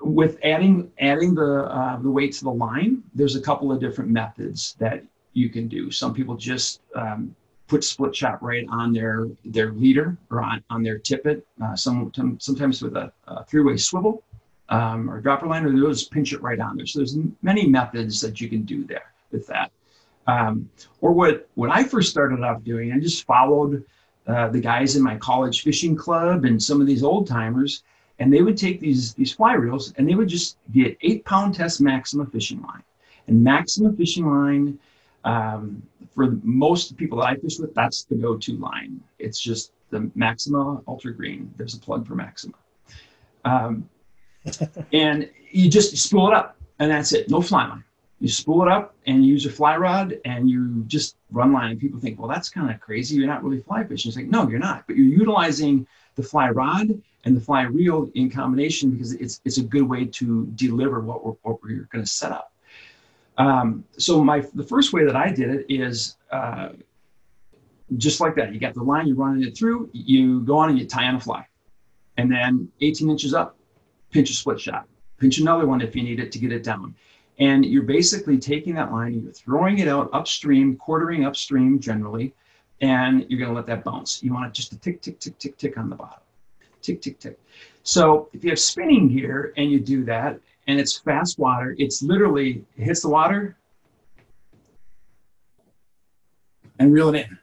with 0.00 0.38
adding 0.44 0.90
adding 0.98 1.34
the 1.34 1.64
uh, 1.64 1.98
the 1.98 2.10
weight 2.10 2.32
to 2.34 2.44
the 2.44 2.52
line, 2.52 3.02
there's 3.14 3.36
a 3.36 3.40
couple 3.40 3.72
of 3.72 3.80
different 3.80 4.10
methods 4.10 4.76
that 4.78 5.02
you 5.32 5.48
can 5.48 5.66
do. 5.68 5.90
Some 5.90 6.14
people 6.14 6.36
just 6.36 6.80
um, 6.94 7.34
put 7.68 7.82
split 7.84 8.14
shot 8.14 8.42
right 8.42 8.66
on 8.70 8.92
their 8.92 9.28
their 9.44 9.72
leader 9.72 10.16
or 10.30 10.40
on, 10.40 10.62
on 10.70 10.82
their 10.82 10.98
tippet, 10.98 11.46
uh, 11.62 11.74
some, 11.74 12.12
sometimes 12.38 12.82
with 12.82 12.96
a, 12.96 13.12
a 13.26 13.44
three-way 13.44 13.76
swivel 13.76 14.22
um, 14.68 15.10
or 15.10 15.20
dropper 15.20 15.46
line, 15.46 15.64
or 15.64 15.72
they'll 15.72 15.90
just 15.90 16.10
pinch 16.10 16.32
it 16.32 16.42
right 16.42 16.60
on 16.60 16.76
there. 16.76 16.86
So 16.86 17.00
there's 17.00 17.16
many 17.42 17.66
methods 17.66 18.20
that 18.20 18.40
you 18.40 18.48
can 18.48 18.62
do 18.62 18.84
there. 18.84 19.12
with 19.30 19.46
that. 19.48 19.70
Um, 20.26 20.68
or 21.00 21.12
what 21.12 21.48
what 21.54 21.70
I 21.70 21.84
first 21.84 22.10
started 22.10 22.42
off 22.42 22.64
doing, 22.64 22.92
I 22.92 22.98
just 22.98 23.24
followed 23.24 23.84
uh, 24.26 24.48
the 24.48 24.60
guys 24.60 24.96
in 24.96 25.02
my 25.02 25.16
college 25.16 25.62
fishing 25.62 25.94
club 25.94 26.44
and 26.44 26.60
some 26.60 26.80
of 26.80 26.86
these 26.86 27.04
old 27.04 27.28
timers, 27.28 27.84
and 28.18 28.32
they 28.32 28.42
would 28.42 28.56
take 28.56 28.80
these 28.80 29.14
these 29.14 29.32
fly 29.32 29.54
reels 29.54 29.92
and 29.96 30.08
they 30.08 30.14
would 30.14 30.28
just 30.28 30.58
get 30.72 30.96
eight 31.02 31.24
pound 31.24 31.54
test 31.54 31.80
Maxima 31.80 32.26
fishing 32.26 32.60
line, 32.62 32.82
and 33.28 33.42
Maxima 33.42 33.92
fishing 33.92 34.26
line. 34.26 34.78
Um, 35.26 35.82
for 36.14 36.38
most 36.42 36.96
people 36.96 37.18
that 37.18 37.24
I 37.24 37.34
fish 37.36 37.58
with, 37.58 37.74
that's 37.74 38.04
the 38.04 38.14
go-to 38.14 38.56
line. 38.56 39.00
It's 39.18 39.40
just 39.40 39.72
the 39.90 40.10
Maxima 40.14 40.80
Ultra 40.88 41.12
Green. 41.12 41.52
There's 41.56 41.74
a 41.74 41.78
plug 41.78 42.06
for 42.06 42.14
Maxima. 42.14 42.54
Um, 43.44 43.88
and 44.92 45.28
you 45.50 45.68
just 45.68 45.96
spool 45.98 46.28
it 46.28 46.34
up, 46.34 46.56
and 46.78 46.90
that's 46.90 47.12
it. 47.12 47.28
No 47.28 47.42
fly 47.42 47.66
line. 47.66 47.84
You 48.18 48.28
spool 48.30 48.62
it 48.62 48.68
up 48.68 48.94
and 49.06 49.26
you 49.26 49.32
use 49.34 49.44
a 49.44 49.50
fly 49.50 49.76
rod 49.76 50.18
and 50.24 50.48
you 50.48 50.84
just 50.86 51.16
run 51.30 51.52
line. 51.52 51.72
And 51.72 51.78
people 51.78 52.00
think, 52.00 52.18
well, 52.18 52.28
that's 52.28 52.48
kind 52.48 52.70
of 52.70 52.80
crazy. 52.80 53.14
You're 53.16 53.26
not 53.26 53.44
really 53.44 53.60
fly 53.60 53.84
fishing. 53.84 54.08
It's 54.08 54.16
like, 54.16 54.28
no, 54.28 54.48
you're 54.48 54.58
not. 54.58 54.86
But 54.86 54.96
you're 54.96 55.04
utilizing 55.04 55.86
the 56.14 56.22
fly 56.22 56.48
rod 56.48 56.88
and 57.24 57.36
the 57.36 57.40
fly 57.42 57.62
reel 57.64 58.10
in 58.14 58.30
combination 58.30 58.90
because 58.92 59.12
it's 59.12 59.42
it's 59.44 59.58
a 59.58 59.62
good 59.62 59.82
way 59.82 60.06
to 60.06 60.46
deliver 60.54 61.00
what 61.00 61.26
we're, 61.26 61.34
what 61.42 61.62
we're 61.62 61.88
going 61.92 62.04
to 62.04 62.10
set 62.10 62.32
up. 62.32 62.52
Um, 63.38 63.84
so 63.98 64.22
my 64.24 64.40
the 64.54 64.62
first 64.62 64.92
way 64.92 65.04
that 65.04 65.16
I 65.16 65.30
did 65.30 65.50
it 65.50 65.66
is 65.68 66.16
uh, 66.30 66.70
just 67.96 68.20
like 68.20 68.34
that. 68.36 68.52
You 68.52 68.60
got 68.60 68.74
the 68.74 68.82
line, 68.82 69.06
you're 69.06 69.16
running 69.16 69.46
it 69.46 69.56
through. 69.56 69.90
You 69.92 70.40
go 70.40 70.58
on 70.58 70.70
and 70.70 70.78
you 70.78 70.86
tie 70.86 71.06
on 71.06 71.16
a 71.16 71.20
fly, 71.20 71.46
and 72.16 72.30
then 72.30 72.68
18 72.80 73.10
inches 73.10 73.34
up, 73.34 73.56
pinch 74.10 74.30
a 74.30 74.34
split 74.34 74.60
shot, 74.60 74.86
pinch 75.18 75.38
another 75.38 75.66
one 75.66 75.80
if 75.80 75.94
you 75.94 76.02
need 76.02 76.20
it 76.20 76.32
to 76.32 76.38
get 76.38 76.52
it 76.52 76.64
down. 76.64 76.94
And 77.38 77.66
you're 77.66 77.82
basically 77.82 78.38
taking 78.38 78.74
that 78.76 78.90
line 78.90 79.12
and 79.12 79.22
you're 79.22 79.32
throwing 79.32 79.78
it 79.78 79.88
out 79.88 80.08
upstream, 80.14 80.76
quartering 80.76 81.26
upstream 81.26 81.78
generally, 81.78 82.34
and 82.80 83.26
you're 83.28 83.38
going 83.38 83.50
to 83.50 83.54
let 83.54 83.66
that 83.66 83.84
bounce. 83.84 84.22
You 84.22 84.32
want 84.32 84.46
it 84.46 84.54
just 84.54 84.70
to 84.70 84.78
tick, 84.78 85.02
tick, 85.02 85.18
tick, 85.20 85.38
tick, 85.38 85.56
tick 85.58 85.76
on 85.76 85.90
the 85.90 85.96
bottom. 85.96 86.20
Tick, 86.80 87.02
tick, 87.02 87.18
tick. 87.18 87.38
So 87.82 88.28
if 88.32 88.42
you 88.42 88.50
have 88.50 88.58
spinning 88.58 89.08
gear 89.08 89.52
and 89.56 89.70
you 89.70 89.80
do 89.80 90.04
that, 90.06 90.40
and 90.66 90.80
it's 90.80 90.96
fast 90.96 91.38
water, 91.38 91.74
it's 91.78 92.02
literally 92.02 92.64
it 92.76 92.84
hits 92.84 93.02
the 93.02 93.08
water 93.08 93.56
and 96.78 96.92
reel 96.92 97.14
it 97.14 97.26
in. 97.26 97.38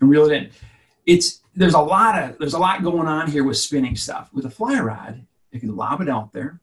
And 0.00 0.10
reel 0.10 0.30
it 0.30 0.32
in. 0.32 0.50
It's 1.06 1.40
there's 1.54 1.74
a 1.74 1.80
lot 1.80 2.20
of 2.20 2.38
there's 2.38 2.54
a 2.54 2.58
lot 2.58 2.82
going 2.82 3.06
on 3.06 3.30
here 3.30 3.44
with 3.44 3.56
spinning 3.56 3.96
stuff. 3.96 4.30
With 4.32 4.44
a 4.44 4.50
fly 4.50 4.78
rod, 4.80 5.24
you 5.52 5.60
can 5.60 5.76
lob 5.76 6.00
it 6.00 6.08
out 6.08 6.32
there. 6.32 6.60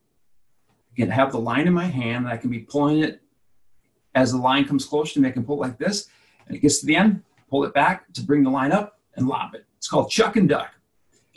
I 0.91 0.95
can 0.95 1.09
have 1.09 1.31
the 1.31 1.39
line 1.39 1.67
in 1.67 1.73
my 1.73 1.85
hand, 1.85 2.25
and 2.25 2.33
I 2.33 2.37
can 2.37 2.49
be 2.49 2.59
pulling 2.59 2.99
it 2.99 3.21
as 4.13 4.31
the 4.31 4.37
line 4.37 4.65
comes 4.65 4.85
close 4.85 5.13
to 5.13 5.21
me. 5.21 5.29
I 5.29 5.31
can 5.31 5.43
pull 5.43 5.63
it 5.63 5.67
like 5.67 5.77
this, 5.77 6.09
and 6.45 6.55
it 6.55 6.59
gets 6.59 6.79
to 6.79 6.85
the 6.85 6.97
end, 6.97 7.23
pull 7.49 7.63
it 7.63 7.73
back 7.73 8.11
to 8.13 8.21
bring 8.21 8.43
the 8.43 8.49
line 8.49 8.73
up 8.73 8.99
and 9.15 9.27
lob 9.27 9.55
it. 9.55 9.65
It's 9.77 9.87
called 9.87 10.09
chuck 10.09 10.35
and 10.35 10.49
duck. 10.49 10.73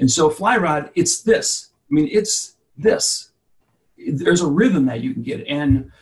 And 0.00 0.10
so 0.10 0.28
fly 0.28 0.56
rod, 0.56 0.90
it's 0.94 1.22
this. 1.22 1.70
I 1.94 2.02
mean, 2.02 2.08
it's 2.10 2.56
this. 2.76 3.30
There's 3.96 4.40
a 4.40 4.48
rhythm 4.48 4.86
that 4.86 5.00
you 5.00 5.12
can 5.12 5.22
get, 5.22 5.46
and 5.46 5.92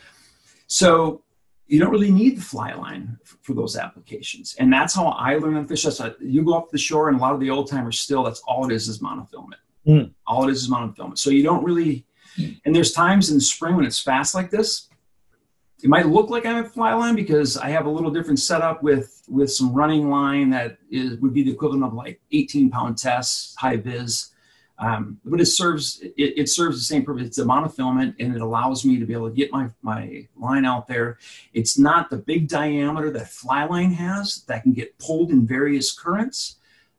so 0.67 1.21
you 1.67 1.79
don't 1.79 1.91
really 1.91 2.11
need 2.11 2.37
the 2.37 2.41
fly 2.41 2.73
line 2.73 3.17
for 3.43 3.53
those 3.53 3.77
applications. 3.77 4.55
And 4.59 4.73
that's 4.73 4.95
how 4.95 5.07
I 5.07 5.35
learn 5.35 5.53
to 5.53 5.67
fish. 5.67 5.83
That's 5.83 6.01
you 6.19 6.43
go 6.43 6.57
up 6.57 6.71
the 6.71 6.77
shore, 6.77 7.09
and 7.09 7.17
a 7.17 7.21
lot 7.21 7.33
of 7.33 7.39
the 7.39 7.49
old 7.51 7.69
timers 7.69 7.99
still, 7.99 8.23
that's 8.23 8.41
all 8.47 8.65
it 8.65 8.73
is 8.73 8.87
is 8.87 8.99
monofilament. 8.99 9.61
Mm. 9.87 10.13
All 10.25 10.47
it 10.47 10.51
is 10.51 10.63
is 10.63 10.69
monofilament. 10.69 11.19
So 11.19 11.29
you 11.29 11.43
don't 11.43 11.63
really 11.63 12.05
and 12.37 12.75
there's 12.75 12.91
times 12.91 13.29
in 13.29 13.37
the 13.37 13.41
spring 13.41 13.75
when 13.75 13.85
it's 13.85 13.99
fast 13.99 14.33
like 14.33 14.49
this, 14.49 14.89
it 15.83 15.89
might 15.89 16.07
look 16.07 16.29
like 16.29 16.45
I'm 16.45 16.65
a 16.65 16.69
fly 16.69 16.93
line 16.93 17.15
because 17.15 17.57
I 17.57 17.69
have 17.69 17.85
a 17.85 17.89
little 17.89 18.09
different 18.09 18.39
setup 18.39 18.81
with 18.81 19.21
with 19.27 19.51
some 19.51 19.73
running 19.73 20.09
line 20.09 20.49
that 20.51 20.77
is 20.89 21.17
would 21.19 21.33
be 21.33 21.43
the 21.43 21.51
equivalent 21.51 21.83
of 21.83 21.93
like 21.93 22.21
18 22.31 22.69
pound 22.69 22.97
tests, 22.97 23.55
high 23.57 23.77
vis. 23.77 24.31
Um, 24.83 25.17
but 25.23 25.39
it 25.39 25.45
serves 25.45 26.01
it, 26.01 26.13
it, 26.17 26.49
serves 26.49 26.77
the 26.77 26.83
same 26.83 27.05
purpose. 27.05 27.27
It's 27.27 27.37
a 27.37 27.45
monofilament 27.45 28.15
and 28.19 28.35
it 28.35 28.41
allows 28.41 28.83
me 28.83 28.99
to 28.99 29.05
be 29.05 29.13
able 29.13 29.29
to 29.29 29.35
get 29.35 29.49
my 29.49 29.69
my 29.81 30.27
line 30.35 30.65
out 30.65 30.87
there. 30.87 31.19
It's 31.53 31.79
not 31.79 32.09
the 32.09 32.17
big 32.17 32.49
diameter 32.49 33.09
that 33.11 33.29
fly 33.29 33.63
line 33.63 33.93
has 33.93 34.43
that 34.47 34.63
can 34.63 34.73
get 34.73 34.99
pulled 34.99 35.31
in 35.31 35.47
various 35.47 35.97
currents. 35.97 36.57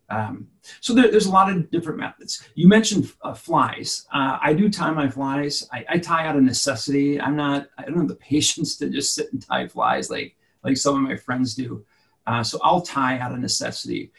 Um, 0.08 0.48
so 0.80 0.94
there, 0.94 1.10
there's 1.10 1.26
a 1.26 1.30
lot 1.30 1.50
of 1.50 1.70
different 1.70 1.98
methods. 1.98 2.46
You 2.54 2.68
mentioned 2.68 3.12
uh, 3.20 3.34
flies. 3.34 4.06
Uh, 4.10 4.38
I 4.40 4.54
do 4.54 4.70
tie 4.70 4.90
my 4.90 5.10
flies. 5.10 5.68
I, 5.70 5.84
I, 5.88 5.98
tie 5.98 6.26
out 6.26 6.36
of 6.36 6.42
necessity. 6.42 7.20
I'm 7.20 7.36
not. 7.36 7.68
I 7.76 7.84
don't 7.84 7.98
have 7.98 8.08
the 8.08 8.14
patience 8.32 8.78
to 8.78 8.88
just 8.88 9.14
sit 9.14 9.30
and 9.32 9.46
tie 9.46 9.68
flies 9.68 10.08
like 10.08 10.36
like 10.62 10.78
some 10.78 10.96
of 10.96 11.02
my 11.02 11.16
friends 11.16 11.54
do. 11.54 11.84
Uh, 12.26 12.42
so 12.42 12.58
I'll 12.62 12.80
tie 12.80 13.18
out 13.18 13.32
of 13.32 13.40
necessity. 13.40 14.10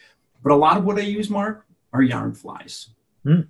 But 0.43 0.51
a 0.51 0.55
lot 0.55 0.78
of 0.78 0.86
what 0.86 0.99
I 0.99 1.01
use, 1.01 1.32
Mark, 1.32 1.66
are 1.93 2.03
yarn 2.03 2.36
flies. 2.36 2.89
Mm. 3.26 3.47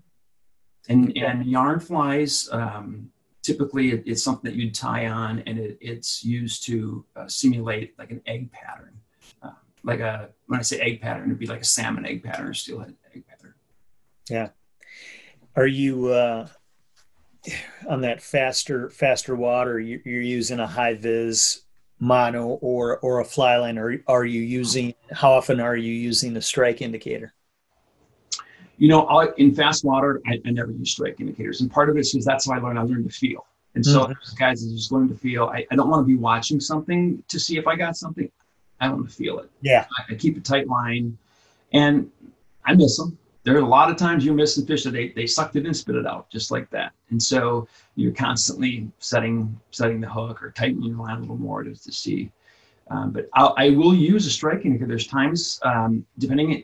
And 0.89 1.17
and 1.17 1.45
yarn 1.45 1.79
flies. 1.79 2.49
Um, 2.51 3.11
typically, 3.41 3.91
it, 3.91 4.03
it's 4.05 4.23
something 4.23 4.49
that 4.49 4.57
you'd 4.57 4.75
tie 4.75 5.07
on, 5.07 5.39
and 5.47 5.57
it, 5.57 5.77
it's 5.81 6.23
used 6.23 6.65
to 6.67 7.05
uh, 7.15 7.27
simulate 7.27 7.97
like 7.97 8.11
an 8.11 8.21
egg 8.25 8.51
pattern 8.51 8.99
like 9.85 9.99
a 9.99 10.29
when 10.47 10.59
I 10.59 10.63
say 10.63 10.79
egg 10.79 10.99
pattern, 10.99 11.25
it'd 11.25 11.39
be 11.39 11.45
like 11.45 11.61
a 11.61 11.65
salmon 11.65 12.05
egg 12.05 12.23
pattern 12.23 12.47
or 12.47 12.53
steelhead 12.53 12.95
egg 13.13 13.23
pattern. 13.27 13.53
Yeah. 14.29 14.49
Are 15.55 15.67
you 15.67 16.07
uh, 16.07 16.47
on 17.87 18.01
that 18.01 18.21
faster 18.21 18.89
faster 18.89 19.35
water? 19.35 19.79
You're 19.79 20.21
using 20.21 20.59
a 20.59 20.67
high 20.67 20.95
vis 20.95 21.61
mono 21.99 22.47
or 22.47 22.97
or 22.97 23.19
a 23.19 23.25
fly 23.25 23.57
line, 23.57 23.77
or 23.77 23.99
are 24.07 24.25
you 24.25 24.41
using? 24.41 24.95
How 25.11 25.33
often 25.33 25.59
are 25.59 25.77
you 25.77 25.93
using 25.93 26.33
the 26.33 26.41
strike 26.41 26.81
indicator? 26.81 27.33
You 28.77 28.89
know, 28.89 29.33
in 29.37 29.55
fast 29.55 29.85
water, 29.85 30.21
I, 30.27 30.41
I 30.45 30.51
never 30.51 30.71
use 30.71 30.91
strike 30.91 31.19
indicators, 31.19 31.61
and 31.61 31.71
part 31.71 31.89
of 31.89 31.97
it 31.97 32.01
is 32.01 32.11
because 32.11 32.25
that's 32.25 32.47
how 32.47 32.55
I 32.55 32.59
learned. 32.59 32.79
I 32.79 32.83
learned 32.83 33.09
to 33.09 33.15
feel. 33.15 33.45
And 33.75 33.85
so, 33.85 34.05
mm-hmm. 34.05 34.35
guys, 34.37 34.65
I 34.65 34.73
just 34.73 34.91
learn 34.91 35.09
to 35.09 35.15
feel. 35.15 35.45
I, 35.45 35.65
I 35.69 35.75
don't 35.75 35.89
want 35.89 36.01
to 36.01 36.07
be 36.07 36.15
watching 36.15 36.59
something 36.59 37.21
to 37.27 37.39
see 37.39 37.57
if 37.57 37.67
I 37.67 37.75
got 37.75 37.97
something. 37.97 38.31
I 38.79 38.89
want 38.89 39.07
to 39.07 39.13
feel 39.13 39.39
it. 39.39 39.49
Yeah. 39.61 39.85
I, 39.97 40.13
I 40.13 40.15
keep 40.15 40.37
a 40.37 40.39
tight 40.39 40.67
line 40.67 41.17
and 41.73 42.09
I 42.65 42.73
miss 42.73 42.97
them. 42.97 43.17
There 43.43 43.55
are 43.55 43.59
a 43.59 43.67
lot 43.67 43.91
of 43.91 43.97
times 43.97 44.25
you're 44.25 44.33
missing 44.33 44.65
fish 44.65 44.83
that 44.85 44.91
they, 44.91 45.09
they 45.09 45.27
sucked 45.27 45.55
it 45.55 45.65
and 45.65 45.75
spit 45.75 45.95
it 45.95 46.07
out 46.07 46.29
just 46.31 46.51
like 46.51 46.69
that. 46.71 46.93
And 47.11 47.21
so 47.21 47.67
you're 47.95 48.11
constantly 48.11 48.89
setting 48.99 49.59
setting 49.71 50.01
the 50.01 50.09
hook 50.09 50.41
or 50.41 50.51
tightening 50.51 50.89
your 50.89 50.97
line 50.97 51.17
a 51.17 51.21
little 51.21 51.37
more 51.37 51.63
to, 51.63 51.75
to 51.75 51.91
see. 51.91 52.31
Um, 52.89 53.11
but 53.11 53.29
I'll, 53.33 53.53
I 53.57 53.71
will 53.71 53.93
use 53.93 54.25
a 54.25 54.31
striking 54.31 54.73
because 54.73 54.87
there's 54.87 55.07
times 55.07 55.59
um, 55.63 56.05
depending 56.17 56.63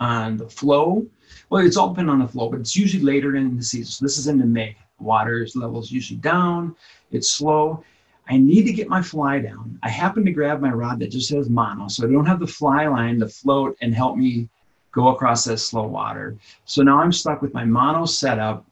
on 0.00 0.36
the 0.36 0.48
flow. 0.48 1.06
Well, 1.50 1.64
it's 1.64 1.76
all 1.76 1.90
depending 1.90 2.12
on 2.12 2.20
the 2.20 2.28
flow, 2.28 2.48
but 2.48 2.60
it's 2.60 2.76
usually 2.76 3.02
later 3.02 3.36
in 3.36 3.56
the 3.56 3.62
season. 3.62 3.90
So 3.90 4.04
this 4.04 4.18
is 4.18 4.26
into 4.26 4.46
May. 4.46 4.76
Water's 4.98 5.54
levels 5.54 5.90
usually 5.90 6.18
down. 6.18 6.74
It's 7.12 7.30
slow. 7.30 7.84
I 8.28 8.36
need 8.36 8.64
to 8.64 8.72
get 8.72 8.88
my 8.88 9.00
fly 9.00 9.38
down. 9.38 9.78
I 9.82 9.88
happen 9.88 10.24
to 10.24 10.32
grab 10.32 10.60
my 10.60 10.70
rod 10.70 10.98
that 11.00 11.10
just 11.10 11.28
says 11.28 11.48
mono, 11.48 11.88
so 11.88 12.06
I 12.06 12.10
don't 12.10 12.26
have 12.26 12.40
the 12.40 12.46
fly 12.46 12.86
line 12.86 13.18
to 13.20 13.28
float 13.28 13.76
and 13.80 13.94
help 13.94 14.16
me 14.16 14.48
go 14.92 15.08
across 15.08 15.44
that 15.44 15.58
slow 15.58 15.86
water. 15.86 16.36
So 16.64 16.82
now 16.82 17.00
I'm 17.00 17.12
stuck 17.12 17.40
with 17.40 17.54
my 17.54 17.64
mono 17.64 18.04
setup, 18.04 18.66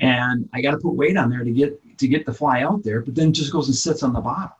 and 0.00 0.48
I 0.52 0.60
got 0.60 0.72
to 0.72 0.78
put 0.78 0.94
weight 0.94 1.16
on 1.16 1.30
there 1.30 1.44
to 1.44 1.50
get 1.50 1.98
to 1.98 2.08
get 2.08 2.26
the 2.26 2.34
fly 2.34 2.62
out 2.62 2.82
there. 2.82 3.00
But 3.00 3.14
then 3.14 3.32
just 3.32 3.52
goes 3.52 3.68
and 3.68 3.76
sits 3.76 4.02
on 4.02 4.12
the 4.12 4.20
bottom. 4.20 4.52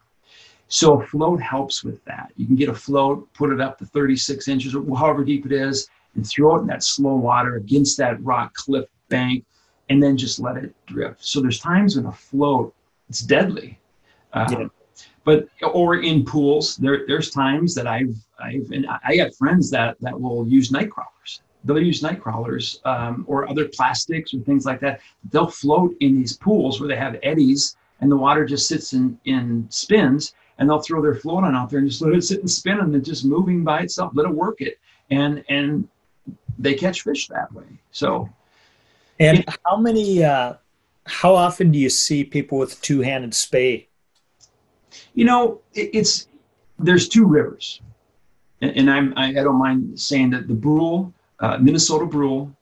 So 0.69 1.01
a 1.01 1.07
float 1.07 1.41
helps 1.41 1.83
with 1.83 2.05
that. 2.05 2.33
You 2.37 2.47
can 2.47 2.57
get 2.57 2.69
a 2.69 2.75
float, 2.75 3.33
put 3.33 3.51
it 3.51 3.61
up 3.61 3.79
to 3.79 3.87
36 3.87 4.49
inches 4.49 4.75
or 4.75 4.85
however 4.97 5.25
deep 5.25 5.47
it 5.47 5.53
is, 5.53 5.89
and 6.19 6.29
throw 6.29 6.57
it 6.57 6.63
in 6.63 6.67
that 6.67 6.83
slow 6.83 7.15
water 7.15 7.57
against 7.57 7.97
that 7.99 8.23
rock 8.23 8.53
cliff 8.55 8.87
bank, 9.09 9.47
and 9.89 10.03
then 10.03 10.17
just 10.17 10.41
let 10.41 10.57
it 10.57 10.75
drift. 10.87 11.25
So 11.25 11.41
there's 11.41 11.61
times 11.61 11.97
when 11.97 12.07
a 12.07 12.13
float 12.13 12.75
it's 13.09 13.21
deadly 13.21 13.79
um, 14.33 14.53
yeah. 14.53 14.69
But 15.25 15.49
or 15.63 15.97
in 15.97 16.25
pools, 16.25 16.77
there 16.77 17.07
there's 17.07 17.31
times 17.31 17.75
that 17.75 17.87
I've 17.87 18.17
I've 18.39 18.71
and 18.73 18.87
I 19.05 19.17
got 19.17 19.35
friends 19.35 19.71
that 19.71 19.97
that 20.01 20.19
will 20.19 20.47
use 20.49 20.73
night 20.73 20.91
crawlers. 20.91 21.43
They'll 21.65 21.79
use 21.83 22.03
night 22.03 22.21
crawlers 22.21 22.81
um, 22.85 23.25
or 23.29 23.49
other 23.49 23.69
plastics 23.69 24.33
or 24.33 24.41
things 24.41 24.65
like 24.65 24.81
that. 24.81 25.01
They'll 25.31 25.51
float 25.51 25.95
in 26.01 26.17
these 26.17 26.37
pools 26.37 26.81
where 26.81 26.89
they 26.89 26.97
have 26.97 27.19
eddies 27.23 27.77
and 28.01 28.11
the 28.11 28.17
water 28.17 28.45
just 28.45 28.69
sits 28.69 28.93
in 28.93 29.19
in 29.25 29.67
spins 29.71 30.35
and 30.59 30.69
they'll 30.69 30.81
throw 30.81 31.03
their 31.03 31.15
float 31.15 31.45
on 31.45 31.55
out 31.55 31.71
there 31.71 31.81
and 31.81 31.89
just 31.89 32.01
let 32.01 32.15
it 32.15 32.25
sit 32.25 32.41
and 32.41 32.51
spin 32.51 32.81
and 32.81 32.95
it's 32.95 33.09
just 33.09 33.25
moving 33.25 33.65
by 33.65 33.81
itself. 33.81 34.13
Let 34.15 34.27
it 34.27 34.35
work 34.35 34.61
it 34.61 34.79
and 35.11 35.45
and 35.49 35.89
they 36.59 36.75
catch 36.75 37.03
fish 37.03 37.29
that 37.29 37.53
way. 37.53 37.67
So. 37.91 38.29
And 39.21 39.45
how 39.65 39.77
many? 39.77 40.23
Uh, 40.23 40.55
how 41.05 41.35
often 41.35 41.73
do 41.73 41.79
you 41.79 41.89
see 41.89 42.23
people 42.23 42.59
with 42.59 42.81
two-handed 42.83 43.35
spey? 43.35 43.89
you 45.15 45.25
know, 45.25 45.61
it, 45.75 45.91
it's 45.93 46.29
there's 46.79 47.09
two 47.09 47.27
rivers, 47.27 47.81
and, 48.61 48.77
and 48.77 48.91
I'm 48.91 49.15
I, 49.17 49.31
I, 49.31 49.43
don't 49.43 49.59
mind 49.59 49.99
saying 49.99 50.31
that 50.31 50.49
the 50.49 50.55
Brule, 50.55 51.13
uh, 51.41 51.59
Minnesota 51.59 52.07
Brule, 52.07 52.55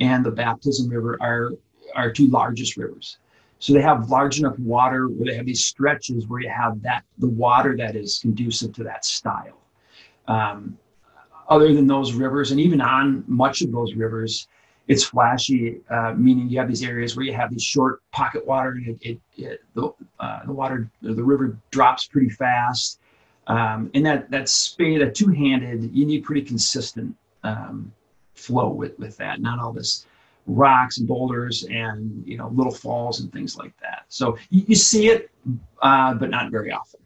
and 0.00 0.24
the 0.24 0.30
Baptism 0.30 0.90
River 0.90 1.16
are 1.20 1.52
our 1.94 2.10
two 2.10 2.28
largest 2.28 2.76
rivers. 2.76 3.18
So 3.58 3.74
they 3.74 3.82
have 3.82 4.08
large 4.08 4.40
enough 4.40 4.58
water 4.58 5.06
where 5.08 5.30
they 5.30 5.36
have 5.36 5.46
these 5.46 5.64
stretches 5.64 6.26
where 6.26 6.40
you 6.40 6.48
have 6.48 6.82
that 6.82 7.04
the 7.18 7.28
water 7.28 7.76
that 7.76 7.94
is 7.94 8.18
conducive 8.18 8.72
to 8.74 8.84
that 8.84 9.04
style. 9.04 9.60
Um, 10.26 10.78
other 11.50 11.74
than 11.74 11.86
those 11.86 12.12
rivers, 12.14 12.52
and 12.52 12.60
even 12.60 12.80
on 12.80 13.24
much 13.26 13.60
of 13.60 13.72
those 13.72 13.94
rivers, 13.94 14.48
it's 14.88 15.04
flashy, 15.04 15.80
uh, 15.90 16.14
meaning 16.16 16.48
you 16.48 16.58
have 16.58 16.68
these 16.68 16.82
areas 16.82 17.16
where 17.16 17.26
you 17.26 17.32
have 17.32 17.50
these 17.50 17.62
short 17.62 18.00
pocket 18.12 18.46
water, 18.46 18.70
and 18.70 18.88
it, 18.88 18.98
it, 19.02 19.20
it 19.36 19.60
the, 19.74 19.92
uh, 20.18 20.44
the 20.46 20.52
water, 20.52 20.90
the 21.02 21.22
river 21.22 21.58
drops 21.70 22.06
pretty 22.06 22.30
fast. 22.30 23.00
Um, 23.46 23.90
and 23.94 24.06
that 24.06 24.30
that 24.30 24.48
spade, 24.48 25.00
that 25.00 25.14
two-handed, 25.14 25.94
you 25.94 26.06
need 26.06 26.24
pretty 26.24 26.42
consistent 26.42 27.14
um, 27.42 27.92
flow 28.34 28.68
with 28.68 28.98
with 28.98 29.16
that, 29.16 29.40
not 29.40 29.58
all 29.58 29.72
this 29.72 30.06
rocks 30.46 30.98
and 30.98 31.06
boulders 31.06 31.64
and 31.64 32.22
you 32.26 32.36
know 32.36 32.48
little 32.48 32.72
falls 32.72 33.20
and 33.20 33.32
things 33.32 33.56
like 33.56 33.72
that. 33.80 34.04
So 34.08 34.36
you, 34.50 34.64
you 34.68 34.76
see 34.76 35.08
it, 35.08 35.30
uh, 35.82 36.14
but 36.14 36.30
not 36.30 36.50
very 36.50 36.72
often. 36.72 36.99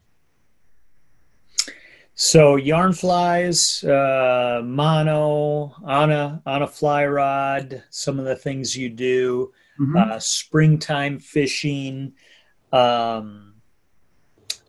So 2.17 2.55
yarn 2.57 2.93
flies, 2.93 3.83
uh, 3.83 4.63
mono, 4.65 5.75
on 5.85 6.13
a 6.13 6.41
on 6.47 6.63
a 6.63 6.69
fly 6.69 7.07
rod, 7.07 7.83
some 7.91 8.21
of 8.21 8.25
the 8.25 8.37
things 8.37 8.77
you 8.77 8.89
do, 8.89 9.53
mm-hmm. 9.81 9.97
uh, 9.97 10.19
springtime 10.21 11.19
fishing. 11.19 12.13
Um, 12.73 13.55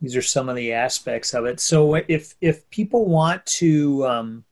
these 0.01 0.15
are 0.15 0.23
some 0.23 0.49
of 0.49 0.55
the 0.55 0.73
aspects 0.73 1.35
of 1.35 1.45
it. 1.45 1.59
So 1.59 1.95
if 1.95 2.33
if 2.41 2.67
people 2.71 3.05
want 3.05 3.45
to, 3.45 4.05
um, 4.07 4.43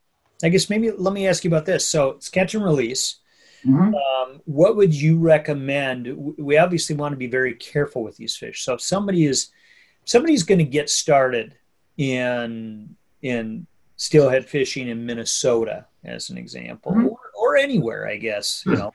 I 0.44 0.50
guess 0.50 0.70
maybe 0.70 0.92
let 0.92 1.16
me 1.16 1.28
ask 1.28 1.44
you 1.44 1.50
about 1.50 1.66
this. 1.66 1.88
So 1.88 2.12
it's 2.12 2.30
catch 2.30 2.54
and 2.54 2.64
release. 2.64 3.22
Mm-hmm. 3.66 3.96
Um, 3.96 4.42
what 4.46 4.76
would 4.76 4.94
you 4.94 5.18
recommend? 5.18 6.16
We 6.38 6.58
obviously 6.58 6.96
want 6.96 7.14
to 7.14 7.18
be 7.18 7.28
very 7.28 7.56
careful 7.56 8.04
with 8.04 8.18
these 8.18 8.36
fish. 8.36 8.64
So 8.64 8.76
if 8.76 8.82
somebody 8.82 9.26
is 9.26 9.50
somebody's 10.06 10.44
going 10.44 10.60
to 10.60 10.66
get 10.66 10.92
started 10.92 11.56
in 11.98 12.96
in 13.22 13.68
steelhead 13.96 14.48
fishing 14.48 14.90
in 14.90 15.06
Minnesota, 15.06 15.86
as 16.04 16.30
an 16.30 16.38
example, 16.38 16.92
mm-hmm. 16.92 17.08
or, 17.08 17.20
or, 17.40 17.58
anywhere, 17.58 18.08
I 18.08 18.18
guess. 18.18 18.64
You 18.66 18.76
know, 18.76 18.94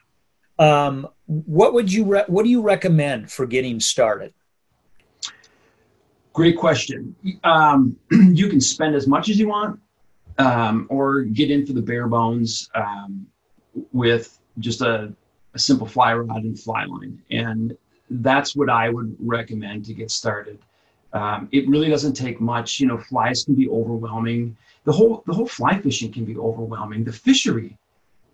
um, 0.59 1.09
what 1.27 1.75
would 1.75 1.93
you 1.93 2.05
re- 2.05 2.25
what 2.27 2.45
do 2.45 2.51
you 2.51 2.61
recommend 2.61 3.31
for 3.31 3.47
getting 3.47 3.81
started? 3.81 4.33
Great 6.33 6.57
question. 6.57 7.15
Um, 7.45 7.97
you 8.11 8.49
can 8.49 8.61
spend 8.61 8.95
as 8.95 9.07
much 9.07 9.29
as 9.29 9.39
you 9.39 9.49
want, 9.49 9.81
um, 10.39 10.87
or 10.91 11.23
get 11.23 11.51
in 11.51 11.67
for 11.67 11.73
the 11.73 11.83
bare 11.83 12.07
bones 12.07 12.69
um, 12.75 13.27
with 13.93 14.39
just 14.59 14.83
a, 14.83 15.13
a 15.55 15.59
simple 15.59 15.87
fly 15.87 16.15
rod 16.15 16.45
and 16.45 16.59
fly 16.59 16.85
line, 16.85 17.23
and 17.31 17.77
that's 18.11 18.57
what 18.57 18.71
I 18.71 18.89
would 18.89 19.17
recommend 19.19 19.85
to 19.87 19.95
get 19.95 20.11
started. 20.11 20.59
Um, 21.13 21.49
it 21.53 21.69
really 21.69 21.89
doesn't 21.89 22.15
take 22.15 22.41
much. 22.41 22.81
You 22.81 22.87
know, 22.87 22.99
flies 22.99 23.45
can 23.45 23.55
be 23.55 23.69
overwhelming. 23.69 24.57
The 24.85 24.93
whole 24.93 25.23
the 25.27 25.35
whole 25.35 25.47
fly 25.47 25.79
fishing 25.81 26.13
can 26.13 26.25
be 26.25 26.37
overwhelming. 26.37 27.05
The 27.05 27.13
fishery 27.13 27.77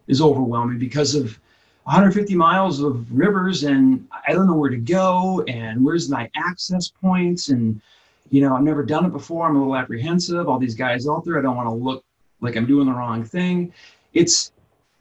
is 0.06 0.20
overwhelming 0.20 0.78
because 0.78 1.14
of 1.14 1.38
150 1.84 2.34
miles 2.34 2.80
of 2.80 3.10
rivers, 3.12 3.64
and 3.64 4.06
I 4.26 4.32
don't 4.32 4.46
know 4.46 4.56
where 4.56 4.70
to 4.70 4.76
go, 4.76 5.44
and 5.48 5.84
where's 5.84 6.08
my 6.08 6.30
access 6.34 6.88
points, 6.88 7.48
and 7.50 7.80
you 8.30 8.40
know, 8.40 8.56
I've 8.56 8.62
never 8.62 8.82
done 8.82 9.04
it 9.04 9.12
before. 9.12 9.46
I'm 9.46 9.56
a 9.56 9.58
little 9.58 9.76
apprehensive. 9.76 10.48
All 10.48 10.58
these 10.58 10.74
guys 10.74 11.06
out 11.06 11.24
there, 11.24 11.38
I 11.38 11.42
don't 11.42 11.56
want 11.56 11.68
to 11.68 11.74
look 11.74 12.04
like 12.40 12.56
I'm 12.56 12.66
doing 12.66 12.86
the 12.86 12.92
wrong 12.92 13.22
thing. 13.22 13.72
It's 14.14 14.52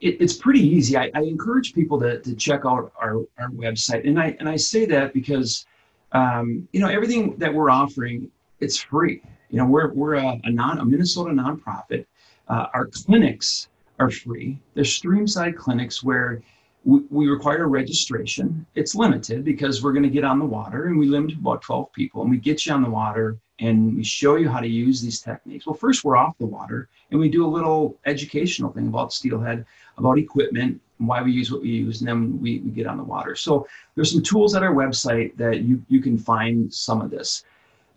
it, 0.01 0.17
it's 0.19 0.33
pretty 0.33 0.59
easy. 0.59 0.97
I, 0.97 1.09
I 1.15 1.21
encourage 1.21 1.73
people 1.73 1.99
to, 2.01 2.19
to 2.19 2.35
check 2.35 2.61
out 2.65 2.91
our, 3.01 3.19
our 3.39 3.49
website, 3.51 4.07
and 4.07 4.19
I 4.19 4.35
and 4.39 4.49
I 4.49 4.57
say 4.57 4.85
that 4.85 5.13
because 5.13 5.65
um, 6.13 6.67
you 6.71 6.79
know, 6.79 6.87
everything 6.87 7.35
that 7.37 7.53
we're 7.53 7.69
offering, 7.69 8.29
it's 8.59 8.77
free. 8.77 9.21
You 9.49 9.57
know, 9.57 9.65
we're, 9.65 9.93
we're 9.93 10.15
a, 10.15 10.39
a 10.43 10.51
non, 10.51 10.79
a 10.79 10.85
Minnesota 10.85 11.31
nonprofit. 11.31 12.05
Uh, 12.47 12.67
our 12.73 12.87
clinics 12.87 13.69
are 13.99 14.09
free. 14.09 14.59
They're 14.73 14.83
streamside 14.83 15.55
clinics 15.55 16.03
where 16.03 16.41
we, 16.83 17.01
we 17.09 17.27
require 17.27 17.63
a 17.63 17.67
registration. 17.67 18.65
It's 18.75 18.95
limited 18.95 19.43
because 19.43 19.83
we're 19.83 19.93
going 19.93 20.03
to 20.03 20.09
get 20.09 20.23
on 20.23 20.39
the 20.39 20.45
water 20.45 20.85
and 20.85 20.97
we 20.97 21.07
limit 21.07 21.33
about 21.33 21.61
12 21.61 21.91
people 21.93 22.21
and 22.21 22.31
we 22.31 22.37
get 22.37 22.65
you 22.65 22.73
on 22.73 22.83
the 22.83 22.89
water 22.89 23.37
and 23.59 23.95
we 23.95 24.03
show 24.03 24.35
you 24.35 24.49
how 24.49 24.59
to 24.59 24.67
use 24.67 25.01
these 25.01 25.21
techniques. 25.21 25.65
Well, 25.65 25.75
first 25.75 26.03
we're 26.03 26.17
off 26.17 26.37
the 26.37 26.45
water 26.45 26.89
and 27.11 27.19
we 27.19 27.29
do 27.29 27.45
a 27.45 27.47
little 27.47 27.97
educational 28.05 28.71
thing 28.71 28.87
about 28.87 29.13
steelhead, 29.13 29.65
about 29.97 30.17
equipment, 30.17 30.81
why 30.97 31.21
we 31.21 31.31
use 31.31 31.51
what 31.51 31.61
we 31.61 31.69
use, 31.69 32.01
and 32.01 32.07
then 32.07 32.39
we, 32.41 32.59
we 32.59 32.71
get 32.71 32.87
on 32.87 32.97
the 32.97 33.03
water. 33.03 33.35
So 33.35 33.67
there's 33.95 34.11
some 34.11 34.23
tools 34.23 34.55
at 34.55 34.63
our 34.63 34.73
website 34.73 35.35
that 35.37 35.61
you, 35.61 35.83
you 35.89 36.01
can 36.01 36.17
find 36.17 36.73
some 36.73 37.01
of 37.01 37.09
this. 37.09 37.43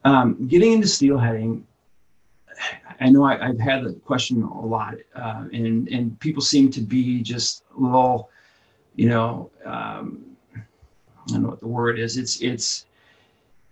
Um, 0.05 0.47
getting 0.47 0.73
into 0.73 0.87
steelheading, 0.87 1.63
I 3.01 3.11
know 3.11 3.25
I, 3.25 3.37
have 3.47 3.59
had 3.59 3.85
the 3.85 3.93
question 4.05 4.43
a 4.43 4.65
lot, 4.65 4.95
uh, 5.15 5.45
and 5.53 5.89
and 5.89 6.19
people 6.21 6.41
seem 6.41 6.71
to 6.71 6.81
be 6.81 7.23
just 7.23 7.65
a 7.77 7.81
little, 7.81 8.31
you 8.95 9.09
know, 9.09 9.51
um, 9.65 10.25
I 10.55 10.63
don't 11.27 11.43
know 11.43 11.49
what 11.49 11.61
the 11.61 11.67
word 11.67 11.99
is. 11.99 12.17
It's 12.17 12.41
it's 12.41 12.87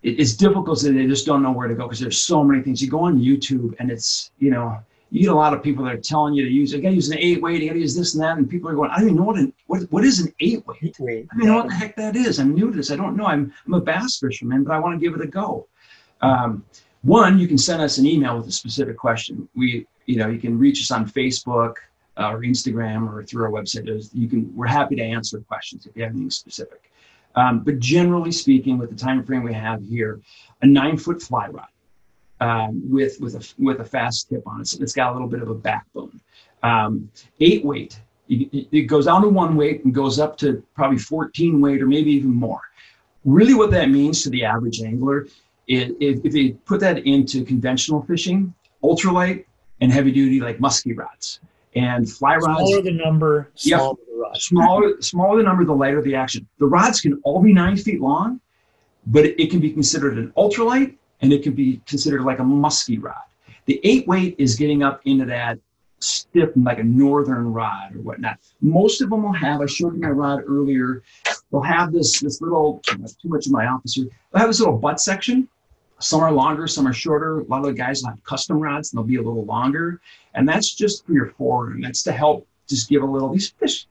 it's 0.03 0.35
difficult, 0.35 0.79
so 0.79 0.91
they 0.91 1.07
just 1.07 1.25
don't 1.25 1.41
know 1.41 1.51
where 1.51 1.67
to 1.67 1.73
go 1.73 1.83
because 1.83 1.99
there's 1.99 2.21
so 2.21 2.43
many 2.43 2.61
things. 2.61 2.81
You 2.81 2.89
go 2.89 3.05
on 3.05 3.17
YouTube, 3.17 3.75
and 3.79 3.89
it's 3.89 4.31
you 4.37 4.51
know 4.51 4.77
you 5.11 5.21
get 5.21 5.31
a 5.31 5.35
lot 5.35 5.53
of 5.53 5.61
people 5.63 5.85
that 5.85 5.93
are 5.93 5.97
telling 5.97 6.33
you 6.33 6.43
to 6.43 6.51
use, 6.51 6.73
you 6.73 6.81
got 6.81 6.89
to 6.89 6.95
use 6.95 7.09
an 7.09 7.17
eight 7.19 7.41
weight, 7.41 7.61
you 7.61 7.69
got 7.69 7.73
to 7.73 7.79
use 7.79 7.95
this 7.95 8.15
and 8.15 8.23
that, 8.23 8.37
and 8.37 8.49
people 8.49 8.69
are 8.69 8.73
going, 8.73 8.89
I 8.89 8.97
don't 8.97 9.05
even 9.05 9.17
know 9.17 9.23
what 9.23 9.37
an 9.37 9.53
what 9.67 9.83
what 9.91 10.03
is 10.03 10.19
an 10.19 10.33
eight 10.39 10.65
weight. 10.67 10.79
Eight 10.81 10.99
weight. 10.99 11.27
I 11.31 11.37
don't 11.37 11.47
know 11.47 11.55
what 11.57 11.69
the 11.69 11.75
heck 11.75 11.95
that 11.95 12.15
is. 12.15 12.39
I'm 12.39 12.53
new 12.53 12.71
to 12.71 12.75
this. 12.75 12.91
I 12.91 12.95
don't 12.95 13.15
know. 13.15 13.25
I'm 13.25 13.53
I'm 13.65 13.73
a 13.75 13.81
bass 13.81 14.19
fisherman, 14.19 14.63
but 14.63 14.73
I 14.73 14.79
want 14.79 14.99
to 14.99 15.05
give 15.05 15.17
it 15.17 15.23
a 15.23 15.27
go. 15.27 15.67
Um, 16.21 16.65
one, 17.03 17.37
you 17.37 17.47
can 17.47 17.57
send 17.57 17.81
us 17.81 17.97
an 17.97 18.05
email 18.05 18.37
with 18.37 18.47
a 18.47 18.51
specific 18.51 18.97
question. 18.97 19.47
We, 19.55 19.85
you 20.07 20.17
know, 20.17 20.27
you 20.27 20.39
can 20.39 20.57
reach 20.57 20.81
us 20.81 20.89
on 20.89 21.07
Facebook 21.07 21.75
uh, 22.17 22.31
or 22.31 22.41
Instagram 22.41 23.07
or 23.07 23.23
through 23.23 23.45
our 23.45 23.51
website. 23.51 23.85
There's, 23.85 24.09
you 24.13 24.27
can. 24.27 24.53
We're 24.55 24.67
happy 24.67 24.95
to 24.95 25.03
answer 25.03 25.39
questions 25.39 25.85
if 25.85 25.95
you 25.95 26.03
have 26.03 26.11
anything 26.13 26.31
specific. 26.31 26.91
Um, 27.35 27.59
but 27.59 27.79
generally 27.79 28.31
speaking, 28.31 28.77
with 28.77 28.89
the 28.89 28.95
time 28.95 29.23
frame 29.23 29.43
we 29.43 29.53
have 29.53 29.83
here, 29.83 30.19
a 30.61 30.65
nine 30.65 30.97
foot 30.97 31.21
fly 31.21 31.47
rod 31.47 31.67
um, 32.41 32.81
with 32.89 33.19
with 33.19 33.35
a 33.35 33.53
with 33.57 33.79
a 33.79 33.85
fast 33.85 34.29
tip 34.29 34.43
on 34.47 34.61
it. 34.61 34.67
So 34.67 34.81
it's 34.81 34.93
got 34.93 35.11
a 35.11 35.13
little 35.13 35.27
bit 35.27 35.41
of 35.41 35.49
a 35.49 35.55
backbone. 35.55 36.19
Um, 36.63 37.09
eight 37.39 37.63
weight. 37.63 37.99
It 38.27 38.87
goes 38.87 39.05
down 39.05 39.21
to 39.21 39.29
one 39.29 39.55
weight 39.55 39.85
and 39.85 39.93
goes 39.93 40.17
up 40.17 40.35
to 40.39 40.63
probably 40.73 40.97
14 40.97 41.61
weight 41.61 41.79
or 41.79 41.85
maybe 41.85 42.09
even 42.11 42.33
more. 42.33 42.61
Really, 43.23 43.53
what 43.53 43.69
that 43.69 43.91
means 43.91 44.23
to 44.23 44.31
the 44.31 44.43
average 44.43 44.81
angler 44.81 45.27
is 45.67 45.91
if, 45.99 46.25
if 46.25 46.33
they 46.33 46.49
put 46.65 46.79
that 46.79 47.05
into 47.05 47.45
conventional 47.45 48.01
fishing, 48.01 48.51
ultralight 48.83 49.45
and 49.79 49.91
heavy 49.91 50.11
duty 50.11 50.39
like 50.39 50.59
musky 50.59 50.93
rods 50.93 51.39
and 51.75 52.09
fly 52.09 52.37
rods. 52.37 52.69
Smaller 52.69 52.81
the 52.81 52.91
number, 52.91 53.51
smaller 53.55 53.97
yep, 53.99 54.07
the 54.07 54.21
rod. 54.21 54.37
Smaller, 54.37 55.01
smaller 55.01 55.37
the 55.37 55.43
number, 55.43 55.65
the 55.65 55.73
lighter 55.73 56.01
the 56.01 56.15
action. 56.15 56.47
The 56.57 56.65
rods 56.65 57.01
can 57.01 57.19
all 57.23 57.41
be 57.41 57.53
nine 57.53 57.77
feet 57.77 58.01
long, 58.01 58.39
but 59.07 59.25
it, 59.25 59.39
it 59.39 59.51
can 59.51 59.59
be 59.59 59.71
considered 59.71 60.17
an 60.17 60.31
ultralight 60.37 60.95
and 61.21 61.31
it 61.33 61.43
can 61.43 61.53
be 61.53 61.81
considered 61.85 62.23
like 62.23 62.39
a 62.39 62.43
musky 62.43 62.97
rod. 62.97 63.15
The 63.65 63.79
eight 63.83 64.07
weight 64.07 64.35
is 64.37 64.55
getting 64.55 64.83
up 64.83 65.01
into 65.05 65.25
that 65.25 65.59
stiff, 65.99 66.49
like 66.55 66.79
a 66.79 66.83
northern 66.83 67.51
rod 67.51 67.95
or 67.95 68.01
whatnot. 68.01 68.37
Most 68.61 69.01
of 69.01 69.09
them 69.09 69.23
will 69.23 69.33
have, 69.33 69.61
I 69.61 69.65
showed 69.65 69.95
you 69.95 70.01
my 70.01 70.09
rod 70.09 70.43
earlier, 70.45 71.03
they'll 71.51 71.61
have 71.61 71.91
this, 71.91 72.19
this 72.19 72.41
little, 72.41 72.81
too 72.85 72.97
much 73.25 73.47
in 73.47 73.51
my 73.51 73.65
office 73.65 73.95
here, 73.95 74.07
they'll 74.31 74.41
have 74.41 74.49
this 74.49 74.59
little 74.59 74.77
butt 74.77 74.99
section. 74.99 75.47
Some 75.99 76.21
are 76.21 76.31
longer, 76.31 76.67
some 76.67 76.87
are 76.87 76.93
shorter. 76.93 77.39
A 77.39 77.43
lot 77.45 77.59
of 77.59 77.67
the 77.67 77.73
guys 77.73 78.03
will 78.03 78.09
have 78.09 78.23
custom 78.23 78.59
rods 78.59 78.91
and 78.91 78.97
they'll 78.97 79.07
be 79.07 79.15
a 79.15 79.21
little 79.21 79.45
longer. 79.45 80.01
And 80.33 80.47
that's 80.47 80.75
just 80.75 81.05
for 81.05 81.13
your 81.13 81.29
forward. 81.31 81.75
And 81.75 81.83
that's 81.83 82.03
to 82.03 82.11
help 82.11 82.47
just 82.67 82.89
give 82.89 83.01
a 83.01 83.05
little, 83.05 83.29
these 83.29 83.49
fish 83.49 83.87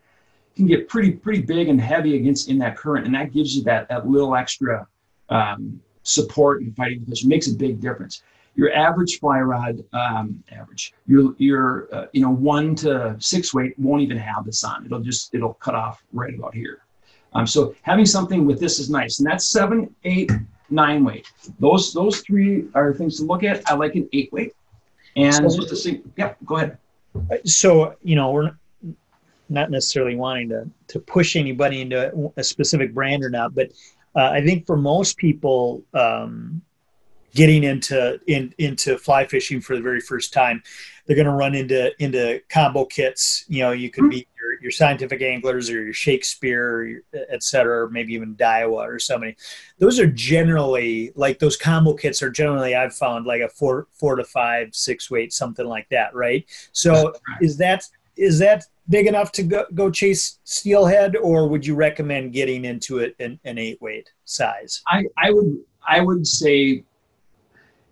can 0.55 0.67
get 0.67 0.87
pretty, 0.89 1.13
pretty 1.13 1.41
big 1.41 1.69
and 1.69 1.81
heavy 1.81 2.17
against 2.17 2.49
in 2.49 2.59
that 2.59 2.77
current. 2.77 3.07
And 3.07 3.15
that 3.15 3.33
gives 3.33 3.57
you 3.57 3.65
that, 3.65 3.89
that 3.89 4.07
little 4.07 4.37
extra 4.37 4.87
um, 5.31 5.81
support 6.05 6.63
and 6.63 6.75
fighting 6.77 7.05
the. 7.05 7.13
It 7.13 7.27
makes 7.27 7.49
a 7.49 7.55
big 7.55 7.81
difference. 7.81 8.23
Your 8.57 8.73
average 8.73 9.19
fly 9.19 9.41
rod, 9.41 9.83
um, 9.93 10.43
average, 10.53 10.95
your 11.07 11.35
your 11.39 11.89
uh, 11.93 12.07
you 12.13 12.23
know 12.23 12.31
one 12.31 12.77
to 12.77 13.17
six 13.19 13.53
weight 13.53 13.77
won't 13.79 14.03
even 14.03 14.17
have 14.17 14.45
this 14.45 14.63
on. 14.63 14.87
It'll 14.87 15.01
just 15.01 15.35
it'll 15.35 15.55
cut 15.55 15.75
off 15.75 16.03
right 16.13 16.33
about 16.33 16.55
here. 16.55 16.83
Um, 17.33 17.49
so 17.49 17.75
having 17.83 18.07
something 18.07 18.47
with 18.47 18.61
this 18.61 18.79
is 18.79 18.89
nice, 18.89 19.19
and 19.19 19.29
that's 19.29 19.49
seven, 19.49 19.93
eight, 20.05 20.31
nine 20.71 21.05
weight. 21.05 21.27
Those 21.59 21.93
those 21.93 22.21
three 22.21 22.69
are 22.75 22.95
things 22.95 23.19
to 23.19 23.25
look 23.25 23.43
at. 23.43 23.69
I 23.69 23.75
like 23.75 23.97
an 23.97 24.09
eight 24.13 24.33
weight, 24.33 24.55
and 25.17 25.51
so, 25.51 25.67
just 25.67 25.85
to 25.85 26.01
yeah, 26.17 26.35
go 26.45 26.57
ahead. 26.57 26.79
So 27.45 27.97
you 28.03 28.15
know 28.15 28.31
we're 28.31 28.53
not 29.49 29.71
necessarily 29.71 30.15
wanting 30.15 30.49
to 30.51 30.71
to 30.89 31.01
push 31.01 31.35
anybody 31.35 31.81
into 31.81 32.33
a 32.37 32.45
specific 32.45 32.95
brand 32.95 33.25
or 33.25 33.31
not, 33.31 33.55
but 33.55 33.73
uh, 34.15 34.31
I 34.33 34.45
think 34.45 34.67
for 34.67 34.77
most 34.77 35.17
people, 35.17 35.83
um, 35.95 36.63
getting 37.35 37.65
into 37.65 38.19
in, 38.27 38.55
into 38.59 38.97
fly 38.97 39.27
fishing 39.27 39.61
for 39.61 39.75
the 39.77 39.83
very 39.83 40.01
first 40.01 40.33
time, 40.33 40.63
they're 41.07 41.17
going 41.17 41.27
to 41.27 41.33
run 41.33 41.55
into 41.55 41.93
into 42.03 42.41
combo 42.49 42.85
kits. 42.85 43.45
You 43.49 43.65
know, 43.65 43.73
you 43.73 43.91
could 43.91 44.05
mm-hmm. 44.05 44.11
be 44.11 44.29
your, 44.41 44.63
your 44.63 44.71
scientific 44.71 45.21
anglers 45.21 45.69
or 45.69 45.83
your 45.83 45.93
Shakespeare, 45.93 47.03
et 47.13 47.43
cetera, 47.43 47.85
or 47.85 47.91
maybe 47.91 48.15
even 48.15 48.37
Daiwa 48.37 48.87
or 48.87 48.99
somebody. 48.99 49.37
Those 49.79 49.99
are 49.99 50.07
generally 50.07 51.13
like 51.17 51.39
those 51.39 51.57
combo 51.57 51.95
kits 51.95 52.23
are 52.23 52.31
generally 52.31 52.75
I've 52.75 52.95
found 52.95 53.27
like 53.27 53.43
a 53.43 53.49
four 53.49 53.89
four 53.93 54.17
to 54.17 54.25
five 54.25 54.75
six 54.75 55.11
weight 55.11 55.33
something 55.33 55.67
like 55.67 55.89
that, 55.91 56.15
right? 56.15 56.47
So 56.73 56.93
right. 57.09 57.43
is 57.43 57.57
that 57.59 57.85
is 58.17 58.39
that 58.39 58.65
big 58.89 59.07
enough 59.07 59.33
to 59.33 59.43
go, 59.43 59.65
go 59.75 59.91
chase 59.91 60.39
steelhead, 60.45 61.17
or 61.17 61.49
would 61.49 61.67
you 61.67 61.75
recommend 61.75 62.33
getting 62.33 62.65
into 62.65 62.99
it 62.99 63.15
an, 63.19 63.39
an 63.45 63.59
eight 63.59 63.81
weight 63.81 64.11
size? 64.25 64.83
I, 64.87 65.05
I 65.17 65.31
would 65.31 65.59
I 65.87 66.01
would 66.01 66.27
say 66.27 66.85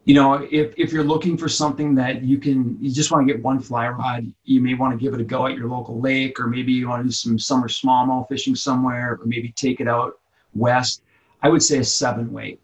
you 0.05 0.14
know, 0.14 0.47
if, 0.51 0.75
if 0.77 0.93
you're 0.93 1.05
looking 1.05 1.37
for 1.37 1.49
something 1.49 1.95
that 1.95 2.23
you 2.23 2.39
can, 2.39 2.77
you 2.81 2.91
just 2.91 3.12
want 3.12 3.27
to 3.27 3.33
get 3.33 3.43
one 3.43 3.61
fly 3.61 3.89
rod, 3.89 4.33
you 4.45 4.61
may 4.61 4.75
want 4.75 4.93
to 4.93 5.03
give 5.03 5.14
it 5.14 5.20
a 5.20 5.25
go 5.25 5.47
at 5.47 5.57
your 5.57 5.68
local 5.68 6.01
lake, 6.01 6.41
or 6.41 6.49
maybe 6.49 6.73
you 6.73 6.89
want 6.89 7.03
to 7.03 7.09
do 7.09 7.12
some 7.12 7.39
summer 7.39 7.68
smallmouth 7.68 8.29
fishing 8.29 8.57
somewhere, 8.57 9.12
or 9.12 9.27
maybe 9.27 9.53
take 9.53 9.81
it 9.81 9.87
out 9.87 10.18
west. 10.55 11.03
I 11.43 11.49
would 11.49 11.62
say 11.62 11.79
a 11.79 11.85
seven 11.85 12.33
weight. 12.33 12.61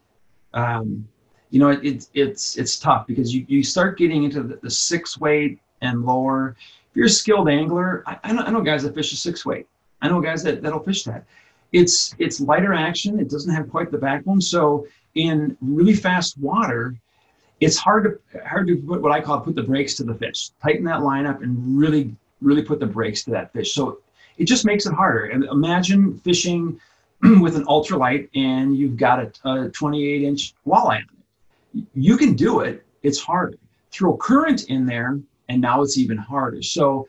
Um, 0.52 1.06
you 1.50 1.61
know, 1.61 1.68
it, 1.68 1.84
it, 1.84 2.09
it's 2.12 2.59
it's 2.59 2.78
tough 2.78 3.06
because 3.06 3.32
you, 3.32 3.44
you 3.48 3.62
start 3.62 3.98
getting 3.98 4.24
into 4.24 4.42
the, 4.42 4.56
the 4.56 4.70
six 4.70 5.18
weight 5.18 5.61
and 5.80 6.04
lower. 6.04 6.56
If 6.91 6.97
you're 6.97 7.07
a 7.07 7.11
skilled 7.11 7.49
angler, 7.49 8.03
I, 8.07 8.18
I, 8.24 8.32
know, 8.32 8.43
I 8.43 8.51
know 8.51 8.62
guys 8.62 8.82
that 8.82 8.95
fish 8.95 9.12
a 9.12 9.16
six 9.16 9.45
weight. 9.45 9.66
I 10.01 10.09
know 10.09 10.20
guys 10.20 10.43
that, 10.45 10.62
that'll 10.62 10.80
fish 10.80 11.05
that. 11.05 11.24
It's 11.72 12.14
it's 12.18 12.41
lighter 12.41 12.72
action. 12.72 13.20
It 13.20 13.28
doesn't 13.28 13.55
have 13.55 13.68
quite 13.70 13.91
the 13.91 13.99
backbone. 13.99 14.41
So 14.41 14.86
in 15.14 15.57
really 15.61 15.95
fast 15.95 16.39
water, 16.39 16.95
it's 17.61 17.76
hard 17.76 18.05
to 18.32 18.47
hard 18.47 18.68
to 18.68 18.76
put 18.76 19.03
what 19.03 19.12
I 19.12 19.20
call 19.20 19.41
put 19.41 19.55
the 19.55 19.62
brakes 19.62 19.95
to 19.97 20.05
the 20.05 20.14
fish. 20.14 20.51
Tighten 20.62 20.84
that 20.84 21.03
line 21.03 21.26
up 21.26 21.43
and 21.43 21.78
really 21.78 22.14
really 22.41 22.62
put 22.62 22.80
the 22.80 22.86
brakes 22.86 23.24
to 23.24 23.30
that 23.32 23.53
fish. 23.53 23.74
So 23.74 23.99
it 24.39 24.45
just 24.45 24.64
makes 24.64 24.86
it 24.86 24.95
harder. 24.95 25.26
And 25.26 25.45
imagine 25.45 26.18
fishing 26.20 26.80
with 27.22 27.57
an 27.57 27.64
ultralight 27.66 28.28
and 28.34 28.76
you've 28.76 28.97
got 28.97 29.18
a, 29.45 29.51
a 29.51 29.68
28 29.68 30.22
inch 30.22 30.55
walleye. 30.66 31.03
You 31.95 32.16
can 32.16 32.34
do 32.34 32.61
it. 32.61 32.84
It's 33.03 33.20
harder. 33.20 33.59
Throw 33.91 34.16
current 34.16 34.64
in 34.64 34.86
there 34.86 35.18
and 35.49 35.61
now 35.61 35.82
it's 35.82 35.99
even 35.99 36.16
harder. 36.16 36.62
So 36.62 37.09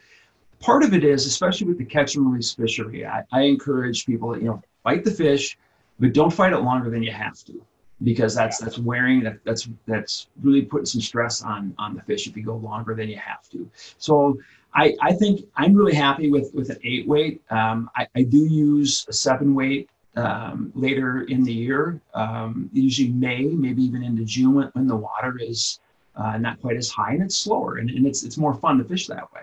part 0.60 0.84
of 0.84 0.94
it 0.94 1.04
is, 1.04 1.26
especially 1.26 1.68
with 1.68 1.78
the 1.78 1.86
catch 1.86 2.16
and 2.16 2.26
release 2.26 2.54
fishery, 2.54 3.06
I, 3.06 3.24
I 3.32 3.42
encourage 3.42 4.06
people, 4.06 4.34
to 4.34 4.40
you 4.40 4.48
know, 4.48 4.64
fight 4.84 5.04
the 5.04 5.12
fish, 5.12 5.58
but 6.00 6.14
don't 6.14 6.32
fight 6.32 6.54
it 6.54 6.60
longer 6.60 6.90
than 6.90 7.04
you 7.04 7.12
have 7.12 7.44
to 7.46 7.62
because 8.04 8.34
that's 8.34 8.60
that's 8.60 8.78
wearing 8.78 9.22
that 9.24 9.40
that's 9.44 9.68
that's 9.86 10.28
really 10.42 10.62
putting 10.62 10.86
some 10.86 11.02
stress 11.02 11.42
on 11.42 11.74
on 11.78 11.96
the 11.96 12.02
fish 12.04 12.28
if 12.28 12.38
you 12.38 12.44
go 12.44 12.56
longer 12.56 12.96
than 12.96 13.10
you 13.10 13.18
have 13.18 13.50
to. 13.50 13.70
So 13.98 14.40
I 14.74 14.96
I 15.02 15.14
think 15.14 15.42
I'm 15.58 15.74
really 15.74 15.96
happy 15.96 16.32
with 16.32 16.54
with 16.54 16.70
an 16.70 16.78
eight 16.84 17.08
weight. 17.08 17.42
Um, 17.50 17.90
I, 17.98 18.08
I 18.16 18.24
do 18.24 18.38
use 18.38 19.06
a 19.10 19.14
seven 19.14 19.54
weight 19.54 19.90
um, 20.16 20.72
later 20.76 21.22
in 21.24 21.44
the 21.44 21.54
year, 21.54 22.02
um, 22.14 22.70
usually 22.74 23.10
May, 23.10 23.44
maybe 23.44 23.84
even 23.84 24.04
into 24.04 24.26
June 24.26 24.54
when, 24.54 24.68
when 24.74 24.88
the 24.88 24.96
water 24.96 25.38
is 25.40 25.80
uh, 26.20 26.38
not 26.38 26.59
quite 26.61 26.78
as 26.78 26.89
high 26.89 27.13
and 27.13 27.24
it's 27.24 27.38
slower 27.38 27.78
and, 27.78 27.89
and 27.89 28.05
it's 28.05 28.24
it's 28.24 28.38
more 28.38 28.53
fun 28.53 28.78
to 28.78 28.84
fish 28.84 29.07
that 29.07 29.32
way. 29.34 29.41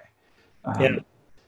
Um, 0.64 0.80
yeah. 0.80 0.98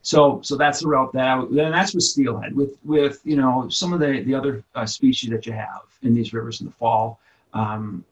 So, 0.03 0.41
so 0.43 0.57
that's 0.57 0.81
the 0.81 0.89
route 0.89 1.13
that 1.13 1.29
I, 1.29 1.45
then 1.51 1.73
that's 1.73 1.93
with 1.93 2.05
steelhead. 2.05 2.55
With 2.55 2.79
with 2.85 3.21
you 3.25 3.37
know 3.37 3.69
some 3.69 3.93
of 3.93 4.01
the 4.01 4.23
the 4.23 4.35
other 4.35 4.65
uh, 4.75 4.87
species 4.87 5.29
that 5.31 5.45
you 5.45 5.53
have 5.53 5.83
in 6.03 6.15
these 6.15 6.33
rivers 6.33 6.61
in 6.61 6.67
the 6.67 6.73
fall, 6.73 7.21
um, 7.53 8.05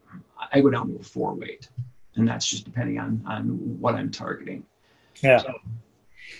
I 0.52 0.60
go 0.60 0.68
down 0.68 0.88
to 0.88 0.96
a 0.96 1.02
four 1.02 1.34
weight, 1.34 1.70
and 2.16 2.28
that's 2.28 2.46
just 2.46 2.64
depending 2.64 2.98
on 2.98 3.22
on 3.26 3.44
what 3.80 3.94
I'm 3.94 4.10
targeting. 4.10 4.64
Yeah. 5.22 5.38
So, 5.38 5.54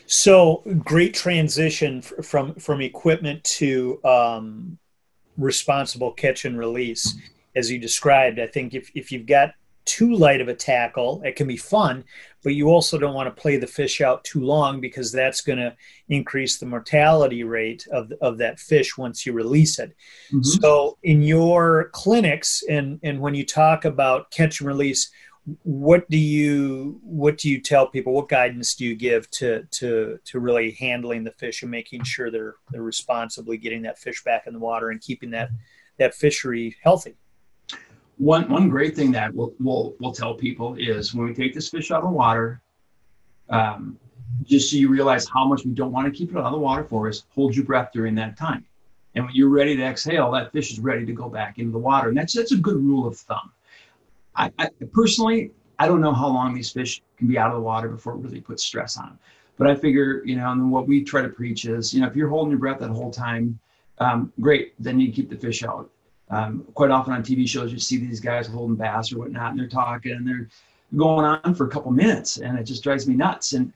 so 0.07 0.63
great 0.85 1.15
transition 1.15 2.03
from 2.03 2.55
from 2.57 2.83
equipment 2.83 3.43
to 3.45 4.01
um, 4.05 4.79
responsible 5.39 6.13
catch 6.13 6.45
and 6.45 6.59
release, 6.59 7.17
as 7.55 7.71
you 7.71 7.79
described. 7.79 8.39
I 8.39 8.47
think 8.47 8.75
if 8.75 8.91
if 8.95 9.11
you've 9.11 9.27
got 9.27 9.53
too 9.87 10.15
light 10.15 10.41
of 10.41 10.49
a 10.49 10.55
tackle. 10.55 11.23
It 11.25 11.37
can 11.37 11.47
be 11.47 11.57
fun, 11.57 12.05
but 12.43 12.55
you 12.55 12.69
also 12.69 12.99
don't 12.99 13.15
want 13.15 13.35
to 13.35 13.41
play 13.41 13.57
the 13.57 13.67
fish 13.67 14.01
out 14.01 14.23
too 14.25 14.41
long 14.41 14.81
because 14.81 15.11
that's 15.11 15.41
going 15.41 15.59
to 15.59 15.75
increase 16.09 16.59
the 16.59 16.67
mortality 16.67 17.45
rate 17.45 17.87
of, 17.93 18.13
of 18.21 18.37
that 18.39 18.61
fish 18.61 18.99
once 18.99 19.25
you 19.25 19.33
release 19.33 19.79
it. 19.79 19.97
Mm-hmm. 20.29 20.43
So, 20.43 20.99
in 21.03 21.23
your 21.23 21.91
clinics 21.93 22.63
and, 22.69 23.01
and 23.03 23.21
when 23.21 23.35
you 23.35 23.47
talk 23.47 23.85
about 23.85 24.31
catch 24.31 24.61
and 24.61 24.69
release, 24.69 25.11
what 25.63 26.09
do 26.11 26.19
you 26.19 26.99
what 27.05 27.39
do 27.39 27.49
you 27.49 27.61
tell 27.61 27.87
people 27.87 28.13
what 28.13 28.29
guidance 28.29 28.75
do 28.75 28.85
you 28.85 28.97
give 28.97 29.31
to 29.31 29.63
to 29.71 30.19
to 30.25 30.41
really 30.41 30.73
handling 30.73 31.23
the 31.23 31.31
fish 31.31 31.63
and 31.63 31.71
making 31.71 32.03
sure 32.03 32.33
they're 32.33 32.57
they're 32.73 32.83
responsibly 32.83 33.57
getting 33.57 33.83
that 33.83 33.97
fish 33.97 34.25
back 34.25 34.49
in 34.49 34.53
the 34.53 34.59
water 34.59 34.91
and 34.91 35.01
keeping 35.01 35.31
that 35.31 35.51
that 35.99 36.17
fishery 36.17 36.75
healthy 36.83 37.15
one 38.17 38.49
one 38.49 38.69
great 38.69 38.97
thing 38.97 39.13
that 39.13 39.35
we'll 39.35 39.53
we'll, 39.61 39.95
we'll 40.01 40.13
tell 40.13 40.35
people 40.35 40.75
is 40.77 41.15
when 41.15 41.27
we 41.27 41.35
take 41.35 41.55
this 41.55 41.69
fish 41.69 41.91
out 41.91 42.03
of 42.03 42.09
the 42.09 42.15
water, 42.15 42.63
um, 43.51 43.99
just 44.45 44.71
so 44.71 44.77
you 44.77 44.89
realize 44.89 45.29
how 45.29 45.47
much 45.47 45.65
we 45.65 45.73
don't 45.73 45.93
want 45.93 46.07
to 46.07 46.17
keep 46.17 46.31
it 46.31 46.37
out 46.37 46.47
of 46.47 46.53
the 46.53 46.59
water 46.59 46.85
for 46.85 47.09
is 47.09 47.25
hold 47.35 47.55
your 47.55 47.65
breath 47.65 47.91
during 47.93 48.15
that 48.15 48.37
time. 48.37 48.65
And 49.15 49.25
when 49.25 49.35
you're 49.35 49.49
ready 49.49 49.77
to 49.77 49.83
exhale, 49.83 50.31
that 50.33 50.53
fish 50.53 50.73
is 50.73 50.79
ready 50.79 51.07
to 51.07 51.13
go 51.13 51.29
back 51.29 51.59
into 51.59 51.73
the 51.73 51.79
water. 51.79 52.09
And 52.09 52.17
that's 52.17 52.35
that's 52.35 52.53
a 52.53 52.57
good 52.57 52.77
rule 52.77 53.07
of 53.07 53.17
thumb. 53.17 53.53
I, 54.35 54.53
I 54.59 54.69
personally 54.93 55.53
I 55.79 55.87
don't 55.87 56.01
know 56.01 56.13
how 56.13 56.29
long 56.29 56.55
these 56.55 56.71
fish 56.71 57.03
can 57.19 57.29
be 57.29 57.39
out 57.39 57.51
of 57.51 57.57
the 57.57 57.63
water 57.63 57.89
before 57.89 58.15
it 58.15 58.19
really 58.19 58.41
puts 58.41 58.65
stress 58.65 58.97
on 58.97 59.07
them. 59.07 59.19
But 59.59 59.69
I 59.69 59.75
figure, 59.75 60.23
you 60.25 60.37
know, 60.37 60.53
and 60.53 60.71
what 60.71 60.87
we 60.87 61.03
try 61.03 61.23
to 61.23 61.29
preach 61.29 61.65
is, 61.65 61.95
you 61.95 62.01
know, 62.01 62.07
if 62.07 62.17
you're 62.17 62.29
holding 62.29 62.51
your 62.51 62.61
breath 62.61 62.81
that 62.81 62.91
whole 62.91 63.11
time, 63.11 63.59
um, 63.99 64.33
great, 64.41 64.75
then 64.79 65.01
you 65.01 65.11
keep 65.13 65.31
the 65.31 65.37
fish 65.37 65.63
out. 65.63 65.91
Um, 66.31 66.67
quite 66.75 66.91
often 66.91 67.13
on 67.13 67.23
TV 67.23 67.49
shows, 67.49 67.73
you 67.73 67.79
see 67.79 67.99
these 67.99 68.21
guys 68.21 68.47
holding 68.47 68.77
bass 68.77 69.13
or 69.13 69.19
whatnot, 69.19 69.53
and 69.53 69.61
they're 69.61 69.69
talking 69.69 70.13
and 70.13 70.27
they're 70.27 70.49
going 70.97 71.25
on 71.25 71.55
for 71.55 71.67
a 71.67 71.71
couple 71.71 71.91
minutes, 71.93 72.39
and 72.39 72.59
it 72.59 72.65
just 72.65 72.83
drives 72.83 73.07
me 73.07 73.15
nuts. 73.15 73.53
And 73.53 73.73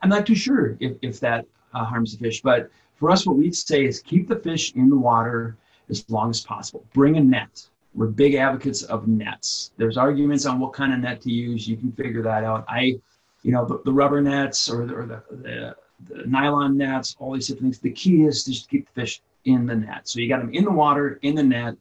I'm 0.00 0.08
not 0.08 0.26
too 0.26 0.34
sure 0.34 0.76
if, 0.80 0.96
if 1.02 1.20
that 1.20 1.46
uh, 1.74 1.84
harms 1.84 2.16
the 2.16 2.24
fish. 2.24 2.40
But 2.40 2.70
for 2.96 3.10
us, 3.10 3.26
what 3.26 3.36
we'd 3.36 3.56
say 3.56 3.84
is 3.84 4.00
keep 4.00 4.28
the 4.28 4.36
fish 4.36 4.74
in 4.74 4.88
the 4.88 4.96
water 4.96 5.56
as 5.88 6.08
long 6.08 6.30
as 6.30 6.40
possible. 6.40 6.84
Bring 6.94 7.16
a 7.16 7.20
net. 7.20 7.66
We're 7.94 8.06
big 8.06 8.34
advocates 8.34 8.82
of 8.84 9.08
nets. 9.08 9.72
There's 9.76 9.96
arguments 9.96 10.46
on 10.46 10.60
what 10.60 10.72
kind 10.72 10.92
of 10.92 11.00
net 11.00 11.20
to 11.22 11.30
use. 11.30 11.66
You 11.66 11.76
can 11.76 11.92
figure 11.92 12.22
that 12.22 12.44
out. 12.44 12.64
I, 12.68 13.00
you 13.42 13.52
know, 13.52 13.64
the, 13.64 13.80
the 13.84 13.92
rubber 13.92 14.20
nets 14.20 14.70
or 14.70 14.86
the, 14.86 14.94
or 14.94 15.06
the, 15.06 15.22
the, 15.30 15.76
the 16.08 16.26
nylon 16.26 16.76
nets, 16.76 17.16
all 17.18 17.32
these 17.32 17.48
different 17.48 17.74
things. 17.74 17.78
The 17.80 17.90
key 17.90 18.22
is 18.22 18.44
just 18.44 18.64
to 18.64 18.70
keep 18.70 18.86
the 18.86 19.00
fish 19.00 19.20
in 19.44 19.66
the 19.66 19.74
net. 19.74 20.08
So 20.08 20.20
you 20.20 20.28
got 20.28 20.40
them 20.40 20.54
in 20.54 20.64
the 20.64 20.70
water, 20.70 21.18
in 21.22 21.34
the 21.34 21.42
net 21.42 21.74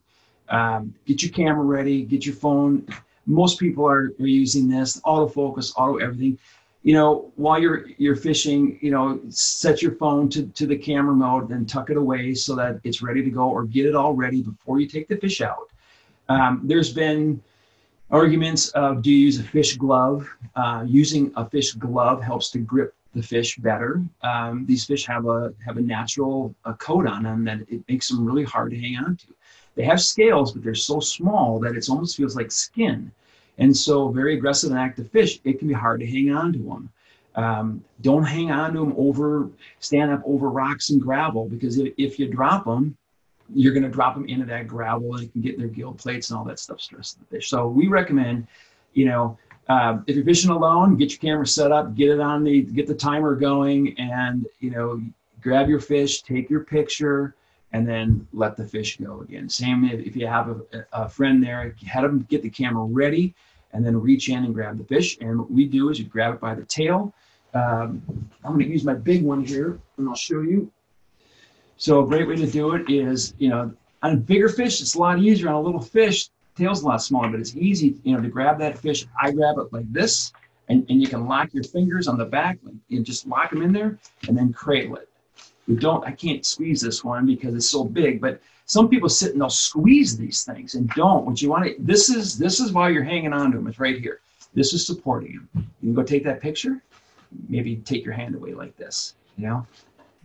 um, 0.49 0.93
get 1.05 1.21
your 1.21 1.31
camera 1.31 1.63
ready, 1.63 2.03
get 2.03 2.25
your 2.25 2.35
phone. 2.35 2.87
Most 3.25 3.59
people 3.59 3.85
are, 3.87 4.13
are 4.19 4.27
using 4.27 4.67
this 4.67 4.99
autofocus, 5.01 5.71
auto 5.75 5.97
everything. 5.97 6.37
You 6.83 6.93
know, 6.93 7.31
while 7.35 7.59
you're 7.59 7.87
you're 7.97 8.15
fishing, 8.15 8.79
you 8.81 8.91
know, 8.91 9.19
set 9.29 9.81
your 9.81 9.95
phone 9.95 10.29
to, 10.29 10.47
to 10.47 10.65
the 10.65 10.77
camera 10.77 11.13
mode, 11.13 11.49
then 11.49 11.65
tuck 11.65 11.89
it 11.89 11.97
away 11.97 12.33
so 12.33 12.55
that 12.55 12.79
it's 12.83 13.01
ready 13.01 13.21
to 13.21 13.29
go, 13.29 13.49
or 13.49 13.65
get 13.65 13.85
it 13.85 13.95
all 13.95 14.13
ready 14.13 14.41
before 14.41 14.79
you 14.79 14.87
take 14.87 15.07
the 15.07 15.17
fish 15.17 15.41
out. 15.41 15.69
Um, 16.29 16.61
there's 16.63 16.93
been 16.93 17.41
arguments 18.11 18.69
of 18.69 19.01
do 19.01 19.11
you 19.11 19.17
use 19.17 19.39
a 19.39 19.43
fish 19.43 19.75
glove? 19.75 20.29
Uh, 20.55 20.83
using 20.87 21.31
a 21.35 21.47
fish 21.49 21.73
glove 21.73 22.23
helps 22.23 22.49
to 22.51 22.59
grip 22.59 22.95
the 23.13 23.23
fish 23.23 23.57
better. 23.57 24.03
Um, 24.21 24.65
these 24.65 24.85
fish 24.85 25.05
have 25.07 25.25
a 25.25 25.53
have 25.65 25.77
a 25.77 25.81
natural 25.81 26.53
a 26.65 26.73
coat 26.75 27.07
on 27.07 27.23
them 27.23 27.43
that 27.45 27.61
it 27.67 27.81
makes 27.87 28.09
them 28.09 28.25
really 28.25 28.43
hard 28.43 28.71
to 28.71 28.79
hang 28.79 28.97
on 28.97 29.17
to. 29.17 29.27
They 29.75 29.83
have 29.83 30.01
scales, 30.01 30.51
but 30.51 30.63
they're 30.63 30.75
so 30.75 30.99
small 30.99 31.59
that 31.59 31.75
it 31.75 31.89
almost 31.89 32.17
feels 32.17 32.35
like 32.35 32.51
skin. 32.51 33.11
And 33.57 33.75
so, 33.75 34.09
very 34.09 34.35
aggressive 34.35 34.71
and 34.71 34.79
active 34.79 35.09
fish, 35.11 35.39
it 35.43 35.59
can 35.59 35.67
be 35.67 35.73
hard 35.73 35.99
to 35.99 36.05
hang 36.05 36.31
on 36.31 36.53
to 36.53 36.59
them. 36.59 36.89
Um, 37.35 37.83
don't 38.01 38.23
hang 38.23 38.51
on 38.51 38.73
to 38.73 38.79
them 38.79 38.93
over, 38.97 39.49
stand 39.79 40.11
up 40.11 40.21
over 40.25 40.49
rocks 40.49 40.89
and 40.89 41.01
gravel 41.01 41.47
because 41.47 41.77
if, 41.77 41.93
if 41.97 42.19
you 42.19 42.27
drop 42.27 42.65
them, 42.65 42.97
you're 43.53 43.73
going 43.73 43.83
to 43.83 43.89
drop 43.89 44.15
them 44.15 44.25
into 44.27 44.45
that 44.45 44.67
gravel 44.67 45.15
and 45.15 45.23
it 45.23 45.31
can 45.31 45.41
get 45.41 45.57
their 45.57 45.67
gill 45.67 45.93
plates 45.93 46.29
and 46.29 46.37
all 46.37 46.45
that 46.45 46.59
stuff 46.59 46.81
stress 46.81 47.13
the 47.13 47.25
fish. 47.25 47.49
So 47.49 47.67
we 47.67 47.87
recommend, 47.87 48.47
you 48.93 49.05
know, 49.05 49.37
uh, 49.69 49.99
if 50.07 50.15
you're 50.15 50.25
fishing 50.25 50.49
alone, 50.49 50.97
get 50.97 51.11
your 51.11 51.19
camera 51.19 51.45
set 51.45 51.71
up, 51.71 51.95
get 51.95 52.09
it 52.09 52.19
on 52.19 52.43
the, 52.43 52.63
get 52.63 52.87
the 52.87 52.95
timer 52.95 53.35
going, 53.35 53.97
and 53.99 54.47
you 54.59 54.71
know, 54.71 55.01
grab 55.41 55.69
your 55.69 55.79
fish, 55.79 56.23
take 56.23 56.49
your 56.49 56.63
picture, 56.63 57.35
and 57.71 57.87
then 57.87 58.27
let 58.33 58.57
the 58.57 58.65
fish 58.65 58.97
go 58.97 59.21
again. 59.21 59.47
Same 59.47 59.85
if 59.85 60.15
you 60.15 60.25
have 60.25 60.49
a, 60.49 60.85
a 60.91 61.07
friend 61.07 61.41
there, 61.43 61.75
have 61.85 62.01
them 62.01 62.25
get 62.29 62.41
the 62.41 62.49
camera 62.49 62.83
ready 62.83 63.35
and 63.73 63.85
then 63.85 63.99
reach 64.01 64.29
in 64.29 64.43
and 64.43 64.55
grab 64.55 64.77
the 64.77 64.83
fish. 64.83 65.17
And 65.21 65.39
what 65.39 65.51
we 65.51 65.65
do 65.65 65.89
is 65.89 65.99
you 65.99 66.05
grab 66.05 66.33
it 66.33 66.39
by 66.39 66.55
the 66.55 66.65
tail. 66.65 67.13
Um, 67.53 68.01
I'm 68.43 68.53
going 68.53 68.65
to 68.65 68.71
use 68.71 68.83
my 68.83 68.95
big 68.95 69.23
one 69.23 69.45
here 69.45 69.79
and 69.97 70.09
I'll 70.09 70.15
show 70.15 70.41
you. 70.41 70.71
So 71.77 72.03
a 72.03 72.07
great 72.07 72.27
way 72.27 72.35
to 72.37 72.47
do 72.47 72.73
it 72.73 72.89
is, 72.89 73.35
you 73.37 73.49
know, 73.49 73.71
on 74.01 74.13
a 74.13 74.17
bigger 74.17 74.49
fish, 74.49 74.81
it's 74.81 74.95
a 74.95 74.99
lot 74.99 75.19
easier. 75.19 75.49
On 75.49 75.55
a 75.55 75.61
little 75.61 75.81
fish, 75.81 76.29
tail's 76.59 76.83
a 76.83 76.87
lot 76.87 77.01
smaller, 77.01 77.29
but 77.29 77.39
it's 77.39 77.55
easy, 77.55 77.95
you 78.03 78.15
know, 78.15 78.21
to 78.21 78.29
grab 78.29 78.59
that 78.59 78.77
fish. 78.77 79.05
I 79.19 79.31
grab 79.31 79.57
it 79.57 79.73
like 79.73 79.91
this, 79.91 80.31
and, 80.67 80.85
and 80.89 81.01
you 81.01 81.07
can 81.07 81.27
lock 81.27 81.53
your 81.53 81.63
fingers 81.63 82.07
on 82.07 82.17
the 82.17 82.25
back 82.25 82.59
and 82.91 83.05
just 83.05 83.25
lock 83.27 83.49
them 83.49 83.61
in 83.61 83.71
there 83.71 83.97
and 84.27 84.37
then 84.37 84.53
cradle 84.53 84.97
it. 84.97 85.09
We 85.67 85.75
don't, 85.75 86.05
I 86.05 86.11
can't 86.11 86.45
squeeze 86.45 86.81
this 86.81 87.03
one 87.03 87.25
because 87.25 87.53
it's 87.55 87.69
so 87.69 87.83
big, 87.83 88.21
but 88.21 88.41
some 88.65 88.89
people 88.89 89.09
sit 89.09 89.31
and 89.31 89.41
they'll 89.41 89.49
squeeze 89.49 90.17
these 90.17 90.43
things 90.43 90.75
and 90.75 90.89
don't. 90.91 91.25
What 91.25 91.41
you 91.41 91.49
want 91.49 91.65
to, 91.65 91.75
this 91.79 92.09
is, 92.09 92.37
this 92.37 92.59
is 92.59 92.71
why 92.71 92.89
you're 92.89 93.03
hanging 93.03 93.33
on 93.33 93.51
to 93.51 93.57
them. 93.57 93.67
It's 93.67 93.79
right 93.79 93.99
here. 93.99 94.19
This 94.53 94.73
is 94.73 94.85
supporting 94.85 95.33
them. 95.53 95.71
You 95.81 95.89
can 95.89 95.93
go 95.93 96.03
take 96.03 96.23
that 96.23 96.41
picture. 96.41 96.81
Maybe 97.47 97.77
take 97.77 98.03
your 98.03 98.13
hand 98.13 98.35
away 98.35 98.53
like 98.53 98.75
this, 98.77 99.15
you 99.37 99.47
know? 99.47 99.67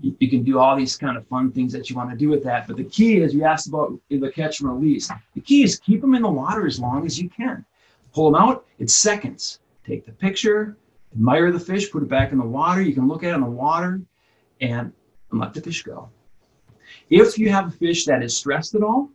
You, 0.00 0.16
you 0.18 0.28
can 0.28 0.42
do 0.42 0.58
all 0.58 0.76
these 0.76 0.96
kind 0.96 1.16
of 1.16 1.26
fun 1.28 1.52
things 1.52 1.72
that 1.72 1.88
you 1.88 1.96
want 1.96 2.10
to 2.10 2.16
do 2.16 2.28
with 2.28 2.42
that. 2.44 2.66
But 2.66 2.76
the 2.76 2.84
key 2.84 3.18
is 3.18 3.32
you 3.32 3.44
asked 3.44 3.68
about 3.68 3.98
the 4.10 4.30
catch 4.30 4.60
and 4.60 4.68
release. 4.68 5.10
The 5.34 5.40
key 5.40 5.62
is 5.62 5.78
keep 5.78 6.00
them 6.00 6.14
in 6.14 6.22
the 6.22 6.30
water 6.30 6.66
as 6.66 6.80
long 6.80 7.06
as 7.06 7.20
you 7.20 7.28
can. 7.28 7.64
Pull 8.12 8.30
them 8.30 8.40
out, 8.40 8.66
it's 8.78 8.94
seconds. 8.94 9.60
Take 9.86 10.06
the 10.06 10.12
picture, 10.12 10.76
admire 11.12 11.52
the 11.52 11.60
fish, 11.60 11.90
put 11.90 12.02
it 12.02 12.08
back 12.08 12.32
in 12.32 12.38
the 12.38 12.44
water. 12.44 12.80
You 12.80 12.94
can 12.94 13.08
look 13.08 13.22
at 13.22 13.30
it 13.30 13.34
in 13.34 13.40
the 13.40 13.46
water 13.46 14.00
and, 14.60 14.92
and 15.30 15.40
let 15.40 15.52
the 15.52 15.60
fish 15.60 15.82
go. 15.82 16.08
If 17.10 17.38
you 17.38 17.50
have 17.50 17.68
a 17.68 17.70
fish 17.70 18.04
that 18.06 18.22
is 18.22 18.36
stressed 18.36 18.74
at 18.74 18.82
all, 18.82 19.10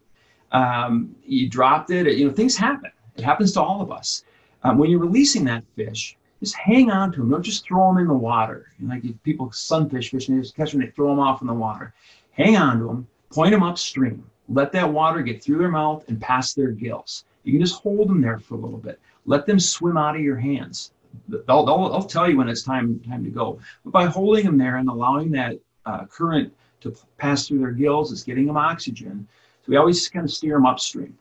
um, 0.52 1.16
you 1.26 1.50
dropped 1.50 1.92
it, 1.92 2.08
you 2.18 2.28
know, 2.28 2.34
things 2.34 2.56
happen. 2.58 2.92
It 3.16 3.24
happens 3.24 3.52
to 3.54 3.62
all 3.62 3.82
of 3.82 3.92
us. 3.92 4.24
Um, 4.64 4.78
when 4.78 4.90
you're 4.90 5.00
releasing 5.00 5.46
that 5.46 5.64
fish, 5.76 6.18
just 6.40 6.56
hang 6.56 6.90
on 6.90 7.12
to 7.12 7.20
them. 7.20 7.30
Don't 7.30 7.44
just 7.44 7.66
throw 7.66 7.88
them 7.88 7.98
in 7.98 8.08
the 8.08 8.14
water. 8.14 8.68
You 8.80 8.88
know, 8.88 8.94
like 8.96 9.24
people 9.24 9.52
sunfish 9.52 10.12
fishing, 10.12 10.36
they 10.36 10.42
just 10.42 10.56
catch 10.56 10.72
them, 10.72 10.82
they 10.82 10.88
throw 10.88 11.10
them 11.10 11.20
off 11.20 11.42
in 11.42 11.48
the 11.48 11.54
water. 11.54 11.94
Hang 12.32 12.56
on 12.56 12.80
to 12.80 12.86
them, 12.86 13.08
point 13.30 13.52
them 13.52 13.64
upstream. 13.64 14.24
Let 14.48 14.72
that 14.72 14.92
water 14.92 15.22
get 15.22 15.44
through 15.44 15.60
their 15.60 15.70
mouth 15.70 16.08
and 16.08 16.20
past 16.20 16.56
their 16.56 16.72
gills. 16.72 17.26
You 17.44 17.54
can 17.54 17.62
just 17.62 17.82
hold 17.82 18.10
them 18.10 18.22
there 18.22 18.40
for 18.40 18.56
a 18.56 18.58
little 18.58 18.80
bit. 18.80 19.00
Let 19.26 19.46
them 19.46 19.60
swim 19.60 19.98
out 19.98 20.16
of 20.16 20.22
your 20.22 20.38
hands. 20.38 20.92
They'll, 21.28 21.66
they'll, 21.66 21.90
they'll 21.90 22.04
tell 22.04 22.30
you 22.30 22.38
when 22.38 22.50
it's 22.50 22.64
time 22.64 23.00
time 23.02 23.24
to 23.24 23.30
go. 23.30 23.60
But 23.84 23.92
by 23.92 24.06
holding 24.06 24.46
them 24.46 24.58
there 24.58 24.78
and 24.78 24.90
allowing 24.90 25.32
that 25.32 25.60
uh, 25.86 26.06
current 26.06 26.54
to 26.82 26.96
pass 27.18 27.48
through 27.48 27.60
their 27.60 27.72
gills, 27.72 28.12
it's 28.12 28.24
getting 28.24 28.46
them 28.46 28.58
oxygen. 28.58 29.28
So 29.66 29.72
we 29.72 29.78
always 29.78 30.08
kind 30.08 30.26
of 30.26 30.32
steer 30.32 30.56
them 30.56 30.66
upstream 30.66 31.18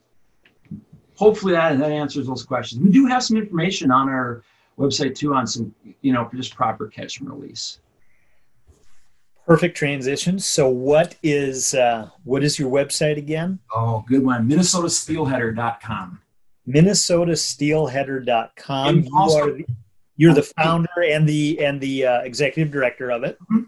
hopefully 1.19 1.53
that, 1.53 1.79
that 1.79 1.91
answers 1.91 2.29
those 2.29 2.45
questions. 2.45 2.81
We 2.81 2.91
do 2.91 3.07
have 3.07 3.25
some 3.25 3.37
information 3.37 3.91
on 3.91 4.09
our 4.09 4.43
website 4.79 5.15
too 5.15 5.35
on 5.35 5.47
some, 5.47 5.75
you 6.03 6.13
know, 6.13 6.29
just 6.35 6.55
proper 6.55 6.87
catch 6.87 7.21
and 7.21 7.31
release. 7.31 7.81
Perfect 9.47 9.75
transition. 9.77 10.39
So 10.39 10.69
what 10.69 11.17
is 11.23 11.75
uh, 11.75 12.11
what 12.25 12.45
is 12.45 12.59
your 12.59 12.71
website 12.71 13.17
again? 13.17 13.59
Oh, 13.75 14.05
good 14.07 14.23
one. 14.25 14.47
MinnesotaSteelheader.com. 14.49 16.21
MinnesotaSteelheader.com. 16.69 19.01
You 19.01 19.17
are 19.17 19.53
the, 19.53 19.65
you're 20.17 20.35
the 20.35 20.43
founder 20.43 21.03
and 21.03 21.27
the 21.27 21.65
and 21.65 21.81
the 21.81 22.05
uh, 22.07 22.21
executive 22.21 22.71
director 22.71 23.11
of 23.11 23.25
it. 23.25 23.39
Mm-hmm. 23.45 23.63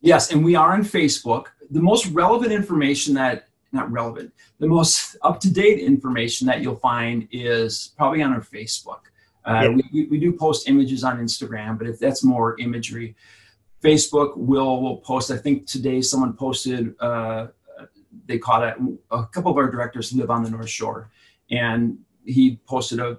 Yes, 0.00 0.30
and 0.32 0.44
we 0.44 0.54
are 0.54 0.72
on 0.72 0.84
Facebook. 0.84 1.46
The 1.70 1.82
most 1.82 2.06
relevant 2.06 2.52
information 2.52 3.14
that 3.14 3.48
not 3.72 3.90
relevant. 3.90 4.32
The 4.60 4.68
most 4.68 5.16
up 5.22 5.40
to 5.40 5.52
date 5.52 5.80
information 5.80 6.46
that 6.46 6.60
you'll 6.60 6.76
find 6.76 7.26
is 7.32 7.92
probably 7.96 8.22
on 8.22 8.32
our 8.32 8.40
Facebook. 8.40 9.00
Uh, 9.44 9.62
yeah. 9.62 9.80
we, 9.92 10.06
we 10.06 10.20
do 10.20 10.32
post 10.32 10.68
images 10.68 11.04
on 11.04 11.18
Instagram, 11.18 11.78
but 11.78 11.86
if 11.86 11.98
that's 11.98 12.22
more 12.22 12.58
imagery, 12.60 13.16
Facebook 13.82 14.36
will 14.36 14.80
will 14.80 14.98
post. 14.98 15.30
I 15.30 15.36
think 15.36 15.66
today 15.66 16.00
someone 16.00 16.34
posted. 16.34 16.94
Uh, 17.00 17.48
they 18.26 18.38
caught 18.38 18.62
it. 18.62 18.76
A 19.10 19.26
couple 19.26 19.50
of 19.50 19.56
our 19.56 19.70
directors 19.70 20.12
live 20.12 20.30
on 20.30 20.44
the 20.44 20.50
North 20.50 20.68
Shore, 20.68 21.10
and 21.50 21.98
he 22.24 22.60
posted 22.66 23.00
a 23.00 23.18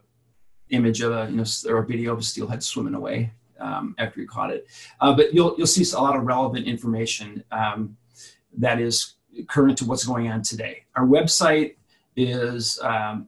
image 0.69 1.01
of 1.01 1.11
a 1.11 1.29
you 1.29 1.37
know 1.37 1.45
or 1.67 1.79
a 1.79 1.85
video 1.85 2.13
of 2.13 2.19
a 2.19 2.23
steelhead 2.23 2.63
swimming 2.63 2.95
away 2.95 3.31
um, 3.59 3.95
after 3.97 4.21
he 4.21 4.25
caught 4.25 4.51
it. 4.51 4.67
Uh, 5.01 5.13
but 5.13 5.33
you'll 5.33 5.55
you'll 5.57 5.67
see 5.67 5.85
a 5.95 5.99
lot 5.99 6.15
of 6.15 6.23
relevant 6.23 6.65
information 6.65 7.43
um, 7.51 7.97
that 8.57 8.79
is 8.79 9.15
current 9.47 9.77
to 9.79 9.85
what's 9.85 10.05
going 10.05 10.29
on 10.29 10.41
today. 10.41 10.83
Our 10.95 11.05
website 11.05 11.75
is, 12.15 12.79
um, 12.83 13.27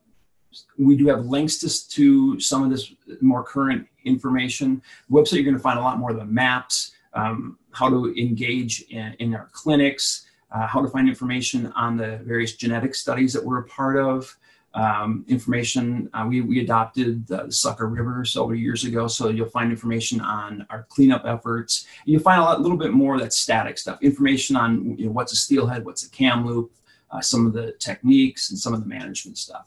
we 0.78 0.96
do 0.96 1.08
have 1.08 1.26
links 1.26 1.58
to, 1.60 1.90
to 1.90 2.40
some 2.40 2.64
of 2.64 2.70
this 2.70 2.94
more 3.22 3.44
current 3.44 3.88
information. 4.04 4.82
Website, 5.12 5.34
you're 5.34 5.44
going 5.44 5.56
to 5.56 5.62
find 5.62 5.80
a 5.80 5.82
lot 5.82 5.98
more 5.98 6.12
of 6.12 6.18
the 6.18 6.26
maps, 6.26 6.92
um, 7.14 7.58
how 7.72 7.90
to 7.90 8.14
engage 8.18 8.82
in, 8.90 9.14
in 9.20 9.36
our 9.36 9.50
clinics, 9.52 10.26
uh, 10.52 10.68
how 10.68 10.82
to 10.82 10.88
find 10.88 11.08
information 11.08 11.72
on 11.74 11.98
the 11.98 12.18
various 12.24 12.56
genetic 12.56 12.96
studies 12.96 13.34
that 13.34 13.44
we're 13.44 13.60
a 13.60 13.68
part 13.68 13.98
of, 13.98 14.38
um, 14.74 15.26
information. 15.28 16.10
Uh, 16.14 16.26
we, 16.28 16.42
we 16.42 16.60
adopted 16.60 17.26
the 17.28 17.50
Sucker 17.50 17.88
River 17.88 18.26
several 18.26 18.56
years 18.56 18.84
ago, 18.84 19.08
so 19.08 19.30
you'll 19.30 19.50
find 19.50 19.72
information 19.72 20.20
on 20.22 20.66
our 20.70 20.86
cleanup 20.90 21.24
efforts. 21.26 21.88
You'll 22.06 22.22
find 22.22 22.42
a 22.42 22.44
lot, 22.44 22.62
little 22.62 22.78
bit 22.78 22.92
more 22.92 23.16
of 23.16 23.22
that 23.22 23.34
static 23.34 23.78
stuff, 23.78 24.02
information 24.02 24.56
on 24.56 24.98
you 24.98 25.06
know, 25.06 25.12
what's 25.12 25.34
a 25.34 25.38
steelhead, 25.38 25.86
what's 25.86 26.06
a 26.06 26.10
Kamloop, 26.10 26.70
uh, 27.12 27.22
some 27.22 27.46
of 27.46 27.54
the 27.54 27.72
techniques, 27.74 28.50
and 28.50 28.60
some 28.60 28.74
of 28.74 28.82
the 28.82 28.88
management 28.88 29.38
stuff. 29.38 29.66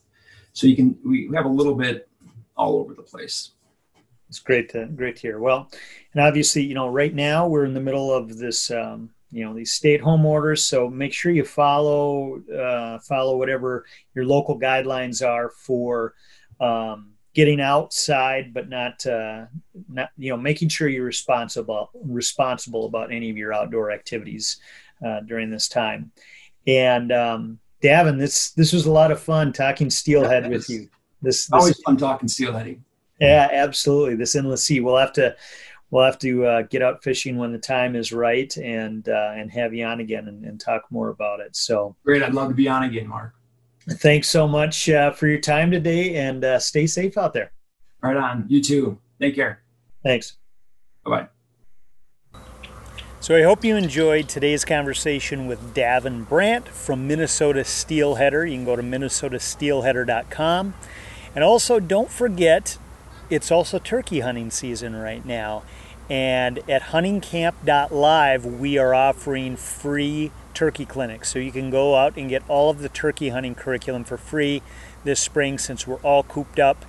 So 0.52 0.66
you 0.66 0.76
can 0.76 0.98
we 1.04 1.30
have 1.34 1.44
a 1.44 1.48
little 1.48 1.74
bit 1.74 2.08
all 2.56 2.78
over 2.78 2.94
the 2.94 3.02
place. 3.02 3.52
It's 4.28 4.40
great 4.40 4.68
to 4.70 4.86
great 4.86 5.16
to 5.16 5.22
hear. 5.22 5.38
Well, 5.38 5.70
and 6.12 6.22
obviously, 6.22 6.62
you 6.62 6.74
know, 6.74 6.88
right 6.88 7.14
now 7.14 7.48
we're 7.48 7.64
in 7.64 7.74
the 7.74 7.80
middle 7.80 8.12
of 8.12 8.36
this 8.36 8.70
um, 8.70 9.10
you 9.30 9.44
know 9.44 9.54
these 9.54 9.72
stay-at-home 9.72 10.24
orders 10.24 10.64
so 10.64 10.88
make 10.88 11.12
sure 11.12 11.32
you 11.32 11.44
follow 11.44 12.40
uh, 12.48 12.98
follow 13.00 13.36
whatever 13.36 13.84
your 14.14 14.24
local 14.24 14.58
guidelines 14.58 15.26
are 15.26 15.50
for 15.50 16.14
um, 16.60 17.12
getting 17.34 17.60
outside 17.60 18.54
but 18.54 18.68
not 18.68 19.04
uh, 19.06 19.44
not 19.88 20.10
you 20.16 20.30
know 20.30 20.36
making 20.36 20.68
sure 20.68 20.88
you're 20.88 21.04
responsible 21.04 21.90
responsible 22.02 22.86
about 22.86 23.12
any 23.12 23.28
of 23.30 23.36
your 23.36 23.52
outdoor 23.52 23.90
activities 23.90 24.58
uh, 25.06 25.20
during 25.20 25.50
this 25.50 25.68
time 25.68 26.10
and 26.66 27.12
um, 27.12 27.58
Davin 27.82 28.18
this 28.18 28.50
this 28.52 28.72
was 28.72 28.86
a 28.86 28.90
lot 28.90 29.10
of 29.10 29.20
fun 29.20 29.52
talking 29.52 29.90
steelhead 29.90 30.44
yeah, 30.44 30.48
with 30.50 30.68
you 30.68 30.88
this, 31.22 31.46
this 31.46 31.52
always 31.52 31.80
fun 31.82 31.96
talking 31.96 32.28
steelheading 32.28 32.80
yeah 33.20 33.48
absolutely 33.52 34.16
this 34.16 34.34
endless 34.34 34.64
sea 34.64 34.80
we'll 34.80 34.96
have 34.96 35.12
to 35.12 35.34
we'll 35.90 36.04
have 36.04 36.18
to 36.18 36.44
uh, 36.44 36.62
get 36.62 36.82
out 36.82 37.02
fishing 37.02 37.36
when 37.36 37.52
the 37.52 37.58
time 37.58 37.96
is 37.96 38.12
right 38.12 38.54
and 38.56 39.08
uh, 39.08 39.32
and 39.34 39.50
have 39.50 39.74
you 39.74 39.84
on 39.84 40.00
again 40.00 40.28
and, 40.28 40.44
and, 40.44 40.60
talk 40.60 40.84
more 40.90 41.10
about 41.10 41.40
it. 41.40 41.54
So 41.56 41.96
great! 42.04 42.22
I'd 42.22 42.34
love 42.34 42.48
to 42.48 42.54
be 42.54 42.68
on 42.68 42.84
again, 42.84 43.06
Mark. 43.06 43.34
Thanks 43.88 44.28
so 44.28 44.46
much 44.46 44.88
uh, 44.90 45.12
for 45.12 45.26
your 45.26 45.40
time 45.40 45.70
today, 45.70 46.16
and 46.16 46.44
uh, 46.44 46.58
stay 46.58 46.86
safe 46.86 47.16
out 47.16 47.32
there. 47.32 47.52
Right 48.02 48.16
on. 48.16 48.44
You 48.48 48.62
too. 48.62 48.98
Take 49.20 49.34
care. 49.34 49.62
Thanks. 50.02 50.36
Bye 51.04 51.10
bye. 51.10 51.28
So 53.28 53.36
I 53.36 53.42
hope 53.42 53.62
you 53.62 53.76
enjoyed 53.76 54.26
today's 54.26 54.64
conversation 54.64 55.46
with 55.46 55.74
Davin 55.74 56.26
Brandt 56.26 56.66
from 56.66 57.06
Minnesota 57.06 57.60
Steelheader. 57.60 58.50
You 58.50 58.56
can 58.56 58.64
go 58.64 58.74
to 58.74 58.82
minnesotasteelheader.com. 58.82 60.72
And 61.34 61.44
also 61.44 61.78
don't 61.78 62.10
forget 62.10 62.78
it's 63.28 63.52
also 63.52 63.78
turkey 63.78 64.20
hunting 64.20 64.50
season 64.50 64.96
right 64.96 65.26
now. 65.26 65.62
And 66.08 66.60
at 66.70 66.84
huntingcamp.live, 66.84 68.46
we 68.46 68.78
are 68.78 68.94
offering 68.94 69.56
free 69.56 70.32
turkey 70.54 70.86
clinics. 70.86 71.28
So 71.28 71.38
you 71.38 71.52
can 71.52 71.68
go 71.68 71.96
out 71.96 72.16
and 72.16 72.30
get 72.30 72.42
all 72.48 72.70
of 72.70 72.78
the 72.78 72.88
turkey 72.88 73.28
hunting 73.28 73.54
curriculum 73.54 74.04
for 74.04 74.16
free 74.16 74.62
this 75.04 75.20
spring 75.20 75.58
since 75.58 75.86
we're 75.86 75.96
all 75.96 76.22
cooped 76.22 76.58
up 76.58 76.86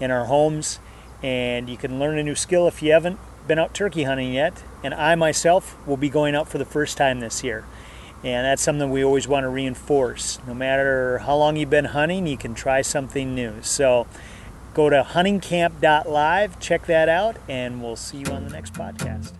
in 0.00 0.10
our 0.10 0.26
homes. 0.26 0.80
And 1.22 1.70
you 1.70 1.78
can 1.78 1.98
learn 1.98 2.18
a 2.18 2.22
new 2.22 2.34
skill 2.34 2.68
if 2.68 2.82
you 2.82 2.92
haven't 2.92 3.18
been 3.48 3.58
out 3.58 3.74
turkey 3.74 4.04
hunting 4.04 4.32
yet. 4.32 4.62
And 4.84 4.94
I 4.94 5.14
myself 5.16 5.76
will 5.86 5.96
be 5.96 6.08
going 6.08 6.36
out 6.36 6.48
for 6.48 6.58
the 6.58 6.64
first 6.64 6.96
time 6.96 7.20
this 7.20 7.42
year. 7.42 7.64
And 8.22 8.44
that's 8.44 8.62
something 8.62 8.90
we 8.90 9.04
always 9.04 9.26
want 9.26 9.44
to 9.44 9.48
reinforce. 9.48 10.38
No 10.46 10.54
matter 10.54 11.18
how 11.18 11.36
long 11.36 11.56
you've 11.56 11.70
been 11.70 11.86
hunting, 11.86 12.26
you 12.26 12.36
can 12.36 12.54
try 12.54 12.82
something 12.82 13.34
new. 13.34 13.62
So 13.62 14.06
Go 14.78 14.88
to 14.88 15.02
huntingcamp.live, 15.02 16.60
check 16.60 16.86
that 16.86 17.08
out, 17.08 17.36
and 17.48 17.82
we'll 17.82 17.96
see 17.96 18.18
you 18.18 18.26
on 18.26 18.44
the 18.44 18.50
next 18.50 18.74
podcast. 18.74 19.32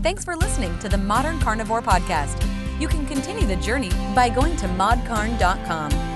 Thanks 0.00 0.24
for 0.24 0.36
listening 0.36 0.78
to 0.78 0.88
the 0.88 0.96
Modern 0.96 1.40
Carnivore 1.40 1.82
Podcast. 1.82 2.40
You 2.78 2.86
can 2.86 3.04
continue 3.06 3.48
the 3.48 3.56
journey 3.56 3.90
by 4.14 4.28
going 4.28 4.54
to 4.58 4.66
modcarn.com 4.68 6.13